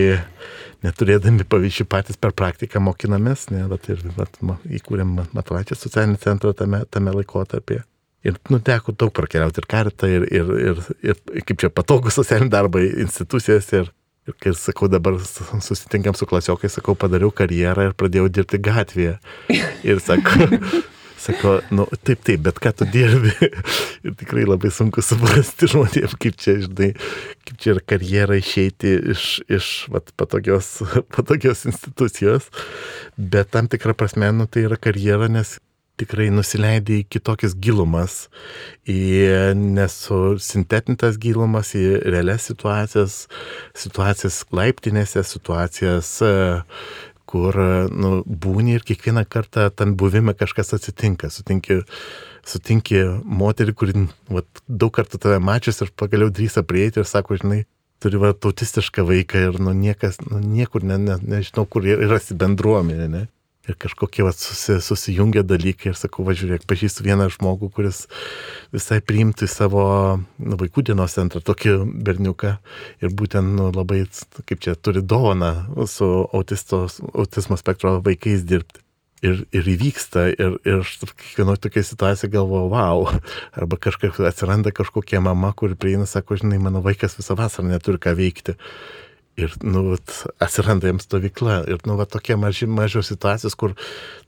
neturėdami 0.86 1.48
pavyzdžių 1.50 1.88
patys 1.90 2.20
per 2.22 2.36
praktiką 2.38 2.82
mokinamės, 2.84 3.48
ne, 3.54 3.64
bet 3.72 3.90
ir 3.94 4.04
bet, 4.18 4.40
įkūrėm 4.80 5.16
Matulaičio 5.36 5.78
socialinį 5.80 6.22
centrą 6.26 6.54
tame, 6.58 6.84
tame 6.92 7.16
laikotarpyje. 7.16 7.86
Ir 8.26 8.40
nu, 8.50 8.58
teko 8.58 8.94
daug 8.98 9.14
prakeliauti 9.14 9.62
ir 9.62 9.68
karitą, 9.70 10.10
ir, 10.10 10.26
ir, 10.34 10.52
ir, 10.72 10.80
ir 11.06 11.46
kaip 11.46 11.62
čia 11.62 11.70
patogų 11.70 12.12
socialinį 12.14 12.52
darbą 12.52 12.82
institucijas, 13.06 13.70
ir 13.78 13.92
Ir 14.26 14.34
kai 14.42 14.56
sakau, 14.58 14.88
dabar 14.90 15.20
susitinkam 15.22 16.16
su 16.18 16.26
klasiokai, 16.26 16.70
sakau, 16.74 16.96
padariau 16.98 17.30
karjerą 17.30 17.92
ir 17.92 17.94
pradėjau 17.94 18.32
dirbti 18.34 18.58
gatvėje. 18.66 19.20
Ir 19.86 20.02
sako, 20.02 20.48
sako, 21.26 21.52
nu 21.70 21.86
taip, 22.02 22.24
taip, 22.26 22.42
bet 22.48 22.58
ką 22.64 22.72
tu 22.80 22.88
dirbi. 22.90 23.36
Ir 24.02 24.16
tikrai 24.18 24.48
labai 24.50 24.72
sunku 24.74 25.04
suprasti 25.06 25.70
žmonėms, 25.70 26.18
kaip 26.22 26.42
čia, 26.42 26.58
žinai, 26.64 26.90
kaip 27.46 27.62
čia 27.62 27.76
yra 27.76 27.86
karjera 27.94 28.40
išeiti 28.42 28.96
iš, 29.14 29.28
iš 29.46 29.70
vat, 29.94 30.10
patogios, 30.18 30.72
patogios 31.16 31.62
institucijos. 31.70 32.50
Bet 33.16 33.54
tam 33.54 33.70
tikrą 33.70 33.94
prasme, 33.94 34.34
nu 34.34 34.50
tai 34.50 34.66
yra 34.66 34.82
karjera, 34.82 35.30
nes 35.30 35.60
tikrai 36.00 36.28
nusileidai 36.34 37.02
į 37.02 37.08
kitokias 37.16 37.56
gilumas, 37.62 38.26
į 38.90 39.00
nesusintetintas 39.60 41.20
gilumas, 41.22 41.74
į 41.78 42.02
realias 42.04 42.48
situacijas, 42.50 43.26
situacijas 43.78 44.44
laiptinėse, 44.56 45.24
situacijas, 45.28 46.12
e, 46.26 46.34
kur 47.26 47.58
nu, 47.92 48.20
būni 48.26 48.78
ir 48.78 48.86
kiekvieną 48.86 49.26
kartą 49.28 49.70
tam 49.74 49.96
buvime 50.00 50.36
kažkas 50.38 50.76
atsitinka. 50.78 51.32
Sutinki, 51.34 51.82
sutinki 52.46 53.02
moterį, 53.26 53.74
kuri 53.76 54.06
vat, 54.32 54.48
daug 54.68 54.94
kartų 54.96 55.20
tave 55.24 55.40
mačius 55.44 55.82
ir 55.82 55.92
pagaliau 55.98 56.30
drįsa 56.30 56.64
prieiti 56.68 57.02
ir 57.02 57.10
sako, 57.10 57.40
žinai, 57.42 57.64
turi 58.04 58.20
va 58.22 58.34
autistišką 58.36 59.06
vaiką 59.08 59.48
ir 59.50 59.60
nu 59.64 59.74
niekas, 59.76 60.20
nu 60.28 60.40
niekur, 60.44 60.86
ne, 60.86 61.00
ne, 61.02 61.18
nežinau, 61.36 61.66
kur 61.66 61.88
yra 61.88 62.20
bendruomenė, 62.44 63.08
ne? 63.10 63.24
Ir 63.66 63.78
kažkokie 63.82 64.26
va, 64.28 64.32
susi, 64.36 64.78
susijungia 64.84 65.42
dalykai 65.48 65.92
ir 65.92 65.98
sakau, 65.98 66.26
važiuok, 66.28 66.68
pažįstu 66.70 67.06
vieną 67.08 67.32
žmogų, 67.34 67.72
kuris 67.74 68.04
visai 68.76 69.00
priimtų 69.02 69.48
į 69.48 69.52
savo 69.52 69.86
nu, 70.22 70.60
vaikų 70.62 70.86
dienos 70.92 71.18
centrą 71.18 71.42
tokį 71.42 71.78
berniuką 72.06 72.56
ir 73.02 73.14
būtent 73.22 73.58
nu, 73.58 73.72
labai, 73.74 74.04
kaip 74.46 74.62
čia, 74.62 74.78
turi 74.78 75.02
dovaną 75.02 75.54
su 75.90 76.10
autistos, 76.30 77.02
autizmo 77.14 77.58
spektro 77.58 77.98
vaikais 78.06 78.46
dirbti 78.46 78.86
ir, 79.26 79.42
ir 79.56 79.70
įvyksta. 79.76 80.28
Ir, 80.36 80.58
ir 80.68 80.84
kiekvienoje 81.14 81.64
tokioje 81.66 81.90
situacijoje 81.92 82.34
galvoju, 82.36 82.70
wow. 82.74 83.08
Arba 83.58 83.80
kažkaip 83.82 84.20
atsiranda 84.28 84.74
kažkokia 84.76 85.22
mama, 85.24 85.54
kuri 85.58 85.78
prieina, 85.80 86.08
sako, 86.10 86.40
žinai, 86.42 86.60
mano 86.62 86.84
vaikas 86.86 87.18
visą 87.20 87.38
vasarą 87.40 87.70
neturi 87.72 88.02
ką 88.02 88.16
veikti. 88.18 88.58
Ir, 89.36 89.52
nu, 89.68 89.82
vat, 89.92 90.12
atsiranda 90.40 90.88
jiems 90.88 91.04
stovykla. 91.10 91.58
Ir, 91.68 91.82
nu, 91.84 91.98
va, 92.00 92.06
tokie 92.08 92.38
maži, 92.40 92.70
mažios 92.72 93.10
situacijos, 93.12 93.58
kur 93.60 93.74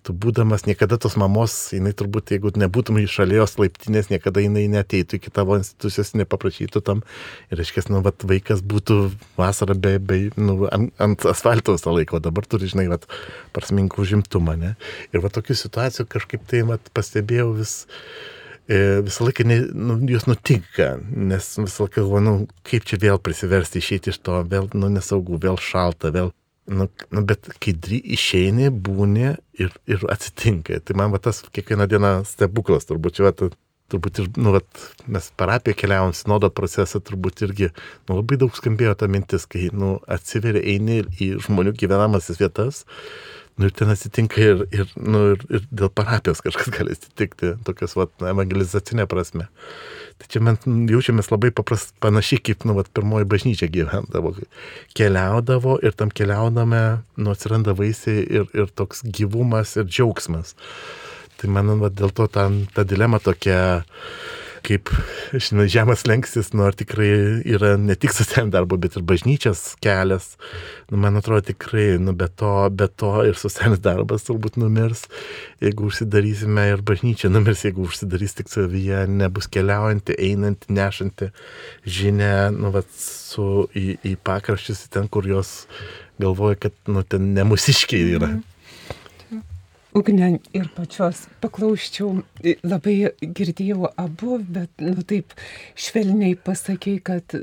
tu 0.03 0.11
būdamas 0.11 0.65
niekada 0.67 0.97
tos 0.99 1.15
mamos, 1.19 1.55
jinai 1.71 1.93
turbūt, 1.95 2.33
jeigu 2.35 2.51
nebūtum 2.59 2.99
iš 2.99 3.15
šalios 3.21 3.55
laiptinės, 3.55 4.09
niekada 4.11 4.43
jinai 4.43 4.65
neteitų 4.73 5.21
iki 5.21 5.31
tavo 5.31 5.55
institucijos, 5.61 6.11
nepaprašytų 6.19 6.83
tam. 6.83 7.05
Ir, 7.47 7.63
aiškiai, 7.63 7.87
nu, 7.95 8.03
va, 8.03 8.11
vaikas 8.33 8.59
būtų 8.67 8.99
vasarą 9.39 9.79
be, 9.79 9.95
be 10.03 10.19
nu, 10.35 10.59
ant, 10.75 10.91
ant 10.99 11.27
asfalto 11.31 11.77
visą 11.77 11.95
laiką, 11.95 12.19
o 12.19 12.25
dabar 12.27 12.43
turi, 12.43 12.67
žinai, 12.67 12.89
va, 12.91 12.99
prasmingų 13.55 14.03
užimtumą, 14.03 14.59
ne? 14.59 14.75
Ir, 15.13 15.23
va, 15.23 15.31
tokių 15.31 15.55
situacijų 15.55 16.11
kažkaip 16.17 16.43
tai, 16.51 16.65
va, 16.67 16.81
pastebėjau 16.99 17.53
vis 17.61 17.77
visą 18.67 19.25
laiką 19.25 19.45
ne, 19.47 19.61
nu, 19.73 19.99
jos 20.11 20.25
nutinka, 20.27 20.97
nes 21.15 21.53
visą 21.57 21.85
laiką 21.85 22.01
galvoju, 22.01 22.23
nu, 22.25 22.33
kaip 22.67 22.87
čia 22.87 22.99
vėl 22.99 23.21
prisiversti 23.23 23.79
išeiti 23.79 24.11
iš 24.11 24.19
to, 24.19 24.41
vėl 24.51 24.67
nu, 24.75 24.89
nesaugu, 24.91 25.39
vėl 25.39 25.59
šalta, 25.61 26.11
vėl, 26.11 26.33
nu, 26.67 26.89
nu, 27.15 27.23
bet 27.29 27.47
kai 27.63 27.75
išeini, 28.17 28.67
būni 28.71 29.37
ir, 29.55 29.71
ir 29.87 30.03
atsitinka. 30.11 30.81
Tai 30.83 30.97
man 30.99 31.15
va 31.15 31.21
tas 31.23 31.45
kiekvieną 31.47 31.87
dieną 31.87 32.11
stebuklas, 32.27 32.89
turbūt 32.89 33.19
čia, 33.19 33.29
va, 33.29 33.49
turbūt 33.87 34.19
ir, 34.19 34.29
nu, 34.35 34.51
va, 34.57 34.61
mes 35.15 35.31
parapiją 35.39 35.79
keliavom, 35.79 36.11
sinodo 36.17 36.51
procesą, 36.51 36.99
turbūt 36.99 37.45
irgi, 37.47 37.71
nu, 38.09 38.19
labai 38.19 38.41
daug 38.43 38.51
skambėjo 38.51 38.97
ta 38.99 39.07
mintis, 39.07 39.47
kai, 39.47 39.69
nu, 39.71 39.95
atsiveria, 40.11 40.65
eini 40.75 41.05
į 41.23 41.37
žmonių 41.47 41.75
gyvenamasis 41.79 42.43
vietas 42.43 42.83
Nu 43.57 43.65
ir 43.65 43.73
ten 43.73 43.89
atsitinka 43.89 44.41
ir, 44.41 44.59
ir, 44.69 44.89
nu, 45.01 45.23
ir, 45.33 45.43
ir 45.49 45.63
dėl 45.73 45.89
parapijos 45.89 46.43
kažkas 46.45 46.69
gali 46.75 46.93
atsitikti, 46.93 47.55
tokias, 47.65 47.95
vat, 47.97 48.11
evangelizacinė 48.21 49.07
prasme. 49.09 49.47
Tai 50.21 50.29
čia 50.33 50.41
mes 50.45 50.67
jaučiamės 50.91 51.31
labai 51.33 51.49
papras, 51.57 51.87
panašiai 52.03 52.43
kaip, 52.45 52.67
nu, 52.69 52.75
vat, 52.77 52.91
pirmoji 52.93 53.25
bažnyčia 53.29 53.69
gyvendavo. 53.73 54.35
Keliaudavo 54.97 55.79
ir 55.81 55.97
tam 55.97 56.13
keliaudame, 56.13 56.83
nu, 57.17 57.33
atsiranda 57.33 57.73
vaisiai 57.77 58.21
ir, 58.39 58.45
ir 58.53 58.69
toks 58.77 59.01
gyvumas 59.01 59.73
ir 59.81 59.89
džiaugsmas. 59.89 60.53
Tai 61.41 61.49
man, 61.53 61.73
vat, 61.81 61.97
dėl 61.97 62.13
to 62.13 62.29
ta, 62.29 62.47
ta 62.77 62.85
dilema 62.85 63.17
tokia 63.21 63.59
kaip, 64.67 64.91
žinai, 65.31 65.67
žemas 65.71 66.03
lenksis, 66.07 66.51
nu 66.55 66.65
ar 66.67 66.75
tikrai 66.77 67.09
yra 67.47 67.75
ne 67.79 67.95
tik 67.99 68.13
socialinio 68.15 68.53
darbo, 68.55 68.77
bet 68.81 68.97
ir 68.99 69.05
bažnyčios 69.07 69.61
kelias. 69.83 70.33
Nu, 70.91 70.99
man 71.03 71.19
atrodo 71.19 71.45
tikrai, 71.49 71.85
nu, 72.03 72.13
be 72.17 72.27
to, 72.27 72.51
be 72.75 72.89
to 72.99 73.11
ir 73.29 73.39
socialinis 73.39 73.83
darbas 73.85 74.27
turbūt 74.27 74.59
numirs, 74.61 75.05
jeigu 75.63 75.87
užsidarysime 75.89 76.67
ir 76.73 76.83
bažnyčia 76.87 77.31
numirs, 77.31 77.63
jeigu 77.67 77.87
užsidarys 77.87 78.37
tik 78.39 78.51
savyje, 78.51 79.05
nebus 79.11 79.49
keliaujanti, 79.51 80.17
einanti, 80.29 80.73
nešanti 80.75 81.31
žinia, 81.87 82.49
nu, 82.55 82.73
vat, 82.75 82.91
su, 82.97 83.67
į, 83.77 83.97
į 84.11 84.17
pakraščius, 84.27 84.87
ten, 84.93 85.07
kur 85.11 85.27
jos 85.29 85.63
galvoja, 86.21 86.59
kad, 86.67 86.77
nu, 86.91 87.05
ten 87.07 87.33
nemusiškiai 87.37 88.13
yra. 88.17 88.33
Mm 88.33 88.39
-hmm. 88.43 88.53
Ugne 89.97 90.27
ir 90.53 90.67
pačios 90.75 91.23
paklausčiau, 91.41 92.19
labai 92.61 92.97
girdėjau 93.21 93.87
abu, 93.97 94.37
bet, 94.37 94.69
nu 94.83 95.01
taip, 95.09 95.33
švelniai 95.73 96.35
pasakė, 96.37 96.99
kad 97.07 97.33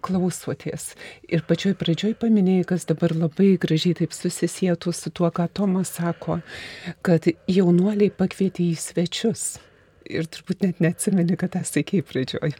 klausoties. 0.00 0.92
Ir 1.28 1.44
pačioj 1.48 1.74
pradžioj 1.80 2.14
paminėjai, 2.22 2.68
kas 2.72 2.86
dabar 2.88 3.14
labai 3.16 3.56
gražiai 3.60 3.98
taip 3.98 4.14
susisėtų 4.16 4.94
su 4.96 5.12
tuo, 5.12 5.28
ką 5.34 5.48
Tomas 5.52 5.92
sako, 5.98 6.40
kad 7.04 7.28
jaunuoliai 7.50 8.12
pakvietė 8.14 8.70
į 8.70 8.78
svečius. 8.80 9.44
Ir 10.10 10.28
turbūt 10.30 10.64
net 10.64 10.80
neatsimeni, 10.82 11.36
kad 11.40 11.54
tą 11.56 11.62
sakėjai 11.66 12.06
pradžioj. 12.08 12.54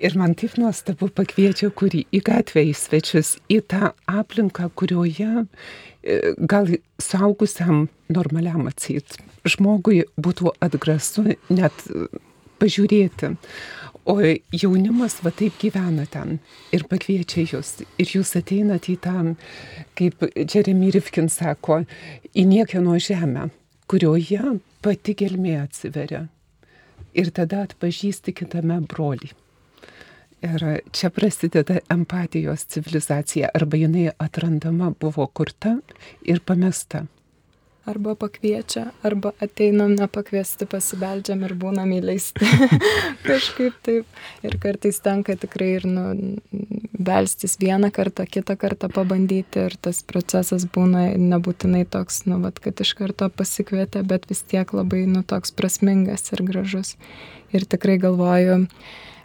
Ir 0.00 0.14
man 0.16 0.32
taip 0.38 0.54
nuostabu 0.56 1.10
pakviečia 1.12 1.68
kurį 1.76 2.06
į 2.14 2.22
gatvę 2.24 2.64
į 2.70 2.72
svečius, 2.78 3.34
į 3.52 3.60
tą 3.68 3.92
aplinką, 4.08 4.70
kurioje 4.78 5.44
e, 5.44 6.32
gal 6.38 6.70
saugusiam 7.02 7.86
normaliam 8.12 8.64
atsit 8.70 9.18
žmogui 9.48 10.04
būtų 10.16 10.54
atgrasu 10.62 11.26
net 11.50 11.84
pažiūrėti. 12.62 13.34
O 14.02 14.16
jaunimas 14.50 15.20
va 15.22 15.30
taip 15.30 15.60
gyvena 15.62 16.08
ten 16.10 16.40
ir 16.74 16.82
pakviečia 16.90 17.44
jūs. 17.46 17.84
Ir 18.02 18.14
jūs 18.16 18.34
ateinate 18.38 18.96
į 18.96 18.98
tą, 19.04 19.34
kaip 19.98 20.26
Jeremy 20.34 20.90
Rifkin 20.94 21.30
sako, 21.30 21.84
į 22.34 22.46
niekieno 22.50 22.96
žemę, 22.98 23.48
kurioje 23.86 24.56
pati 24.82 25.14
gelmė 25.18 25.60
atsiveria. 25.62 26.26
Ir 27.12 27.30
tada 27.36 27.66
atpažįsti 27.66 28.32
kitame 28.32 28.80
brolį. 28.88 29.32
Ir 30.42 30.62
čia 30.90 31.10
prasideda 31.14 31.78
empatijos 31.92 32.64
civilizacija, 32.72 33.52
arba 33.54 33.78
jinai 33.78 34.08
atrandama 34.18 34.90
buvo 35.00 35.26
kurta 35.26 35.76
ir 36.26 36.40
pamesta. 36.40 37.04
Arba 37.82 38.12
pakviečia, 38.14 38.92
arba 39.02 39.32
ateinam 39.42 39.96
nepakviesti, 39.98 40.68
pasibeldžiam 40.70 41.40
ir 41.42 41.54
būnam 41.58 41.90
įleisti. 41.96 42.46
Kažkaip 43.26 43.80
taip. 43.82 44.20
Ir 44.46 44.54
kartais 44.62 45.00
tenka 45.02 45.34
tikrai 45.34 45.72
ir 45.80 45.88
nu, 45.90 46.04
belstis 46.94 47.58
vieną 47.58 47.90
kartą, 47.90 48.28
kitą 48.30 48.54
kartą 48.60 48.86
pabandyti 48.92 49.64
ir 49.66 49.74
tas 49.82 49.98
procesas 50.06 50.68
būna 50.70 51.08
nebūtinai 51.18 51.82
toks, 51.90 52.22
nu, 52.30 52.38
vat, 52.44 52.62
kad 52.62 52.78
iš 52.86 52.94
karto 53.00 53.26
pasikvietė, 53.34 54.04
bet 54.06 54.30
vis 54.30 54.44
tiek 54.46 54.70
labai, 54.78 55.02
nu, 55.10 55.24
toks 55.26 55.50
prasmingas 55.50 56.30
ir 56.30 56.44
gražus. 56.46 56.94
Ir 57.50 57.66
tikrai 57.66 57.98
galvoju, 57.98 58.62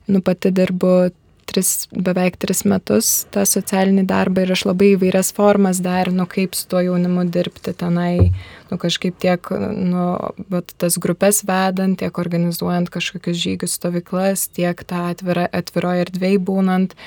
nu 0.10 0.26
pati 0.26 0.50
dirbu 0.50 1.12
tris, 1.48 1.72
beveik 1.92 2.38
tris 2.42 2.64
metus 2.68 3.26
tą 3.34 3.46
socialinį 3.48 4.04
darbą 4.10 4.44
ir 4.44 4.54
aš 4.56 4.66
labai 4.70 4.92
įvairias 4.96 5.32
formas 5.36 5.82
derinu, 5.84 6.28
kaip 6.30 6.56
su 6.58 6.68
tuo 6.70 6.82
jaunimu 6.84 7.26
dirbti 7.32 7.74
tenai, 7.78 8.32
nu 8.72 8.78
kažkaip 8.82 9.18
tiek, 9.22 9.50
nu, 9.78 10.06
bet 10.52 10.74
tas 10.82 10.98
grupės 11.02 11.44
vedant, 11.48 11.98
tiek 12.00 12.20
organizuojant 12.20 12.92
kažkokius 12.94 13.40
žygius 13.40 13.78
stovyklas, 13.80 14.48
tiek 14.56 14.84
tą 14.88 15.08
atvira, 15.14 15.48
atviroje 15.56 16.08
erdvėje 16.08 16.42
būnant, 16.50 16.98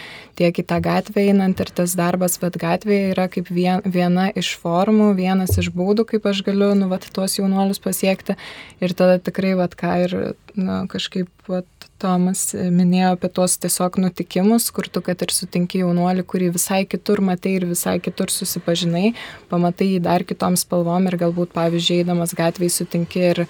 tiek 0.41 0.63
į 0.63 0.67
tą 0.73 0.81
gatvę 0.85 1.27
einant. 1.29 1.61
Ir 1.61 1.73
tas 1.77 1.95
darbas, 1.99 2.39
bet 2.41 2.57
gatvėje 2.61 3.13
yra 3.13 3.29
kaip 3.33 3.53
vien, 3.53 3.85
viena 3.85 4.31
iš 4.33 4.55
formų, 4.63 5.13
vienas 5.19 5.59
iš 5.61 5.69
būdų, 5.77 6.07
kaip 6.15 6.31
aš 6.33 6.45
galiu, 6.47 6.73
nu, 6.79 6.89
vat, 6.93 7.05
tuos 7.15 7.37
jaunuolius 7.39 7.83
pasiekti. 7.85 8.39
Ir 8.81 8.97
tada 8.97 9.21
tikrai, 9.21 9.53
vat, 9.61 9.77
ką 9.77 9.97
ir, 10.07 10.19
nu, 10.57 10.83
kažkaip, 10.91 11.29
vat, 11.51 11.90
Tomas 12.01 12.47
minėjo 12.57 13.11
apie 13.15 13.29
tuos 13.37 13.59
tiesiog 13.61 13.99
nutikimus, 14.01 14.71
kur 14.73 14.87
tu, 14.89 15.03
kad 15.05 15.21
ir 15.21 15.33
sutinki 15.35 15.83
jaunuolį, 15.83 16.25
kurį 16.33 16.49
visai 16.55 16.81
kitur 16.89 17.21
matai 17.25 17.59
ir 17.59 17.67
visai 17.69 17.99
kitur 18.01 18.33
susipažinai, 18.33 19.13
pamatai 19.53 19.91
jį 19.91 19.99
dar 20.07 20.25
kitom 20.25 20.57
spalvom 20.61 21.11
ir 21.11 21.19
galbūt, 21.21 21.53
pavyzdžiui, 21.57 22.01
eidamas 22.01 22.33
gatvėje 22.39 22.79
sutinki 22.79 23.25
ir, 23.33 23.43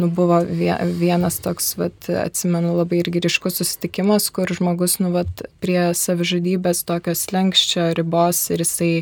nu, 0.00 0.10
buvo 0.10 0.40
vienas 0.42 1.38
toks, 1.44 1.76
vat, 1.78 2.10
atsimenu, 2.24 2.74
labai 2.80 3.04
irgi 3.04 3.22
ryškus 3.28 3.62
susitikimas, 3.62 4.26
kur 4.34 4.50
žmogus, 4.50 4.98
nu, 5.02 5.12
vat, 5.14 5.46
prie 5.62 5.92
savižudybės 5.94 6.82
tokios 6.88 7.28
lenkščio 7.30 7.92
ribos 7.98 8.48
ir 8.50 8.66
jisai 8.66 8.92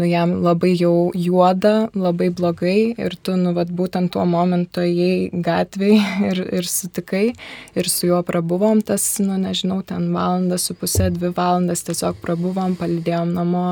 nu 0.00 0.08
jam 0.08 0.32
labai 0.44 0.72
jau 0.80 1.10
juoda, 1.12 1.90
labai 1.94 2.30
blogai 2.32 2.94
ir 2.96 3.16
tu, 3.22 3.36
nu, 3.36 3.52
vat, 3.56 3.68
būtent 3.68 4.12
tuo 4.14 4.24
momentu 4.28 4.84
įėjai 4.86 5.42
gatviai 5.44 6.00
ir, 6.30 6.42
ir 6.60 6.68
sutikai 6.68 7.26
ir 7.76 7.90
su 7.92 8.08
juo 8.10 8.22
prabuvom 8.26 8.80
tas, 8.80 9.04
nu, 9.22 9.36
nežinau, 9.40 9.82
ten 9.86 10.08
valandą 10.16 10.58
su 10.60 10.76
pusė, 10.78 11.10
dvi 11.14 11.34
valandas 11.36 11.84
tiesiog 11.86 12.18
prabuvom, 12.24 12.78
palidėjom 12.80 13.34
namo, 13.36 13.66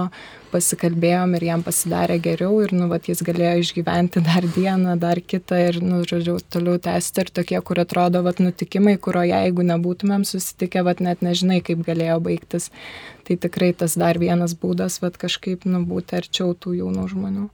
pasikalbėjom 0.52 1.34
ir 1.38 1.44
jam 1.48 1.62
pasidarė 1.66 2.18
geriau 2.22 2.58
ir, 2.64 2.72
nu, 2.76 2.88
vat, 2.90 3.08
jis 3.10 3.22
galėjo 3.26 3.62
išgyventi 3.62 4.22
dar 4.26 4.46
dieną, 4.54 4.96
dar 5.00 5.20
kitą 5.20 5.58
ir, 5.68 5.80
nu, 5.84 6.00
žodžiu, 6.08 6.38
toliau 6.52 6.80
tęsti 6.82 7.24
ir 7.24 7.32
tokie, 7.40 7.58
kur 7.64 7.80
atrodo, 7.82 8.22
vat, 8.26 8.42
nutikimai, 8.42 8.96
kurio 9.02 9.24
jeigu 9.28 9.66
nebūtumėm 9.68 10.26
susitikę, 10.28 10.84
vat, 10.86 11.02
net 11.04 11.24
nežinai, 11.26 11.60
kaip 11.64 11.84
galėjo 11.86 12.18
baigtis. 12.24 12.70
Tai 13.28 13.38
tikrai 13.44 13.72
tas 13.76 13.96
dar 14.00 14.20
vienas 14.20 14.56
būdas, 14.58 15.00
vat, 15.04 15.18
kažkaip, 15.20 15.66
nu, 15.68 15.84
būti 15.88 16.18
arčiau 16.20 16.54
tų 16.56 16.78
jaunų 16.80 17.08
žmonių. 17.14 17.48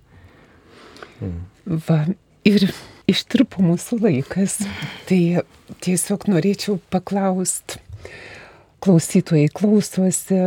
Va, 1.88 2.00
ir 2.46 2.68
ištirpo 3.10 3.64
mūsų 3.64 4.00
laikas. 4.02 4.60
Tai 5.08 5.20
tiesiog 5.84 6.28
norėčiau 6.30 6.78
paklausti 6.92 7.80
klausytojai 8.84 9.48
klausosi 9.54 10.38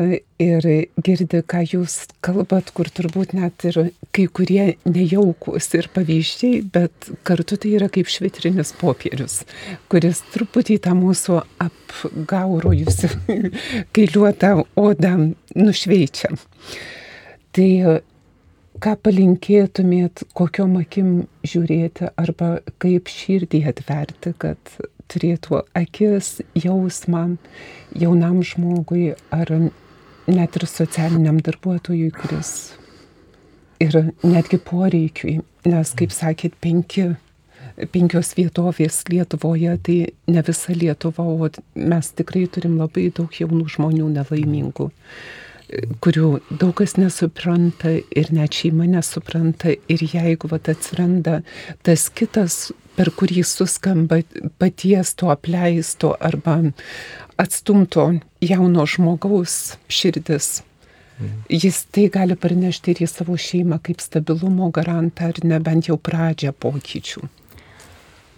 ir 0.41 0.65
girdi, 1.03 1.41
ką 1.41 1.63
jūs 1.65 1.95
kalbat, 2.25 2.69
kur 2.75 2.89
turbūt 2.93 3.33
net 3.37 3.65
ir 3.65 3.79
kai 4.15 4.27
kurie 4.29 4.75
nejaukus 4.85 5.71
ir 5.77 5.89
pavyzdžiai, 5.95 6.61
bet 6.73 7.09
kartu 7.27 7.57
tai 7.57 7.73
yra 7.79 7.89
kaip 7.93 8.09
švitrinis 8.11 8.75
popierius, 8.77 9.39
kuris 9.91 10.21
truputį 10.35 10.77
tą 10.85 10.93
mūsų 10.97 11.39
apgaurojusi 11.65 13.09
kailiuotą 13.95 14.53
odą 14.77 15.15
nušveičia. 15.57 16.35
Tai 17.57 17.69
ką 18.83 18.93
palinkėtumėt, 19.01 20.27
kokiom 20.37 20.77
akim 20.83 21.09
žiūrėti 21.47 22.11
arba 22.21 22.59
kaip 22.81 23.09
širdį 23.09 23.63
atverti, 23.71 24.35
kad 24.37 24.77
turėtų 25.11 25.61
akis, 25.77 26.41
jausmą 26.57 27.37
jaunam 27.97 28.41
žmogui 28.45 29.13
ar 29.31 29.53
net 30.27 30.59
ir 30.59 30.67
socialiniam 30.67 31.39
darbuotojui, 31.43 32.11
kuris 32.15 32.51
ir 33.83 33.95
netgi 34.25 34.59
poreikiui, 34.59 35.39
nes, 35.69 35.93
kaip 35.97 36.13
sakėt, 36.15 36.57
penki 36.63 37.13
penkios 37.93 38.31
vietovės 38.33 39.03
Lietuvoje, 39.11 39.75
tai 39.85 39.97
ne 40.33 40.41
visa 40.45 40.73
Lietuva, 40.73 41.25
o 41.29 41.49
mes 41.77 42.09
tikrai 42.17 42.47
turim 42.49 42.79
labai 42.79 43.11
daug 43.13 43.33
jaunų 43.37 43.67
žmonių 43.75 44.07
nelaimingų 44.15 44.89
kurių 46.03 46.27
daug 46.49 46.73
kas 46.79 46.95
nesupranta 46.95 47.91
ir 47.91 48.29
net 48.31 48.55
šeima 48.55 48.87
nesupranta. 48.87 49.73
Ir 49.91 50.03
jeigu 50.13 50.47
vat, 50.51 50.69
atsiranda 50.71 51.41
tas 51.83 52.07
kitas, 52.07 52.69
per 52.97 53.11
kurį 53.13 53.43
suskamba 53.45 54.21
paties 54.61 55.13
to 55.19 55.29
apleisto 55.33 56.15
arba 56.19 56.57
atstumto 57.37 58.07
jauno 58.41 58.85
žmogaus 58.89 59.77
širdis, 59.87 60.61
mhm. 61.19 61.43
Jis 61.49 61.83
tai 61.93 62.07
gali 62.13 62.35
parnešti 62.35 62.93
ir 62.95 63.03
į 63.05 63.09
savo 63.11 63.37
šeimą 63.47 63.81
kaip 63.85 64.01
stabilumo 64.01 64.71
garantą 64.73 65.31
ar 65.31 65.43
nebent 65.45 65.91
jau 65.91 65.99
pradžią 66.01 66.55
pokyčių. 66.65 67.27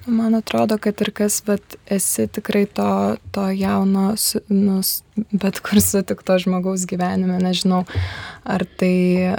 Man 0.09 0.35
atrodo, 0.35 0.77
kad 0.81 1.01
ir 1.03 1.11
kas, 1.13 1.41
bet 1.45 1.75
esi 1.91 2.25
tikrai 2.31 2.63
to, 2.65 3.17
to 3.35 3.45
jauno, 3.53 4.13
nu, 4.49 4.79
bet 5.43 5.59
kur 5.65 5.81
sutikto 5.83 6.37
žmogaus 6.41 6.87
gyvenime, 6.89 7.37
nežinau, 7.43 7.83
ar 8.49 8.65
tai, 8.79 9.29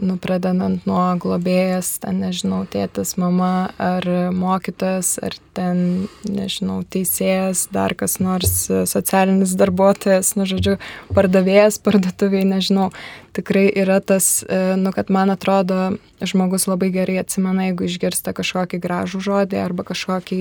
nu, 0.00 0.16
pradedant 0.22 0.86
nuo 0.88 1.04
globėjas, 1.20 1.96
ten, 2.00 2.22
nežinau, 2.24 2.62
tėtas, 2.72 3.14
mama, 3.20 3.68
ar 3.76 4.06
mokytojas, 4.32 5.16
ar 5.20 5.36
ten, 5.56 6.06
nežinau, 6.24 6.78
teisėjas, 6.88 7.66
dar 7.74 7.92
kas 7.98 8.16
nors 8.22 8.54
socialinis 8.88 9.52
darbuotojas, 9.60 10.32
nu, 10.40 10.48
žodžiu, 10.48 10.78
pardavėjas, 11.12 11.78
parduotuviai, 11.84 12.46
nežinau, 12.48 12.88
tikrai 13.36 13.66
yra 13.68 14.00
tas, 14.00 14.40
nu, 14.80 14.94
kad 14.96 15.12
man 15.12 15.34
atrodo, 15.34 15.98
žmogus 16.24 16.64
labai 16.70 16.88
gerai 16.94 17.20
atsimena, 17.20 17.68
jeigu 17.68 17.90
išgirsta 17.90 18.32
kažkokį 18.36 18.80
gražų 18.80 19.20
žodį 19.28 19.60
arba 19.60 19.84
kažkokį 19.92 20.40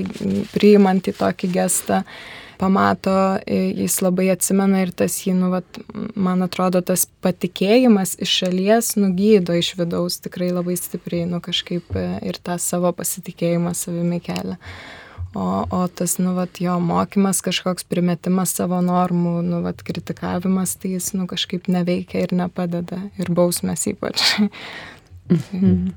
priimantį 0.55 1.17
tokį 1.19 1.51
gestą 1.59 2.03
pamato, 2.59 3.13
jis 3.47 3.97
labai 4.03 4.29
atsimena 4.33 4.83
ir 4.83 4.91
tas 4.95 5.17
jį, 5.25 5.35
nu, 5.37 5.51
vat, 5.53 5.79
man 6.15 6.45
atrodo, 6.45 6.81
tas 6.85 7.07
patikėjimas 7.25 8.15
iš 8.23 8.35
šalies 8.43 8.93
nugydo 8.99 9.55
iš 9.57 9.73
vidaus 9.79 10.19
tikrai 10.23 10.51
labai 10.53 10.77
stipriai, 10.79 11.27
nu, 11.29 11.41
kažkaip 11.43 11.97
e, 11.97 12.05
ir 12.29 12.39
tą 12.43 12.59
savo 12.61 12.91
pasitikėjimą 12.95 13.75
savimi 13.77 14.21
kelia. 14.23 14.59
O, 15.35 15.65
o 15.67 15.81
tas, 15.91 16.15
nu, 16.23 16.31
vat, 16.37 16.61
jo 16.63 16.77
mokymas, 16.79 17.41
kažkoks 17.43 17.83
primetimas 17.91 18.53
savo 18.55 18.79
normų, 18.79 19.41
nu, 19.43 19.59
vat, 19.65 19.83
kritikavimas, 19.83 20.77
tai 20.79 20.93
jis, 20.93 21.11
nu, 21.17 21.27
kažkaip 21.27 21.67
neveikia 21.67 22.23
ir 22.23 22.35
nepadeda. 22.39 23.01
Ir 23.19 23.33
bausmės 23.35 23.83
ypač. 23.91 24.23
Mhm. 25.25 25.89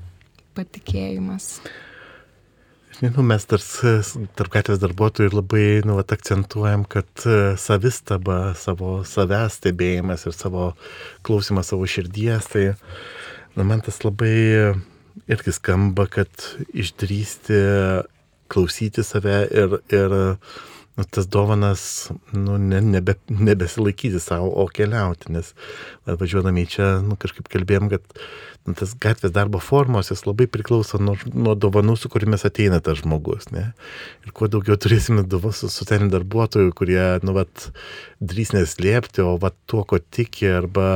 Patikėjimas. 0.57 1.59
Nežinau, 2.99 3.23
mes 3.23 3.45
dar 3.47 3.61
tarp 4.35 4.51
gatvės 4.51 4.79
darbuotojų 4.81 5.31
labai 5.31 5.65
nu, 5.87 5.93
vat, 5.95 6.11
akcentuojam, 6.11 6.81
kad 6.83 7.07
e, 7.23 7.53
savistaba, 7.55 8.51
savo 8.59 8.97
savęs 9.07 9.55
stebėjimas 9.61 10.25
ir 10.27 10.35
savo 10.35 10.65
klausimas 11.23 11.71
savo 11.71 11.87
širdies, 11.87 12.49
tai 12.51 12.65
nu, 13.55 13.63
man 13.63 13.79
tas 13.85 14.01
labai 14.03 14.33
irgi 15.31 15.55
skamba, 15.55 16.09
kad 16.11 16.49
išdrysti 16.75 17.61
klausyti 18.51 19.07
save 19.07 19.45
ir, 19.47 19.79
ir 19.95 20.17
nu, 20.99 21.07
tas 21.07 21.31
dovanas 21.31 22.09
nu, 22.35 22.57
ne, 22.59 22.83
nebe, 22.83 23.15
nebesilaikyti 23.31 24.19
savo, 24.19 24.51
o 24.59 24.67
keliauti, 24.67 25.31
nes 25.37 25.53
važiuodami 26.03 26.67
čia 26.67 26.97
nu, 27.05 27.15
kažkaip 27.15 27.47
kalbėjom, 27.47 27.93
kad 27.95 28.23
tas 28.77 28.95
gatvės 29.01 29.33
darbo 29.35 29.61
formos, 29.63 30.11
jis 30.11 30.25
labai 30.27 30.47
priklauso 30.51 30.99
nuo, 31.01 31.15
nuo 31.33 31.55
dovanų, 31.57 31.95
su 31.99 32.11
kuriamis 32.11 32.45
ateina 32.47 32.81
tas 32.83 33.01
žmogus. 33.01 33.49
Ne? 33.55 33.69
Ir 34.25 34.33
kuo 34.35 34.49
daugiau 34.51 34.77
turėsime 34.79 35.25
socialinių 35.29 36.11
darbuotojų, 36.13 36.73
kurie, 36.77 37.01
nu, 37.25 37.35
vat, 37.37 37.69
drys 38.19 38.53
neslėpti, 38.55 39.23
o 39.25 39.37
vat, 39.41 39.57
tuo, 39.69 39.85
ko 39.87 39.99
tiki, 39.99 40.49
arba 40.59 40.89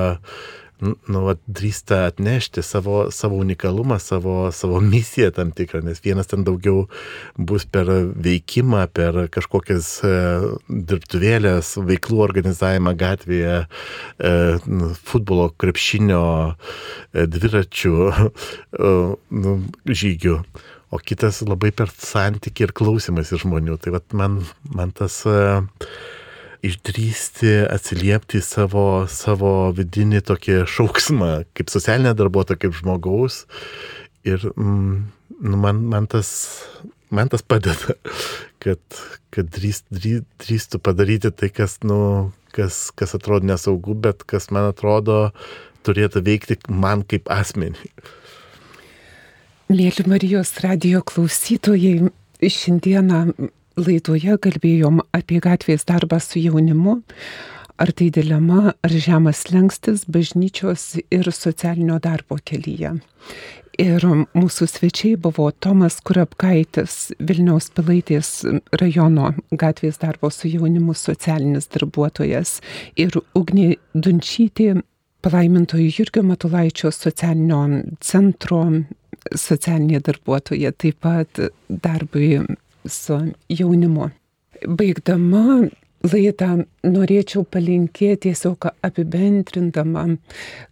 nu, 0.84 1.22
vat, 1.26 1.40
drįsta 1.48 2.04
atnešti 2.10 2.64
savo, 2.66 3.08
savo 3.14 3.40
unikalumą, 3.42 4.00
savo, 4.02 4.36
savo 4.56 4.80
misiją 4.84 5.32
tam 5.36 5.54
tikrą, 5.56 5.84
nes 5.86 6.02
vienas 6.04 6.30
ten 6.32 6.46
daugiau 6.48 6.88
bus 7.38 7.66
per 7.66 7.90
veikimą, 8.28 8.86
per 8.96 9.24
kažkokias 9.34 9.90
e, 10.08 10.14
dirbtuvėlės, 10.70 11.76
veiklų 11.90 12.22
organizavimą 12.28 12.96
gatvėje, 13.00 13.58
e, 13.64 14.34
nu, 14.68 14.94
futbolo, 15.12 15.50
krepšinio, 15.64 16.24
e, 16.54 17.28
dviračių 17.28 17.98
e, 18.14 18.96
nu, 19.44 19.58
žygių. 19.90 20.40
O 20.94 21.00
kitas 21.02 21.40
labai 21.42 21.72
per 21.74 21.90
santykį 21.90 22.68
ir 22.68 22.74
klausimas 22.78 23.32
iš 23.34 23.48
žmonių. 23.48 23.80
Tai 23.82 23.96
vat, 23.96 24.12
man, 24.14 24.44
man 24.78 24.92
tas 24.94 25.24
uh, 25.26 25.64
išdrysti 26.64 27.55
atsiliepti 27.68 28.39
į 28.39 28.45
savo, 28.45 28.86
savo 29.11 29.72
vidinį 29.76 30.24
tokį 30.30 30.61
šauksmą, 30.70 31.32
kaip 31.57 31.72
socialinė 31.74 32.14
darbuotoja, 32.18 32.61
kaip 32.61 32.78
žmogaus. 32.78 33.43
Ir 34.24 34.45
mm, 34.55 34.93
nu, 35.43 35.59
man, 35.59 35.84
man, 35.91 36.07
tas, 36.07 36.30
man 37.11 37.32
tas 37.32 37.43
padeda, 37.43 37.97
kad, 38.64 38.80
kad 39.36 39.51
drįst, 39.51 39.89
drįst, 39.91 40.28
drįstų 40.45 40.80
padaryti 40.84 41.34
tai, 41.36 41.51
kas, 41.51 41.82
nu, 41.84 42.32
kas, 42.55 42.88
kas 42.95 43.16
atrodo 43.18 43.49
nesaugu, 43.51 43.97
bet 43.99 44.24
kas 44.30 44.47
man 44.53 44.72
atrodo 44.72 45.34
turėtų 45.84 46.24
veikti 46.24 46.59
man 46.72 47.03
kaip 47.03 47.28
asmeniui. 47.34 47.91
Mėly 49.74 50.05
Marijos 50.07 50.53
radio 50.64 51.01
klausytojai, 51.07 52.11
šiandieną 52.43 53.20
laidoje 53.80 54.38
kalbėjom 54.38 55.02
apie 55.16 55.40
gatvės 55.44 55.86
darbą 55.90 56.20
su 56.22 56.42
jaunimu. 56.42 57.02
Ar 57.82 57.90
tai 57.92 58.12
dilema, 58.14 58.76
ar 58.86 58.94
žemas 58.94 59.48
lengstis 59.50 60.06
bažnyčios 60.06 61.00
ir 61.12 61.30
socialinio 61.34 61.98
darbo 62.00 62.38
kelyje. 62.38 62.94
Ir 63.82 64.04
mūsų 64.38 64.68
svečiai 64.70 65.16
buvo 65.18 65.48
Tomas 65.52 65.98
Kurapkaitis, 66.06 67.16
Vilniaus 67.18 67.72
Pilaitės 67.74 68.44
rajono 68.78 69.32
gatvės 69.50 69.98
darbo 69.98 70.30
su 70.30 70.52
jaunimu 70.52 70.94
socialinis 70.94 71.66
darbuotojas 71.74 72.60
ir 73.02 73.18
Ugnė 73.34 73.80
Dunčytė, 73.98 74.84
palaimintojo 75.26 75.90
Jurgio 75.90 76.22
Matulaičio 76.30 76.92
socialinio 76.94 77.64
centro 77.98 78.62
socialinė 79.34 80.04
darbuotoja, 80.06 80.70
taip 80.78 81.02
pat 81.02 81.42
darbui 81.70 82.44
su 82.86 83.20
jaunimu. 83.50 84.10
Baigdama 84.68 85.64
laidą 86.04 86.50
norėčiau 86.84 87.46
palinkėti 87.48 88.30
tiesiog 88.30 88.70
apibendrindama, 88.84 90.06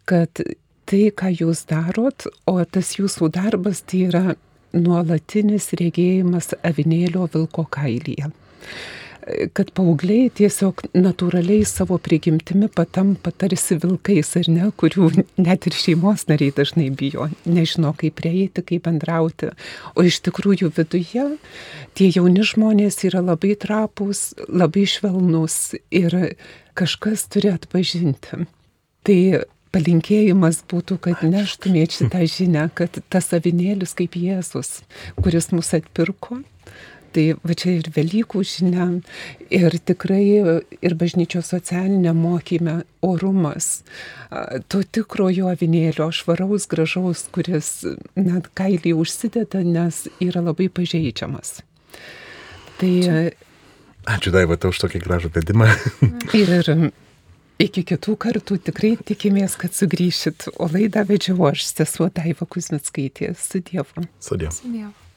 kad 0.05 0.43
tai, 0.85 1.03
ką 1.15 1.31
jūs 1.39 1.65
darot, 1.71 2.27
o 2.47 2.57
tas 2.65 2.95
jūsų 2.99 3.31
darbas 3.35 3.83
tai 3.87 4.05
yra 4.09 4.23
nuolatinis 4.75 5.71
regėjimas 5.79 6.53
avinėlio 6.67 7.27
vilko 7.33 7.67
kailyje 7.71 8.31
kad 9.55 9.71
paaugliai 9.77 10.29
tiesiog 10.35 10.83
natūraliai 10.95 11.65
savo 11.67 11.97
prigimtimi 12.01 12.69
patampa 12.73 13.31
tarsi 13.31 13.77
vilkais 13.81 14.33
ar 14.39 14.49
ne, 14.51 14.69
kurių 14.71 15.11
net 15.41 15.67
ir 15.69 15.77
šeimos 15.77 16.27
nariai 16.31 16.53
dažnai 16.57 16.89
bijo, 16.97 17.29
nežino 17.45 17.93
kaip 17.97 18.17
prieiti, 18.19 18.63
kaip 18.65 18.85
bendrauti. 18.87 19.51
O 19.95 20.05
iš 20.07 20.21
tikrųjų 20.27 20.71
viduje 20.77 21.27
tie 21.97 22.11
jauni 22.11 22.45
žmonės 22.47 23.01
yra 23.09 23.23
labai 23.25 23.55
trapus, 23.59 24.31
labai 24.47 24.85
švelnus 24.89 25.77
ir 25.91 26.17
kažkas 26.77 27.27
turi 27.31 27.51
atpažinti. 27.53 28.45
Tai 29.01 29.19
palinkėjimas 29.71 30.61
būtų, 30.69 30.97
kad 31.05 31.23
neštumėt 31.25 31.95
šitą 31.95 32.25
žinę, 32.27 32.67
kad 32.75 32.99
tas 33.11 33.31
avinėlis 33.35 33.95
kaip 33.97 34.17
Jėzus, 34.19 34.81
kuris 35.21 35.51
mus 35.55 35.71
atpirko, 35.77 36.41
Tai 37.11 37.25
va 37.43 37.55
čia 37.59 37.73
ir 37.75 37.89
Velykų 37.91 38.41
žinia, 38.47 38.85
ir 39.51 39.75
tikrai 39.83 40.23
ir 40.79 40.95
bažnyčios 40.95 41.49
socialinė 41.51 42.13
mokymė 42.15 42.77
orumas, 43.03 43.81
to 44.71 44.79
tikrojo 44.87 45.49
avinėlio, 45.51 46.07
švaraus, 46.15 46.69
gražaus, 46.71 47.25
kuris 47.35 47.73
net 48.15 48.47
kailį 48.55 48.95
užsideda, 49.03 49.65
nes 49.67 50.05
yra 50.23 50.45
labai 50.45 50.69
pažeidžiamas. 50.71 51.59
Tai... 52.79 52.93
Ačiū 54.09 54.31
Daiva 54.33 54.55
tau 54.57 54.71
už 54.73 54.79
tokį 54.85 55.03
gražų 55.03 55.35
vedimą. 55.35 55.67
ir 56.41 56.71
iki 57.61 57.83
kitų 57.91 58.15
kartų 58.23 58.57
tikrai 58.71 58.95
tikimės, 59.05 59.59
kad 59.59 59.75
sugrįšit, 59.77 60.47
o 60.57 60.71
laidą 60.71 61.03
vedžiau 61.11 61.51
aš, 61.51 61.67
sesuo 61.69 62.09
Daiva 62.15 62.47
Kuzmitskaitė, 62.49 63.35
su 63.37 63.61
Dievu. 63.61 64.07
Su 64.23 64.39
Dievu. 64.39 64.55
Su 64.57 64.71
Dievu. 64.71 65.10